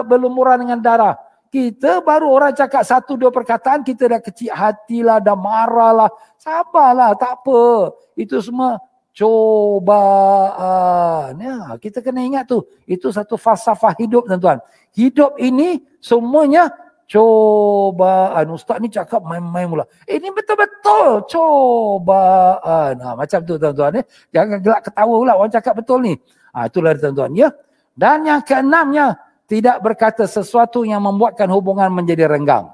berlumuran 0.02 0.66
dengan 0.66 0.82
darah 0.82 1.14
kita 1.52 2.00
baru 2.00 2.32
orang 2.32 2.56
cakap 2.56 2.80
satu 2.80 3.20
dua 3.20 3.28
perkataan 3.28 3.84
kita 3.84 4.08
dah 4.08 4.24
kecil 4.24 4.48
hatilah 4.56 5.20
dah 5.20 5.36
marahlah 5.36 6.08
sabarlah 6.40 7.12
tak 7.20 7.44
apa 7.44 7.92
itu 8.16 8.40
semua 8.40 8.80
cobaan. 9.12 10.56
Ya, 11.36 11.76
kita 11.76 12.00
kena 12.00 12.24
ingat 12.24 12.48
tu. 12.48 12.64
Itu 12.88 13.12
satu 13.12 13.36
falsafah 13.36 13.92
hidup 14.00 14.24
tuan-tuan. 14.24 14.58
Hidup 14.96 15.36
ini 15.36 15.84
semuanya 16.00 16.72
cobaan. 17.04 18.48
Ustaz 18.50 18.80
ni 18.80 18.88
cakap 18.88 19.20
main-main 19.20 19.68
mula. 19.68 19.84
Eh, 20.08 20.16
ini 20.16 20.32
betul-betul 20.32 21.28
cobaan. 21.28 22.96
Ha, 22.96 23.12
macam 23.12 23.38
tu 23.44 23.60
tuan-tuan. 23.60 24.00
Eh. 24.00 24.04
Jangan 24.32 24.58
gelak 24.64 24.88
ketawa 24.88 25.14
pula 25.20 25.36
orang 25.36 25.52
cakap 25.52 25.76
betul 25.76 26.00
ni. 26.00 26.16
Ha, 26.56 26.72
itulah 26.72 26.96
tuan-tuan. 26.96 27.36
Ya. 27.36 27.52
Dan 27.92 28.24
yang 28.24 28.40
keenamnya, 28.40 29.20
tidak 29.52 29.84
berkata 29.84 30.24
sesuatu 30.24 30.80
yang 30.80 31.04
membuatkan 31.04 31.44
hubungan 31.52 31.92
menjadi 31.92 32.24
renggang. 32.24 32.72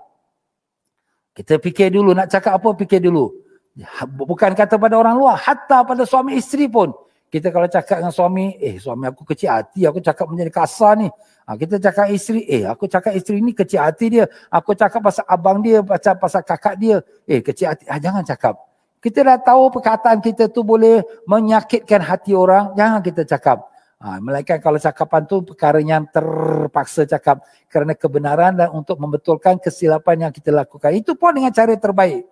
Kita 1.35 1.59
fikir 1.59 1.91
dulu, 1.91 2.14
nak 2.14 2.31
cakap 2.31 2.55
apa, 2.55 2.70
fikir 2.79 3.03
dulu. 3.03 3.35
Ya, 3.74 3.91
bukan 4.07 4.55
kata 4.55 4.79
pada 4.79 4.95
orang 4.95 5.18
luar, 5.18 5.35
hatta 5.35 5.83
pada 5.83 6.07
suami 6.07 6.39
isteri 6.39 6.70
pun. 6.70 6.95
Kita 7.26 7.51
kalau 7.51 7.66
cakap 7.66 7.99
dengan 7.99 8.14
suami, 8.14 8.55
eh 8.62 8.79
suami 8.79 9.11
aku 9.11 9.26
kecil 9.26 9.51
hati, 9.51 9.91
aku 9.91 9.99
cakap 9.99 10.31
menjadi 10.31 10.55
kasar 10.55 11.03
ni. 11.03 11.11
Ha, 11.51 11.59
kita 11.59 11.83
cakap 11.83 12.14
isteri, 12.14 12.47
eh 12.47 12.62
aku 12.62 12.87
cakap 12.87 13.11
isteri 13.18 13.43
ni 13.43 13.59
kecil 13.59 13.83
hati 13.83 14.07
dia. 14.14 14.24
Aku 14.47 14.70
cakap 14.79 15.03
pasal 15.03 15.26
abang 15.26 15.59
dia, 15.59 15.83
pasal, 15.83 16.14
pasal 16.14 16.47
kakak 16.47 16.79
dia. 16.79 17.03
Eh 17.26 17.43
kecil 17.43 17.74
hati, 17.74 17.91
ha, 17.91 17.99
jangan 17.99 18.22
cakap. 18.22 18.55
Kita 19.03 19.26
dah 19.26 19.39
tahu 19.43 19.74
perkataan 19.74 20.22
kita 20.22 20.47
tu 20.47 20.62
boleh 20.62 21.03
menyakitkan 21.26 22.07
hati 22.07 22.39
orang, 22.39 22.70
jangan 22.79 23.03
kita 23.03 23.26
cakap. 23.26 23.66
Ha, 23.99 24.22
melainkan 24.22 24.62
kalau 24.62 24.78
cakapan 24.78 25.26
tu 25.26 25.42
perkara 25.42 25.82
yang 25.82 26.07
terpaksa 26.07 27.03
cakap 27.03 27.42
kerana 27.66 27.99
kebenaran 27.99 28.55
dan 28.55 28.70
untuk 28.70 28.94
membetulkan 28.94 29.59
kesilapan 29.59 30.30
yang 30.30 30.32
kita 30.32 30.55
lakukan. 30.55 30.94
Itu 30.94 31.18
pun 31.18 31.34
dengan 31.34 31.51
cara 31.51 31.74
terbaik. 31.74 32.22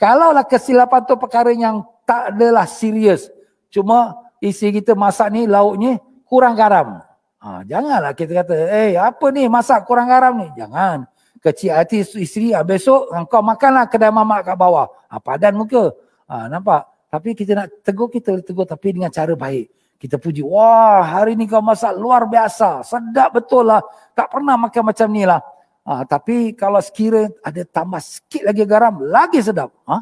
Kalaulah 0.00 0.48
kesilapan 0.48 1.04
tu 1.04 1.20
perkara 1.20 1.52
yang 1.52 1.84
tak 2.08 2.32
adalah 2.32 2.64
serius. 2.64 3.28
Cuma 3.68 4.16
isi 4.40 4.72
kita 4.72 4.96
masak 4.96 5.28
ni 5.28 5.44
lauknya 5.44 6.00
kurang 6.24 6.56
garam. 6.56 7.04
Ha, 7.36 7.68
janganlah 7.68 8.16
kita 8.16 8.40
kata, 8.40 8.54
eh 8.72 8.96
apa 8.96 9.28
ni 9.28 9.44
masak 9.44 9.84
kurang 9.84 10.08
garam 10.08 10.40
ni? 10.40 10.48
Jangan. 10.56 11.04
Kecil 11.40 11.72
hati 11.72 12.00
isteri, 12.00 12.56
ha, 12.56 12.64
besok 12.64 13.12
kau 13.28 13.44
makanlah 13.44 13.88
kedai 13.92 14.08
mamak 14.08 14.48
kat 14.48 14.56
bawah. 14.56 14.88
Ha, 15.12 15.20
padan 15.20 15.52
muka. 15.52 15.92
Ha, 16.32 16.48
nampak? 16.48 16.88
Tapi 17.12 17.36
kita 17.36 17.52
nak 17.60 17.68
tegur, 17.84 18.08
kita 18.08 18.32
boleh 18.32 18.44
tegur 18.44 18.64
tapi 18.64 18.88
dengan 18.96 19.12
cara 19.12 19.36
baik. 19.36 19.79
Kita 20.00 20.16
puji, 20.16 20.40
wah 20.40 21.04
hari 21.04 21.36
ni 21.36 21.44
kau 21.44 21.60
masak 21.60 21.92
luar 21.92 22.24
biasa. 22.24 22.80
Sedap 22.80 23.36
betul 23.36 23.68
lah. 23.68 23.84
Tak 24.16 24.32
pernah 24.32 24.56
makan 24.56 24.88
macam 24.88 25.08
ni 25.12 25.28
lah. 25.28 25.44
Ha, 25.84 26.08
tapi 26.08 26.56
kalau 26.56 26.80
sekira 26.80 27.28
ada 27.44 27.60
tambah 27.68 28.00
sikit 28.00 28.48
lagi 28.48 28.64
garam, 28.64 28.96
lagi 29.04 29.44
sedap. 29.44 29.68
Ha? 29.84 30.00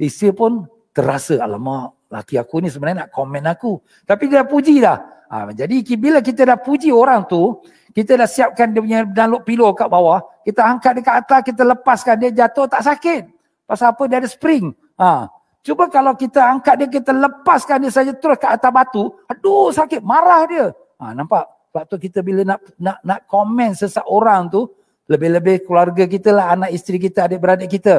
Isteri 0.00 0.32
pun 0.32 0.64
terasa, 0.88 1.36
alamak, 1.36 2.08
laki 2.08 2.40
aku 2.40 2.64
ni 2.64 2.72
sebenarnya 2.72 3.04
nak 3.04 3.10
komen 3.12 3.44
aku. 3.44 3.76
Tapi 4.08 4.24
dia 4.24 4.40
dah 4.40 4.48
puji 4.48 4.74
dah. 4.80 4.98
Ha, 5.28 5.52
jadi 5.52 5.84
bila 6.00 6.24
kita 6.24 6.48
dah 6.48 6.56
puji 6.56 6.88
orang 6.88 7.28
tu, 7.28 7.60
kita 7.92 8.16
dah 8.16 8.24
siapkan 8.24 8.72
dia 8.72 8.80
punya 8.80 9.04
download 9.04 9.44
pillow 9.44 9.76
kat 9.76 9.92
bawah, 9.92 10.24
kita 10.48 10.64
angkat 10.64 10.96
dia 10.96 11.04
kat 11.04 11.16
atas, 11.24 11.40
kita 11.44 11.62
lepaskan 11.76 12.14
dia 12.24 12.30
jatuh 12.32 12.64
tak 12.72 12.80
sakit. 12.88 13.28
Pasal 13.68 13.92
apa? 13.92 14.02
Dia 14.08 14.24
ada 14.24 14.28
spring. 14.32 14.72
Ha. 14.96 15.28
Cuba 15.66 15.90
kalau 15.90 16.14
kita 16.14 16.46
angkat 16.46 16.78
dia, 16.78 16.86
kita 16.86 17.10
lepaskan 17.10 17.82
dia 17.82 17.90
saja 17.90 18.14
terus 18.14 18.38
kat 18.38 18.54
atas 18.54 18.70
batu, 18.70 19.10
aduh 19.26 19.74
sakit, 19.74 19.98
marah 19.98 20.46
dia. 20.46 20.70
Ha, 21.02 21.10
nampak? 21.10 21.42
Sebab 21.74 21.82
tu 21.90 21.98
kita 21.98 22.22
bila 22.22 22.46
nak 22.46 22.62
nak 22.78 23.02
nak 23.02 23.20
komen 23.26 23.74
seseorang 23.74 24.46
tu, 24.46 24.70
lebih-lebih 25.10 25.66
keluarga 25.66 26.06
kita 26.06 26.30
lah, 26.30 26.54
anak 26.54 26.70
isteri 26.70 27.02
kita, 27.02 27.26
adik-beradik 27.26 27.66
kita. 27.66 27.98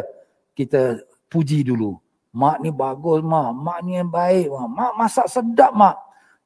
Kita 0.56 1.04
puji 1.28 1.68
dulu. 1.68 2.00
Mak 2.32 2.64
ni 2.64 2.72
bagus, 2.72 3.20
mak. 3.20 3.52
Mak 3.52 3.80
ni 3.84 4.00
yang 4.00 4.08
baik, 4.08 4.48
mak. 4.48 4.68
Mak 4.72 4.92
masak 4.96 5.28
sedap, 5.28 5.76
mak. 5.76 5.96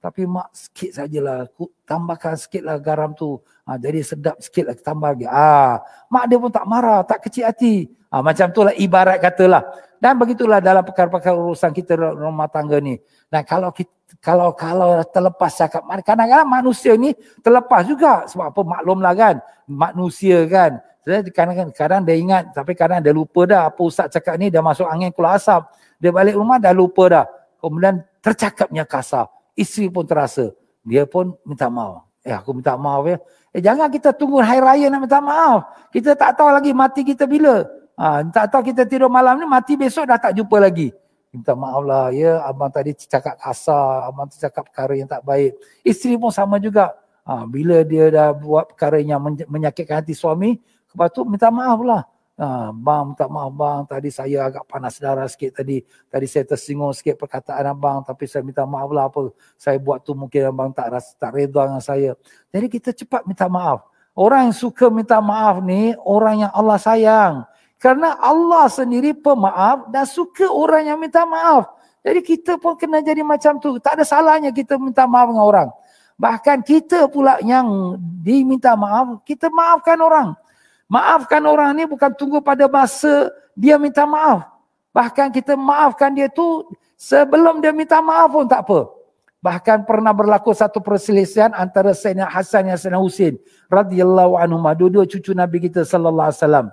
Tapi 0.01 0.26
mak 0.26 0.49
sikit 0.57 1.05
sajalah. 1.05 1.45
Tambahkan 1.86 2.34
sikitlah 2.34 2.82
garam 2.82 3.13
tu. 3.13 3.38
Ha, 3.69 3.78
jadi 3.78 4.01
sedap 4.01 4.41
sikit 4.41 4.74
lah, 4.74 4.76
tambah 4.82 5.13
lagi. 5.13 5.30
Ha, 5.30 5.78
mak 6.09 6.26
dia 6.26 6.41
pun 6.41 6.49
tak 6.49 6.65
marah, 6.65 7.05
tak 7.05 7.30
kecil 7.30 7.45
hati. 7.45 7.86
Ha, 8.09 8.26
macam 8.26 8.49
tu 8.49 8.65
lah 8.65 8.74
ibarat 8.74 9.22
katalah. 9.22 9.91
Dan 10.02 10.18
begitulah 10.18 10.58
dalam 10.58 10.82
perkara-perkara 10.82 11.38
urusan 11.38 11.70
kita 11.70 11.93
rumah 11.93 12.49
tangga 12.49 12.82
ni. 12.82 12.97
Dan 13.30 13.45
kalau 13.45 13.70
kita, 13.70 13.93
kalau 14.18 14.49
kalau 14.58 14.97
terlepas 15.06 15.54
cakap, 15.54 15.86
kadang-kadang 16.02 16.49
manusia 16.49 16.97
ni 16.97 17.14
terlepas 17.45 17.86
juga. 17.86 18.26
Sebab 18.26 18.49
apa? 18.49 18.62
Maklumlah 18.66 19.14
kan. 19.14 19.36
Manusia 19.70 20.41
kan. 20.49 20.82
Kadang-kadang 21.06 21.70
kadang 21.70 22.02
dia 22.02 22.18
ingat, 22.18 22.49
tapi 22.49 22.74
kadang 22.74 22.97
dia 22.97 23.14
lupa 23.14 23.45
dah. 23.45 23.70
Apa 23.70 23.82
Ustaz 23.86 24.10
cakap 24.10 24.41
ni, 24.41 24.49
dah 24.49 24.66
masuk 24.66 24.89
angin 24.89 25.14
keluar 25.14 25.38
asap. 25.38 25.70
Dia 26.02 26.10
balik 26.10 26.34
rumah, 26.34 26.58
dah 26.58 26.74
lupa 26.74 27.06
dah. 27.06 27.26
Kemudian 27.62 28.02
tercakapnya 28.26 28.89
kasar. 28.89 29.30
Isteri 29.54 29.93
pun 29.93 30.10
terasa. 30.10 30.49
Dia 30.82 31.06
pun 31.06 31.38
minta 31.45 31.70
maaf. 31.70 32.10
Eh 32.26 32.34
aku 32.34 32.58
minta 32.58 32.74
maaf 32.74 33.06
ya. 33.06 33.18
Eh 33.54 33.62
jangan 33.62 33.89
kita 33.89 34.14
tunggu 34.18 34.41
hari 34.41 34.62
raya 34.62 34.89
nak 34.89 35.06
minta 35.06 35.22
maaf. 35.22 35.70
Kita 35.93 36.18
tak 36.18 36.41
tahu 36.41 36.49
lagi 36.49 36.74
mati 36.74 37.06
kita 37.06 37.30
bila. 37.30 37.66
Ha, 38.00 38.24
tak 38.32 38.52
tahu 38.52 38.72
kita 38.72 38.88
tidur 38.88 39.12
malam 39.12 39.38
ni 39.38 39.46
mati 39.46 39.76
besok 39.76 40.08
dah 40.10 40.18
tak 40.18 40.34
jumpa 40.36 40.58
lagi. 40.58 40.92
Minta 41.32 41.56
maaf 41.56 41.84
lah 41.88 42.12
ya 42.12 42.44
abang 42.44 42.68
tadi 42.68 42.92
cakap 42.92 43.39
kasar, 43.39 44.04
abang 44.04 44.28
tu 44.28 44.36
cakap 44.36 44.68
perkara 44.68 44.94
yang 45.00 45.08
tak 45.08 45.24
baik. 45.24 45.56
Isteri 45.80 46.20
pun 46.20 46.32
sama 46.32 46.60
juga. 46.60 46.92
Ha, 47.24 47.46
bila 47.48 47.86
dia 47.88 48.12
dah 48.12 48.30
buat 48.36 48.74
perkara 48.76 49.00
yang 49.00 49.22
menyakitkan 49.48 50.04
hati 50.04 50.12
suami, 50.12 50.60
lepas 50.92 51.08
tu 51.14 51.24
minta 51.24 51.48
maaf 51.48 51.80
lah. 51.86 52.04
Ha, 52.42 52.74
bang 52.74 53.14
minta 53.14 53.30
maaf 53.30 53.54
bang, 53.54 53.80
tadi 53.86 54.10
saya 54.10 54.50
agak 54.50 54.66
panas 54.66 54.98
darah 54.98 55.30
sikit 55.30 55.62
tadi. 55.62 55.86
Tadi 56.10 56.26
saya 56.26 56.44
tersinggung 56.50 56.92
sikit 56.92 57.16
perkataan 57.22 57.64
abang 57.70 58.02
tapi 58.02 58.26
saya 58.26 58.42
minta 58.42 58.66
maaf 58.66 58.89
lah 58.89 59.08
apa. 59.08 59.30
Saya 59.56 59.78
buat 59.78 60.02
tu 60.02 60.18
mungkin 60.18 60.50
abang 60.50 60.74
tak 60.74 60.89
rasa, 60.89 61.14
tak 61.16 61.38
reda 61.38 61.70
dengan 61.70 61.84
saya. 61.84 62.18
Jadi 62.50 62.68
kita 62.68 62.89
cepat 62.92 63.24
minta 63.30 63.46
maaf. 63.46 63.86
Orang 64.12 64.52
yang 64.52 64.58
suka 64.58 64.92
minta 64.92 65.22
maaf 65.24 65.64
ni, 65.64 65.96
orang 66.04 66.44
yang 66.44 66.52
Allah 66.52 66.76
sayang. 66.76 67.48
Kerana 67.82 68.13
Allah 68.21 68.69
sendiri 68.69 69.17
pemaaf 69.17 69.89
dan 69.89 70.05
suka 70.05 70.45
orang 70.45 70.86
yang 70.86 71.01
minta 71.01 71.25
maaf. 71.25 71.65
Jadi 72.05 72.21
kita 72.21 72.61
pun 72.61 72.77
kena 72.77 73.01
jadi 73.01 73.25
macam 73.25 73.57
tu. 73.57 73.82
Tak 73.82 73.97
ada 73.97 74.05
salahnya 74.05 74.53
kita 74.53 74.77
minta 74.77 75.09
maaf 75.09 75.34
dengan 75.34 75.45
orang. 75.49 75.69
Bahkan 76.13 76.61
kita 76.61 77.09
pula 77.09 77.41
yang 77.41 77.97
diminta 78.21 78.77
maaf, 78.77 79.25
kita 79.25 79.49
maafkan 79.49 79.97
orang. 79.97 80.38
Maafkan 80.86 81.41
orang 81.49 81.73
ni 81.73 81.89
bukan 81.89 82.13
tunggu 82.13 82.38
pada 82.38 82.69
masa 82.69 83.34
dia 83.57 83.82
minta 83.82 84.05
maaf. 84.05 84.45
Bahkan 84.93 85.34
kita 85.34 85.57
maafkan 85.57 86.13
dia 86.13 86.29
tu 86.29 86.69
sebelum 86.93 87.65
dia 87.65 87.73
minta 87.73 87.97
maaf 87.97 88.29
pun 88.29 88.45
tak 88.45 88.69
apa. 88.69 88.93
Bahkan 89.41 89.89
pernah 89.89 90.13
berlaku 90.13 90.53
satu 90.53 90.86
perselisihan 90.86 91.49
antara 91.57 91.97
Sayyidina 91.97 92.29
Hasan 92.29 92.69
dan 92.69 92.77
Sayyidina 92.77 93.01
Husin 93.01 93.41
radhiyallahu 93.73 94.38
anhu, 94.38 94.61
dua-dua 94.77 95.09
cucu 95.09 95.34
Nabi 95.34 95.65
kita 95.65 95.82
sallallahu 95.82 96.29
alaihi 96.29 96.41
wasallam. 96.45 96.67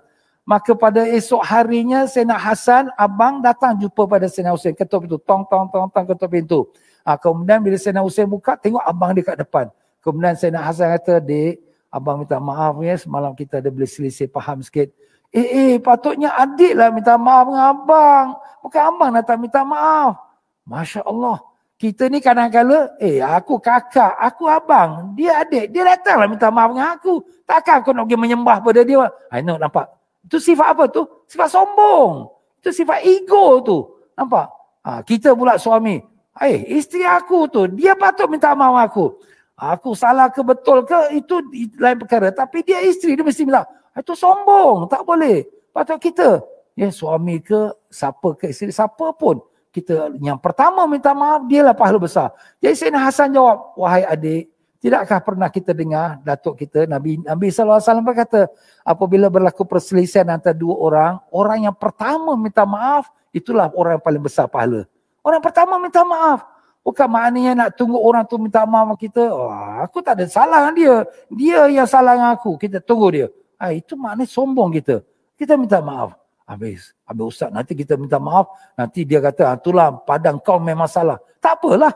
Maka 0.48 0.72
pada 0.72 1.04
esok 1.04 1.44
harinya 1.44 2.08
Sayyidina 2.08 2.40
Hasan, 2.40 2.88
abang 2.96 3.44
datang 3.44 3.76
jumpa 3.76 4.08
pada 4.08 4.32
Sayyidina 4.32 4.56
Hussein. 4.56 4.72
Ketuk 4.72 5.04
pintu. 5.04 5.20
Tong, 5.20 5.44
tong, 5.44 5.68
tong, 5.68 5.92
tong, 5.92 6.06
ketuk 6.08 6.24
pintu. 6.32 6.64
Ha, 7.04 7.20
kemudian 7.20 7.60
bila 7.60 7.76
Sayyidina 7.76 8.00
Hussein 8.00 8.24
buka, 8.24 8.56
tengok 8.56 8.80
abang 8.80 9.12
dia 9.12 9.28
kat 9.28 9.36
depan. 9.44 9.68
Kemudian 10.00 10.40
Sayyidina 10.40 10.64
Hasan 10.64 10.88
kata, 10.96 11.20
Dek, 11.20 11.60
abang 11.92 12.24
minta 12.24 12.40
maaf 12.40 12.80
ya, 12.80 12.96
semalam 12.96 13.36
kita 13.36 13.60
ada 13.60 13.68
boleh 13.68 13.84
selisih 13.84 14.32
faham 14.32 14.64
sikit. 14.64 14.88
Eh, 15.28 15.44
eh, 15.44 15.72
patutnya 15.76 16.32
adik 16.32 16.72
lah 16.72 16.88
minta 16.96 17.20
maaf 17.20 17.44
dengan 17.52 17.64
abang. 17.68 18.26
Bukan 18.64 18.80
abang 18.88 19.10
nak 19.12 19.28
minta 19.36 19.60
maaf. 19.60 20.16
Masya 20.64 21.04
Allah. 21.04 21.44
Kita 21.76 22.08
ni 22.08 22.24
kadang-kadang, 22.24 22.96
eh 23.04 23.20
aku 23.20 23.60
kakak, 23.60 24.16
aku 24.16 24.48
abang, 24.48 25.12
dia 25.12 25.44
adik, 25.44 25.70
dia 25.70 25.84
datanglah 25.84 26.26
minta 26.26 26.48
maaf 26.48 26.72
dengan 26.72 26.88
aku. 26.96 27.20
Takkan 27.44 27.84
aku 27.84 27.92
nak 27.92 28.08
pergi 28.08 28.16
menyembah 28.16 28.56
pada 28.64 28.80
dia. 28.80 29.12
I 29.28 29.44
know, 29.44 29.60
nampak? 29.60 29.97
Itu 30.24 30.38
sifat 30.42 30.74
apa 30.74 30.84
tu? 30.90 31.06
Sifat 31.28 31.48
sombong. 31.52 32.30
Itu 32.58 32.74
sifat 32.74 33.04
ego 33.06 33.62
tu. 33.62 33.78
Nampak? 34.18 34.46
Ha, 34.82 35.04
kita 35.06 35.36
pula 35.36 35.60
suami. 35.60 36.00
Eh, 36.38 36.78
isteri 36.78 37.02
aku 37.02 37.50
tu, 37.50 37.66
dia 37.66 37.98
patut 37.98 38.30
minta 38.30 38.54
maaf 38.54 38.90
aku. 38.90 39.18
Aku 39.58 39.98
salah 39.98 40.30
ke 40.30 40.38
betul 40.46 40.86
ke, 40.86 41.18
itu 41.18 41.42
lain 41.82 41.98
perkara. 41.98 42.30
Tapi 42.30 42.62
dia 42.62 42.78
isteri, 42.86 43.18
dia 43.18 43.26
mesti 43.26 43.42
bilang, 43.42 43.66
ah, 43.66 43.98
itu 43.98 44.14
sombong, 44.14 44.86
tak 44.86 45.02
boleh. 45.02 45.42
Patut 45.74 45.98
kita. 45.98 46.38
Ya, 46.78 46.94
suami 46.94 47.42
ke, 47.42 47.74
siapa 47.90 48.38
ke 48.38 48.54
isteri, 48.54 48.70
siapa 48.70 49.10
pun. 49.18 49.42
Kita 49.74 50.14
yang 50.22 50.38
pertama 50.38 50.86
minta 50.86 51.10
maaf, 51.10 51.42
dia 51.50 51.66
lah 51.66 51.74
pahala 51.74 51.98
besar. 51.98 52.30
Jadi 52.62 52.74
Sayyidina 52.86 53.02
Hasan 53.02 53.34
jawab, 53.34 53.74
wahai 53.74 54.06
adik, 54.06 54.46
Tidakkah 54.78 55.18
pernah 55.18 55.50
kita 55.50 55.74
dengar 55.74 56.22
datuk 56.22 56.62
kita 56.62 56.86
Nabi 56.86 57.18
Nabi 57.18 57.50
sallallahu 57.50 57.82
alaihi 57.82 57.90
wasallam 57.90 58.06
berkata 58.06 58.40
apabila 58.86 59.26
berlaku 59.26 59.66
perselisihan 59.66 60.30
antara 60.30 60.54
dua 60.54 60.78
orang 60.78 61.12
orang 61.34 61.66
yang 61.66 61.74
pertama 61.74 62.38
minta 62.38 62.62
maaf 62.62 63.10
itulah 63.34 63.74
orang 63.74 63.98
yang 63.98 64.04
paling 64.06 64.22
besar 64.22 64.46
pahala. 64.46 64.86
Orang 65.22 65.42
pertama 65.42 65.76
minta 65.82 66.06
maaf. 66.06 66.46
Bukan 66.86 67.04
maknanya 67.04 67.52
nak 67.52 67.70
tunggu 67.76 68.00
orang 68.00 68.24
tu 68.24 68.40
minta 68.40 68.64
maaf 68.64 68.96
kita. 68.96 69.28
Oh, 69.28 69.52
aku 69.82 70.00
tak 70.00 70.16
ada 70.16 70.24
salah 70.30 70.70
dengan 70.70 70.74
dia. 70.78 70.94
Dia 71.28 71.60
yang 71.68 71.88
salah 71.90 72.16
dengan 72.16 72.32
aku. 72.32 72.56
Kita 72.56 72.80
tunggu 72.80 73.06
dia. 73.12 73.26
Ha, 73.60 73.74
itu 73.76 73.92
maknanya 73.98 74.30
sombong 74.30 74.72
kita. 74.78 75.04
Kita 75.36 75.58
minta 75.60 75.82
maaf. 75.84 76.16
Habis. 76.48 76.96
Habis 77.04 77.24
Ustaz 77.28 77.52
nanti 77.52 77.76
kita 77.76 78.00
minta 78.00 78.16
maaf. 78.16 78.48
Nanti 78.72 79.04
dia 79.04 79.20
kata 79.20 79.52
ah, 79.52 79.56
itulah 79.60 80.00
padang 80.00 80.40
kau 80.40 80.56
memang 80.56 80.88
salah. 80.88 81.20
Tak 81.42 81.60
apalah. 81.60 81.92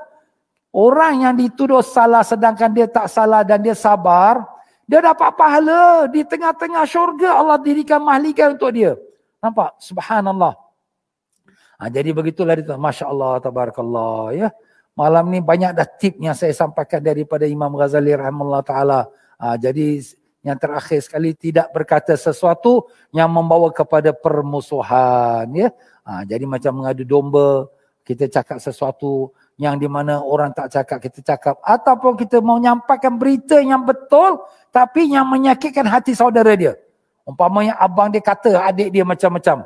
Orang 0.73 1.21
yang 1.21 1.37
dituduh 1.37 1.85
salah 1.85 2.25
sedangkan 2.25 2.73
dia 2.73 2.89
tak 2.89 3.05
salah 3.13 3.45
dan 3.45 3.61
dia 3.61 3.77
sabar, 3.77 4.41
dia 4.89 5.05
dapat 5.05 5.37
pahala 5.37 6.09
di 6.09 6.25
tengah-tengah 6.25 6.89
syurga 6.89 7.37
Allah 7.37 7.61
dirikan 7.61 8.01
mahligai 8.01 8.57
untuk 8.57 8.73
dia. 8.73 8.97
Nampak? 9.45 9.77
Subhanallah. 9.77 10.57
Ha, 11.77 11.93
jadi 11.93 12.17
begitulah 12.17 12.57
dia. 12.57 12.79
Masya 12.81 13.05
Allah, 13.05 13.37
tabarakallah. 13.43 14.33
Ya. 14.33 14.49
Malam 14.97 15.29
ni 15.29 15.45
banyak 15.45 15.77
dah 15.77 15.85
tip 15.85 16.17
yang 16.23 16.33
saya 16.33 16.57
sampaikan 16.57 17.05
daripada 17.05 17.45
Imam 17.45 17.75
Ghazali 17.77 18.17
rahimahullah 18.17 18.63
ta'ala. 18.65 19.01
Ha, 19.43 19.61
jadi 19.61 20.01
yang 20.41 20.57
terakhir 20.57 21.05
sekali 21.05 21.35
tidak 21.35 21.69
berkata 21.75 22.17
sesuatu 22.17 22.89
yang 23.13 23.29
membawa 23.29 23.69
kepada 23.75 24.15
permusuhan. 24.15 25.51
Ya. 25.53 25.69
Ha, 26.07 26.25
jadi 26.25 26.49
macam 26.49 26.81
mengadu 26.81 27.05
domba, 27.05 27.69
kita 28.07 28.31
cakap 28.31 28.63
sesuatu 28.63 29.35
yang 29.63 29.79
di 29.79 29.87
mana 29.87 30.19
orang 30.19 30.51
tak 30.51 30.75
cakap 30.75 30.99
kita 30.99 31.23
cakap. 31.23 31.55
Ataupun 31.63 32.19
kita 32.19 32.43
mau 32.43 32.59
nyampaikan 32.59 33.15
berita 33.15 33.63
yang 33.63 33.87
betul 33.87 34.43
tapi 34.75 35.07
yang 35.07 35.31
menyakitkan 35.31 35.87
hati 35.87 36.19
saudara 36.19 36.51
dia. 36.59 36.75
Umpamanya 37.23 37.79
abang 37.79 38.11
dia 38.11 38.19
kata 38.19 38.59
adik 38.59 38.91
dia 38.91 39.07
macam-macam. 39.07 39.63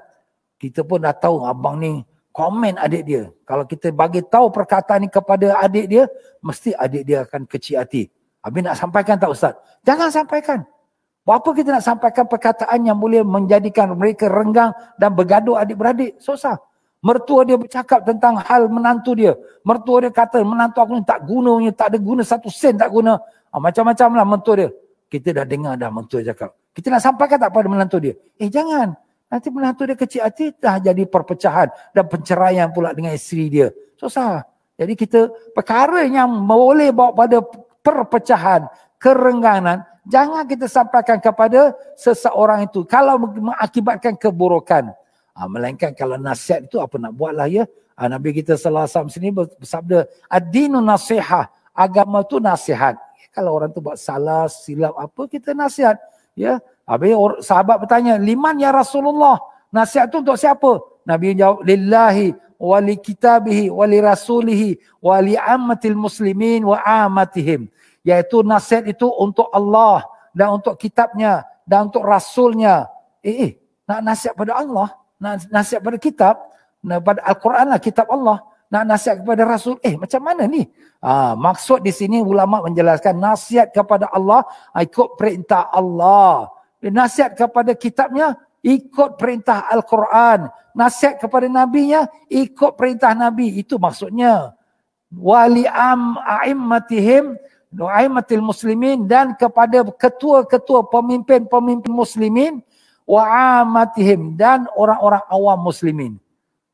Kita 0.61 0.85
pun 0.85 1.01
dah 1.01 1.17
tahu 1.17 1.49
abang 1.49 1.81
ni 1.81 2.05
komen 2.29 2.77
adik 2.77 3.03
dia. 3.09 3.23
Kalau 3.49 3.65
kita 3.65 3.89
bagi 3.89 4.21
tahu 4.21 4.53
perkataan 4.53 5.01
ni 5.01 5.09
kepada 5.09 5.57
adik 5.65 5.89
dia 5.89 6.05
mesti 6.45 6.77
adik 6.77 7.03
dia 7.09 7.25
akan 7.25 7.49
kecil 7.49 7.81
hati. 7.81 8.13
Habis 8.45 8.61
nak 8.61 8.77
sampaikan 8.77 9.17
tak 9.17 9.33
ustaz? 9.33 9.57
Jangan 9.81 10.13
sampaikan. 10.13 10.61
Apa 11.25 11.51
kita 11.57 11.73
nak 11.73 11.83
sampaikan 11.83 12.29
perkataan 12.29 12.85
yang 12.85 13.01
boleh 13.01 13.25
menjadikan 13.25 13.97
mereka 13.97 14.29
renggang 14.29 14.77
dan 15.01 15.17
bergaduh 15.17 15.57
adik-beradik? 15.57 16.21
Susah 16.21 16.61
Mertua 17.07 17.47
dia 17.47 17.55
bercakap 17.55 18.03
tentang 18.03 18.43
hal 18.43 18.67
menantu 18.67 19.15
dia. 19.15 19.39
Mertua 19.63 20.03
dia 20.03 20.11
kata 20.11 20.43
menantu 20.43 20.83
aku 20.83 20.99
ni 20.99 21.07
tak 21.07 21.23
guna, 21.23 21.63
tak 21.71 21.95
ada 21.95 21.99
guna 22.03 22.27
satu 22.27 22.51
sen 22.51 22.75
tak 22.75 22.91
guna. 22.91 23.15
Ha, 23.55 23.63
macam-macam 23.63 24.09
lah 24.19 24.27
mentua 24.27 24.55
dia. 24.59 24.69
Kita 25.07 25.31
dah 25.31 25.47
dengar 25.47 25.79
dah 25.79 25.87
mentua 25.87 26.27
cakap. 26.27 26.51
Kita 26.75 26.91
nak 26.91 27.07
sampaikan 27.07 27.39
tak 27.39 27.55
pada 27.55 27.71
menantu 27.71 28.03
dia? 28.03 28.19
Eh 28.43 28.51
jangan. 28.51 28.99
Nanti 29.31 29.55
menantu 29.55 29.87
dia 29.87 29.95
kecil 29.95 30.27
hati 30.27 30.51
dah 30.59 30.83
jadi 30.83 31.07
perpecahan 31.07 31.71
dan 31.95 32.05
penceraian 32.11 32.75
pula 32.75 32.91
dengan 32.91 33.15
isteri 33.15 33.55
dia. 33.55 33.71
Susah. 33.95 34.43
Jadi 34.75 34.99
kita 34.99 35.31
perkara 35.55 36.03
yang 36.11 36.27
boleh 36.43 36.91
bawa 36.91 37.15
pada 37.15 37.39
perpecahan, 37.87 38.67
kerengganan, 38.99 39.87
jangan 40.11 40.43
kita 40.43 40.67
sampaikan 40.67 41.23
kepada 41.23 41.71
seseorang 41.95 42.67
itu. 42.67 42.83
Kalau 42.83 43.15
mengakibatkan 43.31 44.19
keburukan. 44.19 44.91
Ha, 45.37 45.45
melainkan 45.45 45.93
kalau 45.93 46.17
nasihat 46.17 46.65
itu 46.65 46.81
apa 46.81 46.97
nak 46.97 47.13
buat 47.13 47.37
lah 47.37 47.45
ya. 47.45 47.69
Ha, 48.01 48.09
Nabi 48.09 48.33
kita 48.33 48.57
salah 48.57 48.89
satu 48.89 49.13
sini 49.13 49.29
bersabda, 49.29 50.09
Adinu 50.33 50.81
nasihah, 50.81 51.53
agama 51.77 52.25
tu 52.25 52.41
nasihat. 52.41 52.97
Kalau 53.37 53.53
orang 53.53 53.69
tu 53.69 53.85
buat 53.85 54.01
salah, 54.01 54.49
silap 54.49 54.97
apa, 54.97 55.29
kita 55.29 55.53
nasihat. 55.53 56.01
Ya, 56.33 56.57
Habis 56.87 57.19
sahabat 57.43 57.83
bertanya, 57.83 58.15
liman 58.17 58.57
ya 58.63 58.71
Rasulullah, 58.71 59.43
nasihat 59.75 60.07
tu 60.09 60.23
untuk 60.23 60.39
siapa? 60.39 60.79
Nabi 61.03 61.35
jawab, 61.35 61.67
lillahi 61.67 62.31
wali 62.57 62.97
kitabihi 62.97 63.69
wali 63.69 64.01
rasulihi 64.01 64.81
wali 65.03 65.37
ammatil 65.37 65.99
muslimin 65.99 66.63
wa 66.63 66.79
amatihim. 66.81 67.69
Iaitu 68.07 68.47
nasihat 68.47 68.87
itu 68.87 69.11
untuk 69.11 69.51
Allah 69.51 70.07
dan 70.31 70.55
untuk 70.55 70.79
kitabnya 70.79 71.43
dan 71.67 71.91
untuk 71.91 72.07
rasulnya. 72.07 72.87
Eh, 73.21 73.51
eh 73.51 73.53
nak 73.87 74.07
nasihat 74.07 74.39
pada 74.39 74.63
Allah, 74.63 74.95
nasihat 75.21 75.81
pada 75.81 75.99
kitab, 75.99 76.35
pada 76.81 77.21
Al-Quran 77.25 77.67
lah 77.73 77.81
kitab 77.81 78.07
Allah. 78.13 78.45
Nak 78.67 78.83
nasihat 78.83 79.23
kepada 79.23 79.47
Rasul, 79.47 79.79
eh 79.79 79.95
macam 79.95 80.19
mana 80.27 80.43
ni? 80.51 80.67
Ha, 80.99 81.39
maksud 81.39 81.87
di 81.87 81.95
sini 81.95 82.19
ulama 82.19 82.67
menjelaskan 82.67 83.15
nasihat 83.15 83.71
kepada 83.71 84.11
Allah 84.11 84.43
ha, 84.75 84.83
ikut 84.83 85.15
perintah 85.15 85.71
Allah. 85.71 86.51
Nasihat 86.83 87.39
kepada 87.39 87.79
kitabnya 87.79 88.35
ikut 88.67 89.15
perintah 89.15 89.71
Al-Quran. 89.71 90.51
Nasihat 90.75 91.23
kepada 91.23 91.47
nabinya 91.47 92.11
ikut 92.27 92.75
perintah 92.75 93.15
nabi. 93.15 93.55
Itu 93.55 93.79
maksudnya. 93.79 94.59
Wali 95.15 95.63
am 95.71 96.19
a'immatihim 96.19 97.39
a'immatil 97.71 98.43
muslimin 98.43 99.07
dan 99.07 99.39
kepada 99.39 99.87
ketua-ketua 99.87 100.91
pemimpin-pemimpin 100.91 101.93
muslimin 101.95 102.66
wa 103.07 103.23
amatihim 103.63 104.35
dan 104.35 104.67
orang-orang 104.75 105.23
awam 105.31 105.59
muslimin. 105.63 106.19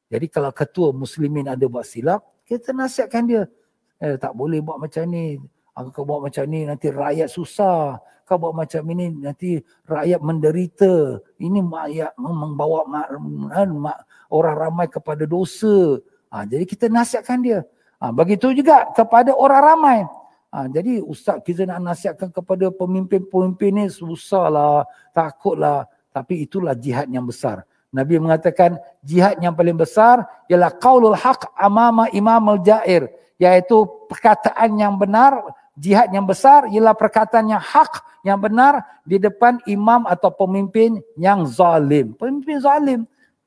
Jadi 0.09 0.26
kalau 0.28 0.53
ketua 0.53 0.93
muslimin 0.93 1.49
ada 1.49 1.64
buat 1.68 1.85
silap, 1.85 2.24
kita 2.49 2.72
nasihatkan 2.72 3.24
dia. 3.28 3.45
Eh, 4.03 4.18
tak 4.18 4.35
boleh 4.35 4.59
buat 4.61 4.80
macam 4.80 5.05
ni. 5.09 5.39
Kau 5.72 6.05
buat 6.05 6.20
macam 6.20 6.45
ni 6.53 6.68
nanti 6.68 6.93
rakyat 6.93 7.33
susah. 7.33 7.97
Kau 8.28 8.37
buat 8.37 8.53
macam 8.53 8.85
ini 8.93 9.09
nanti 9.09 9.57
rakyat 9.89 10.20
menderita. 10.20 11.16
Ini 11.41 11.64
rakyat 11.64 12.12
membawa 12.20 12.85
orang 14.28 14.57
ramai 14.57 14.87
kepada 14.93 15.24
dosa. 15.24 15.97
Ha, 16.28 16.45
jadi 16.45 16.64
kita 16.68 16.93
nasihatkan 16.93 17.41
dia. 17.41 17.64
Ha, 18.01 18.12
begitu 18.12 18.53
juga 18.53 18.89
kepada 18.93 19.33
orang 19.33 19.62
ramai. 19.64 19.99
Ha, 20.53 20.68
jadi 20.68 21.01
ustaz 21.01 21.41
kita 21.41 21.64
nak 21.64 21.80
nasihatkan 21.80 22.28
kepada 22.28 22.68
pemimpin-pemimpin 22.68 23.72
ni 23.72 23.85
susahlah, 23.89 24.85
takutlah. 25.16 25.89
Tapi 26.12 26.44
itulah 26.44 26.76
jihad 26.76 27.08
yang 27.08 27.24
besar. 27.24 27.64
Nabi 27.92 28.16
mengatakan 28.16 28.80
jihad 29.04 29.36
yang 29.44 29.52
paling 29.52 29.76
besar 29.76 30.24
ialah 30.48 30.72
qaulul 30.72 31.16
haq 31.16 31.48
amama 31.56 32.08
imam 32.12 32.56
al-jair. 32.56 33.08
Iaitu 33.36 33.84
perkataan 34.08 34.76
yang 34.80 34.96
benar, 34.96 35.52
jihad 35.76 36.08
yang 36.12 36.24
besar 36.24 36.68
ialah 36.72 36.96
perkataan 36.96 37.52
yang 37.52 37.60
hak, 37.60 38.04
yang 38.24 38.38
benar 38.40 38.80
di 39.04 39.18
depan 39.18 39.60
imam 39.68 40.08
atau 40.08 40.32
pemimpin 40.32 41.00
yang 41.20 41.44
zalim. 41.48 42.16
Pemimpin 42.16 42.60
zalim. 42.62 43.00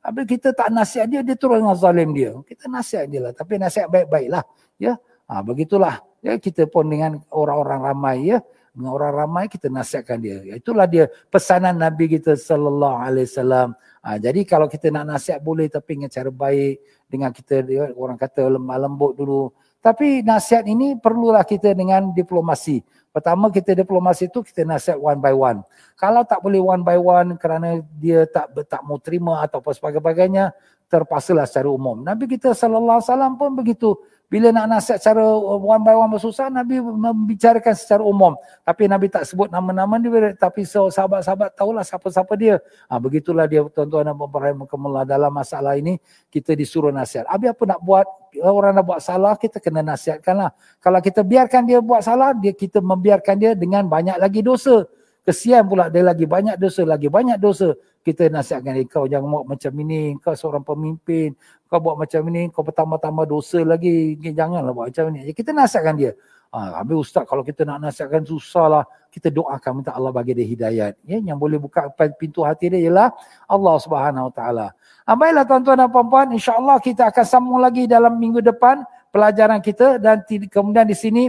Tapi 0.05 0.21
kita 0.29 0.53
tak 0.53 0.69
nasihat 0.69 1.09
dia, 1.09 1.25
dia 1.25 1.33
turun 1.33 1.65
dengan 1.65 1.73
zalim 1.73 2.13
dia. 2.13 2.37
Kita 2.45 2.69
nasihat 2.69 3.09
dia 3.09 3.21
lah. 3.25 3.33
Tapi 3.33 3.57
nasihat 3.57 3.89
baik-baik 3.89 4.29
lah. 4.29 4.45
Ya? 4.77 5.01
Ha, 5.25 5.41
begitulah. 5.41 5.97
Ya, 6.21 6.37
kita 6.37 6.69
pun 6.69 6.85
dengan 6.85 7.17
orang-orang 7.33 7.81
ramai. 7.81 8.17
Ya? 8.29 8.45
Dengan 8.75 8.91
orang 8.91 9.11
ramai 9.23 9.47
kita 9.47 9.71
nasihatkan 9.71 10.19
dia. 10.19 10.43
Itulah 10.51 10.83
dia 10.83 11.07
pesanan 11.31 11.79
Nabi 11.79 12.11
kita 12.19 12.35
sallallahu 12.35 12.99
alaihi 12.99 13.23
wasallam. 13.31 13.71
Ha, 14.03 14.19
jadi 14.19 14.43
kalau 14.43 14.67
kita 14.67 14.91
nak 14.91 15.15
nasihat 15.15 15.39
boleh 15.39 15.71
tapi 15.71 15.95
dengan 15.95 16.11
cara 16.11 16.27
baik 16.27 16.75
dengan 17.07 17.31
kita 17.31 17.63
dia, 17.63 17.89
orang 17.95 18.19
kata 18.19 18.51
lemah 18.51 18.77
lembut 18.77 19.15
dulu 19.15 19.49
Tapi 19.79 20.25
nasihat 20.25 20.65
ini 20.65 20.97
perlulah 20.97 21.45
kita 21.45 21.71
dengan 21.77 22.09
diplomasi. 22.09 22.81
Pertama 23.13 23.47
kita 23.53 23.77
diplomasi 23.77 24.27
itu 24.27 24.43
kita 24.43 24.67
nasihat 24.67 24.99
one 24.99 25.21
by 25.23 25.31
one. 25.31 25.63
Kalau 25.95 26.25
tak 26.27 26.41
boleh 26.43 26.59
one 26.59 26.83
by 26.83 26.99
one 26.99 27.39
kerana 27.39 27.79
dia 27.95 28.27
tak 28.27 28.51
tak 28.67 28.81
mau 28.83 28.99
terima 28.99 29.45
atau 29.45 29.61
apa 29.61 29.71
sebagainya, 29.71 30.51
terpaksalah 30.89 31.45
secara 31.45 31.69
umum. 31.69 32.01
Nabi 32.01 32.25
kita 32.25 32.51
sallallahu 32.51 32.99
alaihi 32.99 33.09
wasallam 33.09 33.33
pun 33.37 33.49
begitu. 33.55 33.95
Bila 34.25 34.49
nak 34.49 34.65
nasihat 34.65 34.97
secara 34.97 35.21
one 35.61 35.81
by 35.85 35.93
one 35.93 36.09
bersusah, 36.17 36.49
Nabi 36.49 36.81
membicarakan 36.81 37.77
secara 37.77 38.01
umum. 38.01 38.33
Tapi 38.65 38.89
Nabi 38.89 39.05
tak 39.13 39.29
sebut 39.29 39.53
nama-nama 39.53 40.01
dia. 40.01 40.33
Tapi 40.33 40.65
sahabat-sahabat 40.65 41.53
tahulah 41.53 41.85
siapa-siapa 41.85 42.33
dia. 42.33 42.57
Ha, 42.89 42.97
begitulah 42.97 43.45
dia 43.45 43.61
tuan-tuan 43.69 44.09
dan 44.09 44.17
puan-puan 44.17 45.05
dalam 45.05 45.29
masalah 45.29 45.77
ini. 45.77 46.01
Kita 46.33 46.57
disuruh 46.57 46.89
nasihat. 46.89 47.29
Habis 47.29 47.53
apa 47.53 47.63
nak 47.69 47.79
buat? 47.85 48.05
Orang 48.41 48.75
nak 48.75 48.83
buat 48.83 48.99
salah, 48.99 49.39
kita 49.39 49.63
kena 49.63 49.79
nasihatkanlah. 49.85 50.51
Kalau 50.83 50.99
kita 50.99 51.23
biarkan 51.23 51.61
dia 51.63 51.79
buat 51.79 52.03
salah, 52.03 52.35
dia 52.35 52.51
kita 52.51 52.83
membiarkan 52.83 53.35
dia 53.39 53.51
dengan 53.55 53.87
banyak 53.87 54.19
lagi 54.19 54.43
dosa. 54.43 54.83
Kesian 55.25 55.65
pula 55.65 55.87
dia 55.89 56.05
lagi 56.05 56.27
banyak 56.27 56.59
dosa, 56.59 56.85
lagi 56.85 57.09
banyak 57.09 57.39
dosa 57.41 57.73
kita 58.05 58.29
nasihatkan 58.29 58.77
dia, 58.77 58.85
kau 58.85 59.09
jangan 59.09 59.25
buat 59.25 59.45
macam 59.49 59.73
ini, 59.81 60.13
kau 60.21 60.37
seorang 60.37 60.61
pemimpin, 60.61 61.33
kau 61.65 61.81
buat 61.81 61.97
macam 61.97 62.21
ini, 62.29 62.53
kau 62.53 62.61
bertambah-tambah 62.61 63.25
dosa 63.25 63.65
lagi, 63.65 64.13
janganlah 64.21 64.69
buat 64.69 64.93
macam 64.93 65.09
ini. 65.09 65.33
Kita 65.33 65.49
nasihatkan 65.49 65.97
dia. 65.97 66.13
Ha, 66.53 66.79
habis 66.79 67.09
ustaz 67.09 67.25
kalau 67.25 67.41
kita 67.41 67.65
nak 67.65 67.89
nasihatkan 67.89 68.21
susahlah, 68.21 68.85
kita 69.09 69.33
doakan 69.33 69.81
minta 69.81 69.91
Allah 69.97 70.13
bagi 70.13 70.37
dia 70.37 70.45
hidayat. 70.45 70.93
Ya, 71.01 71.17
yang 71.17 71.41
boleh 71.41 71.57
buka 71.57 71.89
pintu 72.15 72.45
hati 72.45 72.69
dia 72.69 72.85
ialah 72.85 73.09
Allah 73.49 73.75
Subhanahu 73.81 74.29
Taala. 74.29 74.69
Ha, 75.09 75.17
baiklah 75.17 75.43
tuan-tuan 75.49 75.81
dan 75.81 75.89
puan-puan, 75.89 76.29
insya-Allah 76.29 76.77
kita 76.77 77.09
akan 77.09 77.25
sambung 77.25 77.57
lagi 77.57 77.89
dalam 77.89 78.13
minggu 78.21 78.45
depan 78.45 78.85
pelajaran 79.09 79.65
kita 79.65 79.97
dan 79.97 80.21
kemudian 80.29 80.85
di 80.85 80.93
sini 80.93 81.23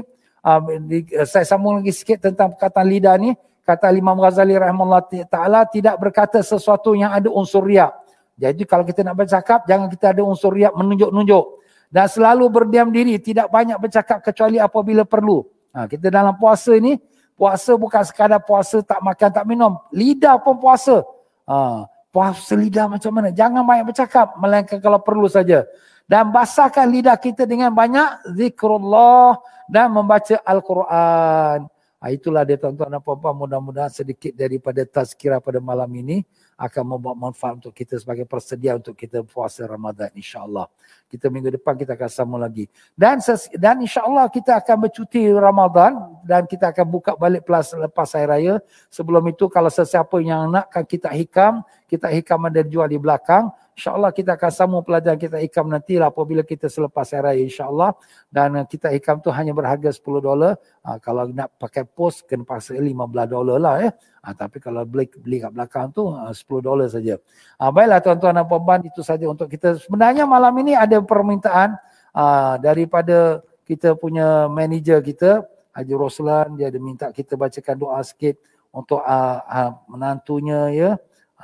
uh, 0.44 0.60
di, 0.84 1.08
uh, 1.14 1.24
saya 1.24 1.48
sambung 1.48 1.80
lagi 1.80 1.94
sikit 1.96 2.18
tentang 2.26 2.52
perkataan 2.52 2.86
lidah 2.86 3.16
ni 3.16 3.30
kata 3.66 3.90
Imam 3.90 4.14
Ghazali 4.14 4.54
rahimahullah 4.54 5.26
taala 5.26 5.66
tidak 5.66 5.98
berkata 5.98 6.38
sesuatu 6.38 6.94
yang 6.94 7.10
ada 7.10 7.26
unsur 7.26 7.66
riak. 7.66 7.90
Jadi 8.38 8.62
kalau 8.62 8.86
kita 8.86 9.02
nak 9.02 9.18
bercakap 9.18 9.66
jangan 9.66 9.90
kita 9.90 10.14
ada 10.14 10.22
unsur 10.22 10.54
riak 10.54 10.70
menunjuk-nunjuk 10.78 11.44
dan 11.90 12.06
selalu 12.06 12.46
berdiam 12.46 12.88
diri 12.94 13.18
tidak 13.18 13.50
banyak 13.50 13.74
bercakap 13.82 14.22
kecuali 14.22 14.62
apabila 14.62 15.02
perlu. 15.02 15.42
Ha, 15.74 15.90
kita 15.90 16.08
dalam 16.08 16.38
puasa 16.38 16.78
ini 16.78 16.96
puasa 17.36 17.76
bukan 17.76 18.00
sekadar 18.06 18.40
puasa 18.40 18.80
tak 18.80 19.02
makan 19.02 19.28
tak 19.34 19.44
minum, 19.44 19.76
lidah 19.90 20.38
pun 20.40 20.56
puasa. 20.56 21.04
Ha, 21.44 21.84
puasa 22.14 22.56
lidah 22.56 22.88
macam 22.88 23.12
mana? 23.12 23.28
Jangan 23.34 23.60
banyak 23.66 23.86
bercakap 23.92 24.36
melainkan 24.40 24.78
kalau 24.80 25.02
perlu 25.02 25.28
saja. 25.28 25.66
Dan 26.06 26.30
basahkan 26.30 26.86
lidah 26.86 27.18
kita 27.18 27.44
dengan 27.44 27.74
banyak 27.74 28.30
zikrullah 28.38 29.42
dan 29.66 29.90
membaca 29.90 30.38
Al-Quran. 30.46 31.66
Ha, 31.96 32.12
itulah 32.12 32.44
dia 32.44 32.60
tuan-tuan 32.60 32.92
dan 32.92 33.00
puan-puan 33.00 33.32
mudah-mudahan 33.32 33.88
sedikit 33.88 34.36
daripada 34.36 34.84
tazkirah 34.84 35.40
pada 35.40 35.64
malam 35.64 35.88
ini 35.96 36.28
akan 36.56 36.96
membawa 36.96 37.12
manfaat 37.28 37.60
untuk 37.60 37.76
kita 37.76 38.00
sebagai 38.00 38.24
persedia 38.24 38.80
untuk 38.80 38.96
kita 38.96 39.20
puasa 39.20 39.68
Ramadan 39.68 40.08
insya-Allah. 40.16 40.72
Kita 41.06 41.28
minggu 41.28 41.52
depan 41.60 41.76
kita 41.76 41.92
akan 41.92 42.10
sama 42.10 42.36
lagi. 42.40 42.64
Dan 42.96 43.20
dan 43.60 43.76
insya-Allah 43.84 44.32
kita 44.32 44.56
akan 44.56 44.88
bercuti 44.88 45.28
Ramadan 45.28 46.00
dan 46.24 46.48
kita 46.48 46.72
akan 46.72 46.86
buka 46.88 47.12
balik 47.14 47.44
plus 47.44 47.76
lepas 47.76 48.08
hari 48.16 48.26
raya. 48.26 48.54
Sebelum 48.88 49.22
itu 49.28 49.52
kalau 49.52 49.68
sesiapa 49.68 50.16
yang 50.24 50.48
nak 50.48 50.72
kita 50.88 51.12
hikam, 51.12 51.60
kita 51.86 52.08
hikam 52.08 52.40
ada 52.48 52.64
jual 52.64 52.88
di 52.88 52.96
belakang. 52.96 53.52
InsyaAllah 53.76 54.08
kita 54.08 54.40
akan 54.40 54.50
sambung 54.56 54.80
pelajaran 54.80 55.20
kita 55.20 55.36
hikam 55.36 55.68
nanti 55.68 56.00
lah 56.00 56.08
apabila 56.08 56.40
kita 56.40 56.64
selepas 56.64 57.12
hari 57.12 57.36
raya 57.36 57.42
insyaAllah. 57.44 57.92
Dan 58.32 58.56
uh, 58.56 58.64
kita 58.64 58.88
hikam 58.88 59.20
tu 59.20 59.28
hanya 59.28 59.52
berharga 59.52 59.92
10 59.92 60.00
dolar. 60.24 60.56
Uh, 60.80 60.96
kalau 61.04 61.28
nak 61.28 61.52
pakai 61.60 61.84
pos 61.84 62.24
kena 62.24 62.48
paksa 62.48 62.72
15 62.72 62.96
dolar 63.28 63.58
lah 63.60 63.74
ya. 63.84 63.90
Uh, 64.26 64.34
tapi 64.34 64.58
kalau 64.58 64.82
beli, 64.82 65.06
beli 65.22 65.38
kat 65.38 65.54
belakang 65.54 65.94
tu 65.94 66.10
uh, 66.10 66.34
10 66.34 66.42
dolar 66.58 66.90
saja. 66.90 67.22
Uh, 67.62 67.70
baiklah 67.70 68.02
tuan-tuan 68.02 68.34
dan 68.34 68.42
puan-puan 68.50 68.82
itu 68.82 68.98
saja 69.06 69.22
untuk 69.30 69.46
kita. 69.46 69.78
Sebenarnya 69.78 70.26
malam 70.26 70.50
ini 70.58 70.74
ada 70.74 70.98
permintaan 70.98 71.78
uh, 72.10 72.58
daripada 72.58 73.38
kita 73.62 73.94
punya 73.94 74.50
manager 74.50 74.98
kita 74.98 75.46
Haji 75.76 75.94
Roslan 75.94 76.56
dia 76.56 76.72
ada 76.72 76.80
minta 76.80 77.12
kita 77.12 77.36
bacakan 77.36 77.76
doa 77.76 78.00
sikit 78.00 78.40
untuk 78.72 79.04
uh, 79.04 79.38
uh, 79.44 79.70
menantunya 79.92 80.72
ya 80.72 80.90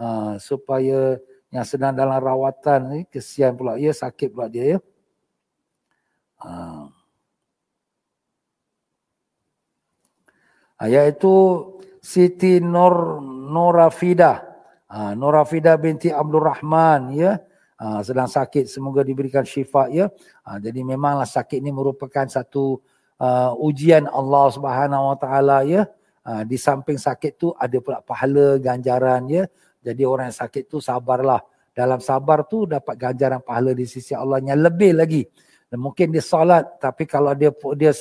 uh, 0.01 0.41
supaya 0.41 1.21
yang 1.53 1.69
sedang 1.69 1.93
dalam 1.93 2.17
rawatan 2.17 2.81
ni 2.89 3.01
kesian 3.05 3.53
pula 3.53 3.77
ya 3.77 3.93
sakit 3.93 4.33
pula 4.33 4.49
dia 4.49 4.65
ya. 4.65 4.79
Ha. 6.41 6.89
Iaitu 10.89 11.31
Siti 12.03 12.59
Nur 12.59 13.23
Norafida. 13.23 14.43
Ha, 14.91 15.15
Norafida 15.15 15.79
binti 15.79 16.11
Abdul 16.11 16.43
Rahman 16.43 17.15
ya. 17.15 17.39
Ha, 17.79 18.03
sedang 18.03 18.27
sakit 18.27 18.67
semoga 18.67 19.07
diberikan 19.07 19.47
syifa 19.47 19.87
ya. 19.87 20.11
Ha, 20.43 20.59
jadi 20.59 20.83
memanglah 20.83 21.31
sakit 21.31 21.63
ini 21.63 21.71
merupakan 21.71 22.27
satu 22.27 22.83
uh, 23.23 23.55
ujian 23.63 24.11
Allah 24.11 24.51
Subhanahu 24.51 25.15
Wa 25.15 25.17
Taala 25.23 25.59
ya. 25.63 25.87
Ha, 26.27 26.43
di 26.43 26.59
samping 26.59 26.99
sakit 26.99 27.39
tu 27.39 27.55
ada 27.55 27.79
pula 27.79 28.03
pahala 28.03 28.59
ganjaran 28.59 29.23
ya. 29.31 29.47
Jadi 29.79 30.03
orang 30.03 30.35
yang 30.35 30.39
sakit 30.43 30.67
tu 30.67 30.83
sabarlah. 30.83 31.39
Dalam 31.73 32.03
sabar 32.03 32.45
tu 32.51 32.67
dapat 32.67 32.99
ganjaran 32.99 33.41
pahala 33.47 33.73
di 33.73 33.87
sisi 33.87 34.13
Allah 34.13 34.43
yang 34.43 34.59
lebih 34.59 34.99
lagi. 34.99 35.23
Dan 35.71 35.81
mungkin 35.81 36.11
dia 36.11 36.21
salat 36.21 36.67
tapi 36.83 37.07
kalau 37.07 37.33
dia 37.33 37.49
dia 37.79 37.95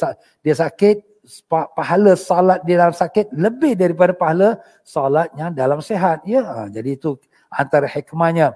dia 0.43 0.55
sakit 0.57 1.10
pahala 1.49 2.13
salat 2.19 2.59
dia 2.67 2.81
dalam 2.81 2.95
sakit 2.95 3.31
lebih 3.31 3.79
daripada 3.79 4.11
pahala 4.11 4.59
salatnya 4.83 5.47
dalam 5.51 5.79
sehat. 5.79 6.23
Ya, 6.27 6.43
ha, 6.43 6.67
jadi 6.67 6.99
itu 6.99 7.15
antara 7.51 7.87
hikmahnya. 7.87 8.55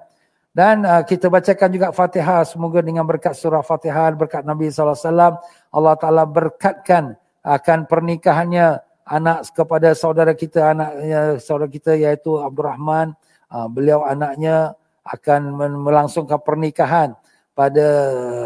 Dan 0.56 0.88
uh, 0.88 1.04
kita 1.04 1.28
bacakan 1.28 1.68
juga 1.68 1.92
Fatihah 1.92 2.48
semoga 2.48 2.80
dengan 2.80 3.04
berkat 3.04 3.36
surah 3.36 3.60
Fatihah 3.60 4.16
berkat 4.16 4.48
Nabi 4.48 4.72
sallallahu 4.72 4.96
alaihi 4.96 5.12
wasallam 5.12 5.34
Allah 5.76 5.96
Taala 6.00 6.24
berkatkan 6.24 7.04
akan 7.44 7.80
pernikahannya 7.92 8.80
anak 9.04 9.52
kepada 9.52 9.92
saudara 9.92 10.32
kita 10.32 10.72
anaknya 10.72 11.44
saudara 11.44 11.68
kita 11.68 12.00
iaitu 12.00 12.40
Abdul 12.40 12.72
Rahman 12.72 13.12
uh, 13.52 13.68
beliau 13.68 14.08
anaknya 14.08 14.80
akan 15.04 15.60
melangsungkan 15.84 16.40
pernikahan 16.40 17.20
pada 17.52 17.88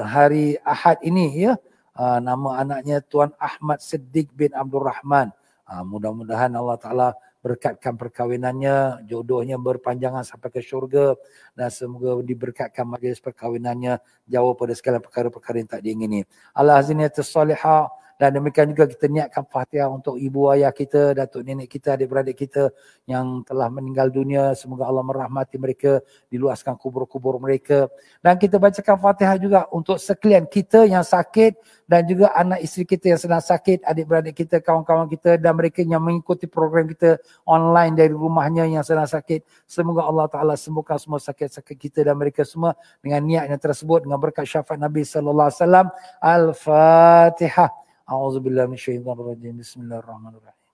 hari 0.10 0.58
Ahad 0.66 0.98
ini 1.06 1.46
ya 1.46 1.62
uh, 2.00 2.20
nama 2.24 2.64
anaknya 2.64 3.04
Tuan 3.04 3.36
Ahmad 3.36 3.84
Siddiq 3.84 4.32
bin 4.32 4.56
Abdul 4.56 4.88
Rahman. 4.88 5.36
Uh, 5.68 5.84
mudah-mudahan 5.84 6.50
Allah 6.56 6.80
Taala 6.80 7.10
berkatkan 7.40 7.96
perkahwinannya 7.96 9.08
jodohnya 9.08 9.56
berpanjangan 9.56 10.28
sampai 10.28 10.52
ke 10.52 10.60
syurga 10.60 11.16
dan 11.56 11.72
semoga 11.72 12.20
diberkatkan 12.20 12.84
majlis 12.84 13.24
perkahwinannya 13.24 14.00
jauh 14.28 14.54
pada 14.60 14.74
segala 14.76 15.00
perkara-perkara 15.00 15.56
yang 15.64 15.70
tak 15.72 15.82
diingini. 15.84 16.28
Allah 16.52 16.80
azinatus 16.80 17.32
salihah 17.32 17.88
dan 18.20 18.36
demikian 18.36 18.76
juga 18.76 18.84
kita 18.92 19.08
niatkan 19.08 19.48
Fatihah 19.48 19.88
untuk 19.88 20.20
ibu 20.20 20.52
ayah 20.52 20.76
kita, 20.76 21.16
datuk 21.16 21.40
nenek 21.48 21.72
kita, 21.72 21.96
adik-beradik 21.96 22.36
kita 22.36 22.68
yang 23.08 23.48
telah 23.48 23.72
meninggal 23.72 24.12
dunia. 24.12 24.52
Semoga 24.60 24.92
Allah 24.92 25.08
merahmati 25.08 25.56
mereka, 25.56 26.04
diluaskan 26.28 26.76
kubur-kubur 26.76 27.40
mereka. 27.40 27.88
Dan 28.20 28.36
kita 28.36 28.60
bacakan 28.60 29.00
Fatihah 29.00 29.40
juga 29.40 29.60
untuk 29.72 30.04
sekalian 30.04 30.52
kita 30.52 30.84
yang 30.84 31.00
sakit 31.00 31.56
dan 31.88 32.04
juga 32.04 32.36
anak 32.36 32.60
isteri 32.60 32.84
kita 32.84 33.16
yang 33.16 33.22
sedang 33.24 33.40
sakit, 33.40 33.88
adik-beradik 33.88 34.36
kita, 34.36 34.60
kawan-kawan 34.60 35.08
kita 35.08 35.40
dan 35.40 35.56
mereka 35.56 35.80
yang 35.80 36.04
mengikuti 36.04 36.44
program 36.44 36.92
kita 36.92 37.24
online 37.48 37.96
dari 37.96 38.12
rumahnya 38.12 38.68
yang 38.68 38.84
sedang 38.84 39.08
sakit. 39.08 39.48
Semoga 39.64 40.04
Allah 40.04 40.28
Ta'ala 40.28 40.60
sembuhkan 40.60 41.00
semua 41.00 41.24
sakit-sakit 41.24 41.78
kita 41.80 42.04
dan 42.04 42.20
mereka 42.20 42.44
semua 42.44 42.76
dengan 43.00 43.24
niat 43.24 43.48
yang 43.48 43.64
tersebut 43.64 44.04
dengan 44.04 44.20
berkat 44.20 44.44
syafaat 44.44 44.76
Nabi 44.76 45.08
Sallallahu 45.08 45.48
Alaihi 45.48 45.62
Wasallam. 45.64 45.88
Al-Fatihah. 46.20 47.88
أعوذ 48.10 48.40
بالله 48.40 48.66
من 48.66 48.74
الشيطان 48.74 49.18
الرجيم. 49.20 49.58
بسم 49.62 49.82
الله 49.82 49.98
الرحمن 50.02 50.34
الرحيم. 50.42 50.66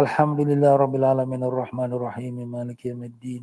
الحمد 0.00 0.40
لله 0.40 0.76
رب 0.76 0.94
العالمين 0.96 1.42
الرحمن 1.44 1.92
الرحيم. 1.92 2.36
مالك 2.48 2.86
يوم 2.86 3.02
الدين. 3.04 3.42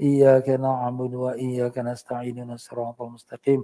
إياك 0.00 0.48
نعبد 0.58 1.14
وإياك 1.14 1.78
نستعين. 1.78 2.50
الصراط 2.50 3.02
المستقيم. 3.02 3.60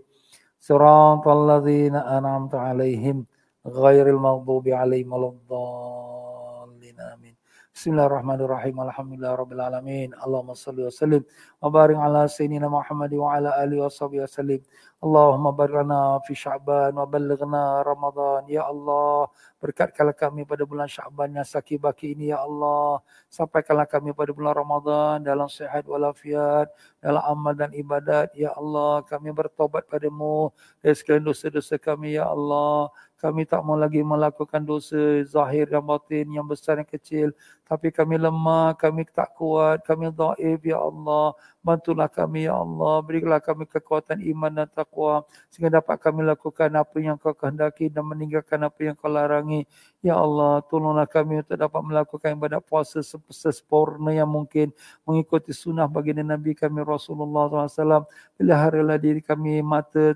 صراط 0.60 1.28
الذين 1.28 1.96
أنعمت 1.96 2.54
عليهم 2.54 3.26
غير 3.66 4.06
المغضوب 4.06 4.68
عليهم 4.68 5.12
ولا 5.12 5.28
الضالين. 5.34 7.00
آمين. 7.00 7.34
بسم 7.74 7.90
الله 7.90 8.06
الرحمن 8.06 8.40
الرحيم. 8.40 8.80
الحمد 8.80 9.12
لله 9.18 9.32
رب 9.34 9.52
العالمين. 9.52 10.14
اللهم 10.14 10.54
صل 10.54 10.78
وسلم 10.80 11.22
وبارك 11.62 11.96
على 11.96 12.28
سيدنا 12.28 12.68
محمد 12.68 13.12
وعلى 13.14 13.50
آله 13.64 13.76
وصحبه 13.84 14.22
وسلم. 14.22 14.60
Allahumma 15.06 15.54
barana 15.54 16.18
fi 16.26 16.34
sya'ban 16.34 16.90
wa 16.98 17.06
balighna 17.06 17.86
Ramadan. 17.86 18.42
Ya 18.50 18.66
Allah, 18.66 19.30
berkatkanlah 19.62 20.18
kami 20.18 20.42
pada 20.42 20.66
bulan 20.66 20.90
Sya'ban 20.90 21.30
yang 21.30 21.46
sakit 21.46 21.78
baki 21.78 22.18
ini 22.18 22.34
ya 22.34 22.42
Allah. 22.42 22.98
Sampaikanlah 23.30 23.86
kami 23.86 24.10
pada 24.10 24.34
bulan 24.34 24.58
Ramadan 24.58 25.22
dalam 25.22 25.46
sehat 25.46 25.86
walafiat, 25.86 26.74
dalam 26.98 27.22
amal 27.22 27.54
dan 27.54 27.70
ibadat. 27.70 28.34
Ya 28.34 28.50
Allah, 28.58 29.06
kami 29.06 29.30
bertobat 29.30 29.86
padamu 29.86 30.50
dari 30.82 30.98
segala 30.98 31.22
dosa-dosa 31.22 31.78
kami 31.78 32.18
ya 32.18 32.26
Allah. 32.26 32.90
Kami 33.16 33.48
tak 33.48 33.64
mau 33.64 33.80
lagi 33.80 34.04
melakukan 34.04 34.60
dosa 34.60 35.24
zahir 35.24 35.70
dan 35.72 35.80
batin 35.86 36.28
yang 36.28 36.44
besar 36.44 36.76
dan 36.76 36.84
kecil. 36.84 37.32
Tapi 37.64 37.88
kami 37.88 38.20
lemah, 38.20 38.76
kami 38.76 39.08
tak 39.08 39.32
kuat, 39.38 39.80
kami 39.88 40.12
daif 40.12 40.60
ya 40.60 40.76
Allah. 40.76 41.32
Bantulah 41.66 42.06
kami 42.18 42.46
ya 42.48 42.54
Allah. 42.64 42.94
Berilah 43.06 43.40
kami 43.48 43.64
kekuatan 43.74 44.18
iman 44.32 44.52
dan 44.58 44.68
taqwa. 44.70 45.14
Sehingga 45.50 45.70
dapat 45.82 45.96
kami 46.04 46.20
lakukan 46.30 46.70
apa 46.82 46.96
yang 47.02 47.16
kau 47.22 47.34
kehendaki 47.34 47.90
dan 47.94 48.04
meninggalkan 48.10 48.60
apa 48.68 48.80
yang 48.86 48.94
kau 49.00 49.10
larangi. 49.10 49.66
Ya 50.06 50.14
Allah, 50.14 50.62
tolonglah 50.70 51.02
kami 51.10 51.42
untuk 51.42 51.58
dapat 51.58 51.82
melakukan 51.82 52.38
ibadat 52.38 52.62
puasa 52.62 53.02
sesempurna 53.02 54.14
yang 54.14 54.30
mungkin. 54.30 54.70
Mengikuti 55.02 55.50
sunnah 55.50 55.90
baginda 55.90 56.22
Nabi 56.22 56.54
kami 56.54 56.78
Rasulullah 56.86 57.66
SAW. 57.66 58.06
Bila 58.38 58.54
harilah 58.54 59.02
diri 59.02 59.18
kami, 59.18 59.58
mata, 59.66 60.14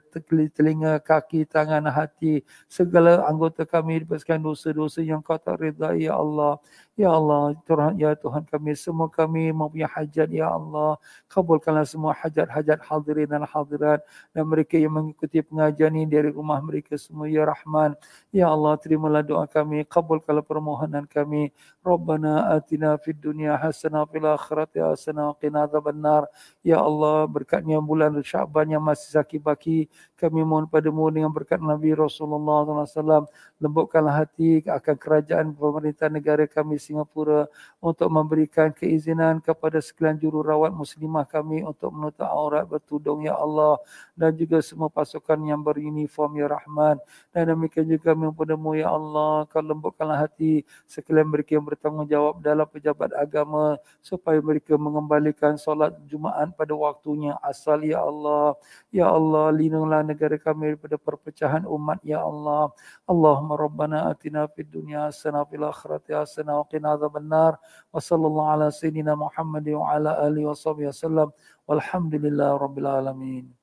telinga, 0.55 1.03
kaki, 1.03 1.43
tangan, 1.43 1.91
hati. 1.91 2.47
Segala 2.71 3.27
anggota 3.27 3.67
kami 3.67 4.07
dibebaskan 4.07 4.39
dosa-dosa 4.39 5.03
yang 5.03 5.27
kau 5.27 5.35
tak 5.43 5.59
redai, 5.59 6.07
Ya 6.07 6.15
Allah. 6.15 6.63
Ya 6.95 7.11
Allah, 7.11 7.59
Tuhan, 7.67 7.99
Ya 7.99 8.15
Tuhan 8.15 8.47
kami, 8.47 8.79
semua 8.79 9.11
kami 9.11 9.51
mempunyai 9.51 9.91
hajat, 9.91 10.31
Ya 10.31 10.55
Allah. 10.55 11.03
Kabulkanlah 11.27 11.83
semua 11.89 12.15
hajat-hajat 12.15 12.79
hadirin 12.87 13.27
dan 13.27 13.43
hadirat. 13.43 14.07
Dan 14.31 14.47
mereka 14.47 14.79
yang 14.79 14.95
mengikuti 14.95 15.43
pengajian 15.43 15.99
ini 15.99 16.07
dari 16.07 16.31
rumah 16.31 16.63
mereka 16.63 16.95
semua, 16.95 17.27
Ya 17.27 17.43
Rahman. 17.43 17.99
Ya 18.31 18.47
Allah, 18.47 18.79
terimalah 18.79 19.27
doa 19.27 19.51
kami. 19.51 19.80
Kabulkanlah 19.85 20.45
permohonan 20.45 21.05
kami. 21.07 21.53
Rabbana 21.81 22.53
atina 22.57 22.97
fid 23.01 23.21
dunya 23.21 23.57
hasanah 23.57 24.05
fil 24.09 24.27
akhirati 24.27 24.81
hasanah 24.81 25.33
wa 25.33 25.35
qina 25.39 25.65
adzabannar. 25.65 26.29
Ya 26.61 26.81
Allah, 26.81 27.25
berkatnya 27.29 27.81
bulan 27.81 28.17
Syaban 28.21 28.69
yang 28.69 28.85
masih 28.85 29.17
sakit 29.17 29.41
baki, 29.41 29.89
kami 30.21 30.45
mohon 30.45 30.69
padamu 30.69 31.09
dengan 31.09 31.33
berkat 31.33 31.59
Nabi 31.63 31.97
Rasulullah 31.97 32.69
SAW, 32.85 33.25
lembutkanlah 33.57 34.25
hati 34.25 34.61
akan 34.65 34.97
kerajaan 34.97 35.57
pemerintah 35.57 36.13
negara 36.13 36.45
kami 36.45 36.77
Singapura 36.77 37.49
untuk 37.81 38.09
memberikan 38.13 38.73
keizinan 38.73 39.41
kepada 39.41 39.81
sekalian 39.81 40.21
jururawat 40.21 40.73
muslimah 40.73 41.25
kami 41.25 41.65
untuk 41.65 41.93
menutup 41.93 42.29
aurat 42.29 42.65
bertudung 42.69 43.25
ya 43.25 43.37
Allah 43.37 43.81
dan 44.17 44.37
juga 44.37 44.61
semua 44.61 44.93
pasukan 44.93 45.41
yang 45.41 45.61
beruniform 45.65 46.37
ya 46.41 46.47
Rahman 46.53 46.97
dan 47.33 47.53
demikian 47.53 47.89
juga 47.89 48.13
mempadamu 48.13 48.77
ya 48.77 48.93
Allah 48.93 49.49
kau 49.49 49.61
lembutkanlah 49.71 50.27
hati 50.27 50.67
sekalian 50.91 51.31
mereka 51.31 51.55
yang 51.55 51.63
bertanggungjawab 51.63 52.43
dalam 52.43 52.67
pejabat 52.67 53.15
agama 53.15 53.79
supaya 54.03 54.43
mereka 54.43 54.75
mengembalikan 54.75 55.55
solat 55.55 55.95
Jumaat 56.11 56.51
pada 56.59 56.75
waktunya. 56.75 57.39
Asal 57.41 57.87
ya 57.87 58.03
Allah. 58.03 58.59
Ya 58.91 59.07
Allah 59.07 59.55
lindunglah 59.55 60.03
negara 60.03 60.35
kami 60.35 60.75
daripada 60.75 60.99
perpecahan 60.99 61.63
umat 61.71 62.03
ya 62.03 62.19
Allah. 62.19 62.75
Allahumma 63.07 63.55
rabbana 63.55 64.11
atina 64.11 64.51
fid 64.51 64.67
dunya 64.67 65.07
hasanah 65.07 65.47
fil 65.47 65.63
akhirati 65.63 66.11
hasanah 66.11 66.61
wa 66.61 66.67
qina 66.67 66.99
adzabannar 66.99 67.55
wa 67.95 68.01
sallallahu 68.03 68.51
ala 68.59 68.67
sayyidina 68.75 69.15
Muhammad 69.15 69.65
wa 69.71 69.95
ala 69.95 70.19
alihi 70.27 70.51
wasallam 70.51 71.31
walhamdulillahi 71.71 72.59
rabbil 72.59 72.91
alamin. 72.91 73.60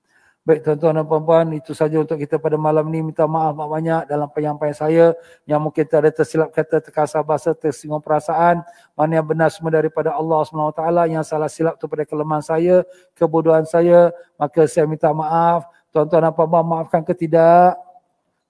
Baik 0.47 0.63
tuan-tuan 0.63 0.95
dan 0.95 1.03
puan-puan, 1.03 1.43
itu 1.59 1.75
saja 1.75 1.99
untuk 1.99 2.15
kita 2.15 2.39
pada 2.39 2.55
malam 2.55 2.87
ini. 2.87 3.11
Minta 3.11 3.27
maaf 3.27 3.51
banyak 3.51 4.07
dalam 4.07 4.31
penyampaian 4.31 4.71
saya 4.71 5.11
yang 5.43 5.59
mungkin 5.59 5.83
ada 5.83 6.07
tersilap 6.07 6.55
kata, 6.55 6.79
terkasar 6.79 7.19
bahasa, 7.19 7.51
tersinggung 7.51 7.99
perasaan. 7.99 8.63
Mana 8.95 9.19
yang 9.19 9.27
benar 9.27 9.51
semua 9.51 9.75
daripada 9.75 10.15
Allah 10.15 10.39
SWT, 10.47 10.79
yang 11.11 11.19
salah 11.27 11.51
silap 11.51 11.75
itu 11.75 11.83
pada 11.91 12.07
kelemahan 12.07 12.39
saya, 12.39 12.87
kebodohan 13.19 13.67
saya. 13.67 14.15
Maka 14.39 14.71
saya 14.71 14.87
minta 14.87 15.11
maaf. 15.11 15.67
Tuan-tuan 15.91 16.23
dan 16.23 16.31
puan-puan, 16.31 16.63
maafkan 16.63 17.03
ke 17.03 17.11
tidak? 17.11 17.75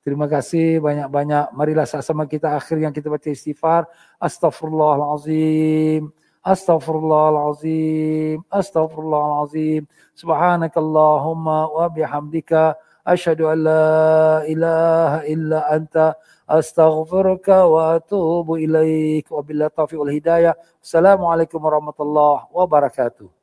Terima 0.06 0.30
kasih 0.30 0.78
banyak-banyak. 0.78 1.50
Marilah 1.58 1.90
sama-sama 1.90 2.30
kita 2.30 2.54
akhir 2.54 2.78
yang 2.78 2.94
kita 2.94 3.10
baca 3.10 3.26
istighfar. 3.26 3.90
Astaghfirullahalazim. 4.22 6.14
Astaghfirullahalazim. 6.48 8.40
Astaghfirullahalazim. 8.48 9.84
Subhanakallahumma 10.16 11.68
wa 11.76 11.92
bihamdika. 11.92 12.80
Ashhadu 13.04 13.52
an 13.52 13.64
la 13.68 14.44
ilaha 14.48 15.28
illa 15.28 15.68
anta. 15.68 16.16
Astaghfiruka 16.48 17.68
wa 17.68 18.00
atubu 18.00 18.56
ilaik. 18.64 19.28
Wabillahi 19.28 19.76
taufiq 19.76 20.00
wal 20.00 20.16
hidayah. 20.16 20.56
Assalamualaikum 20.80 21.60
warahmatullahi 21.60 22.48
wabarakatuh. 22.56 23.37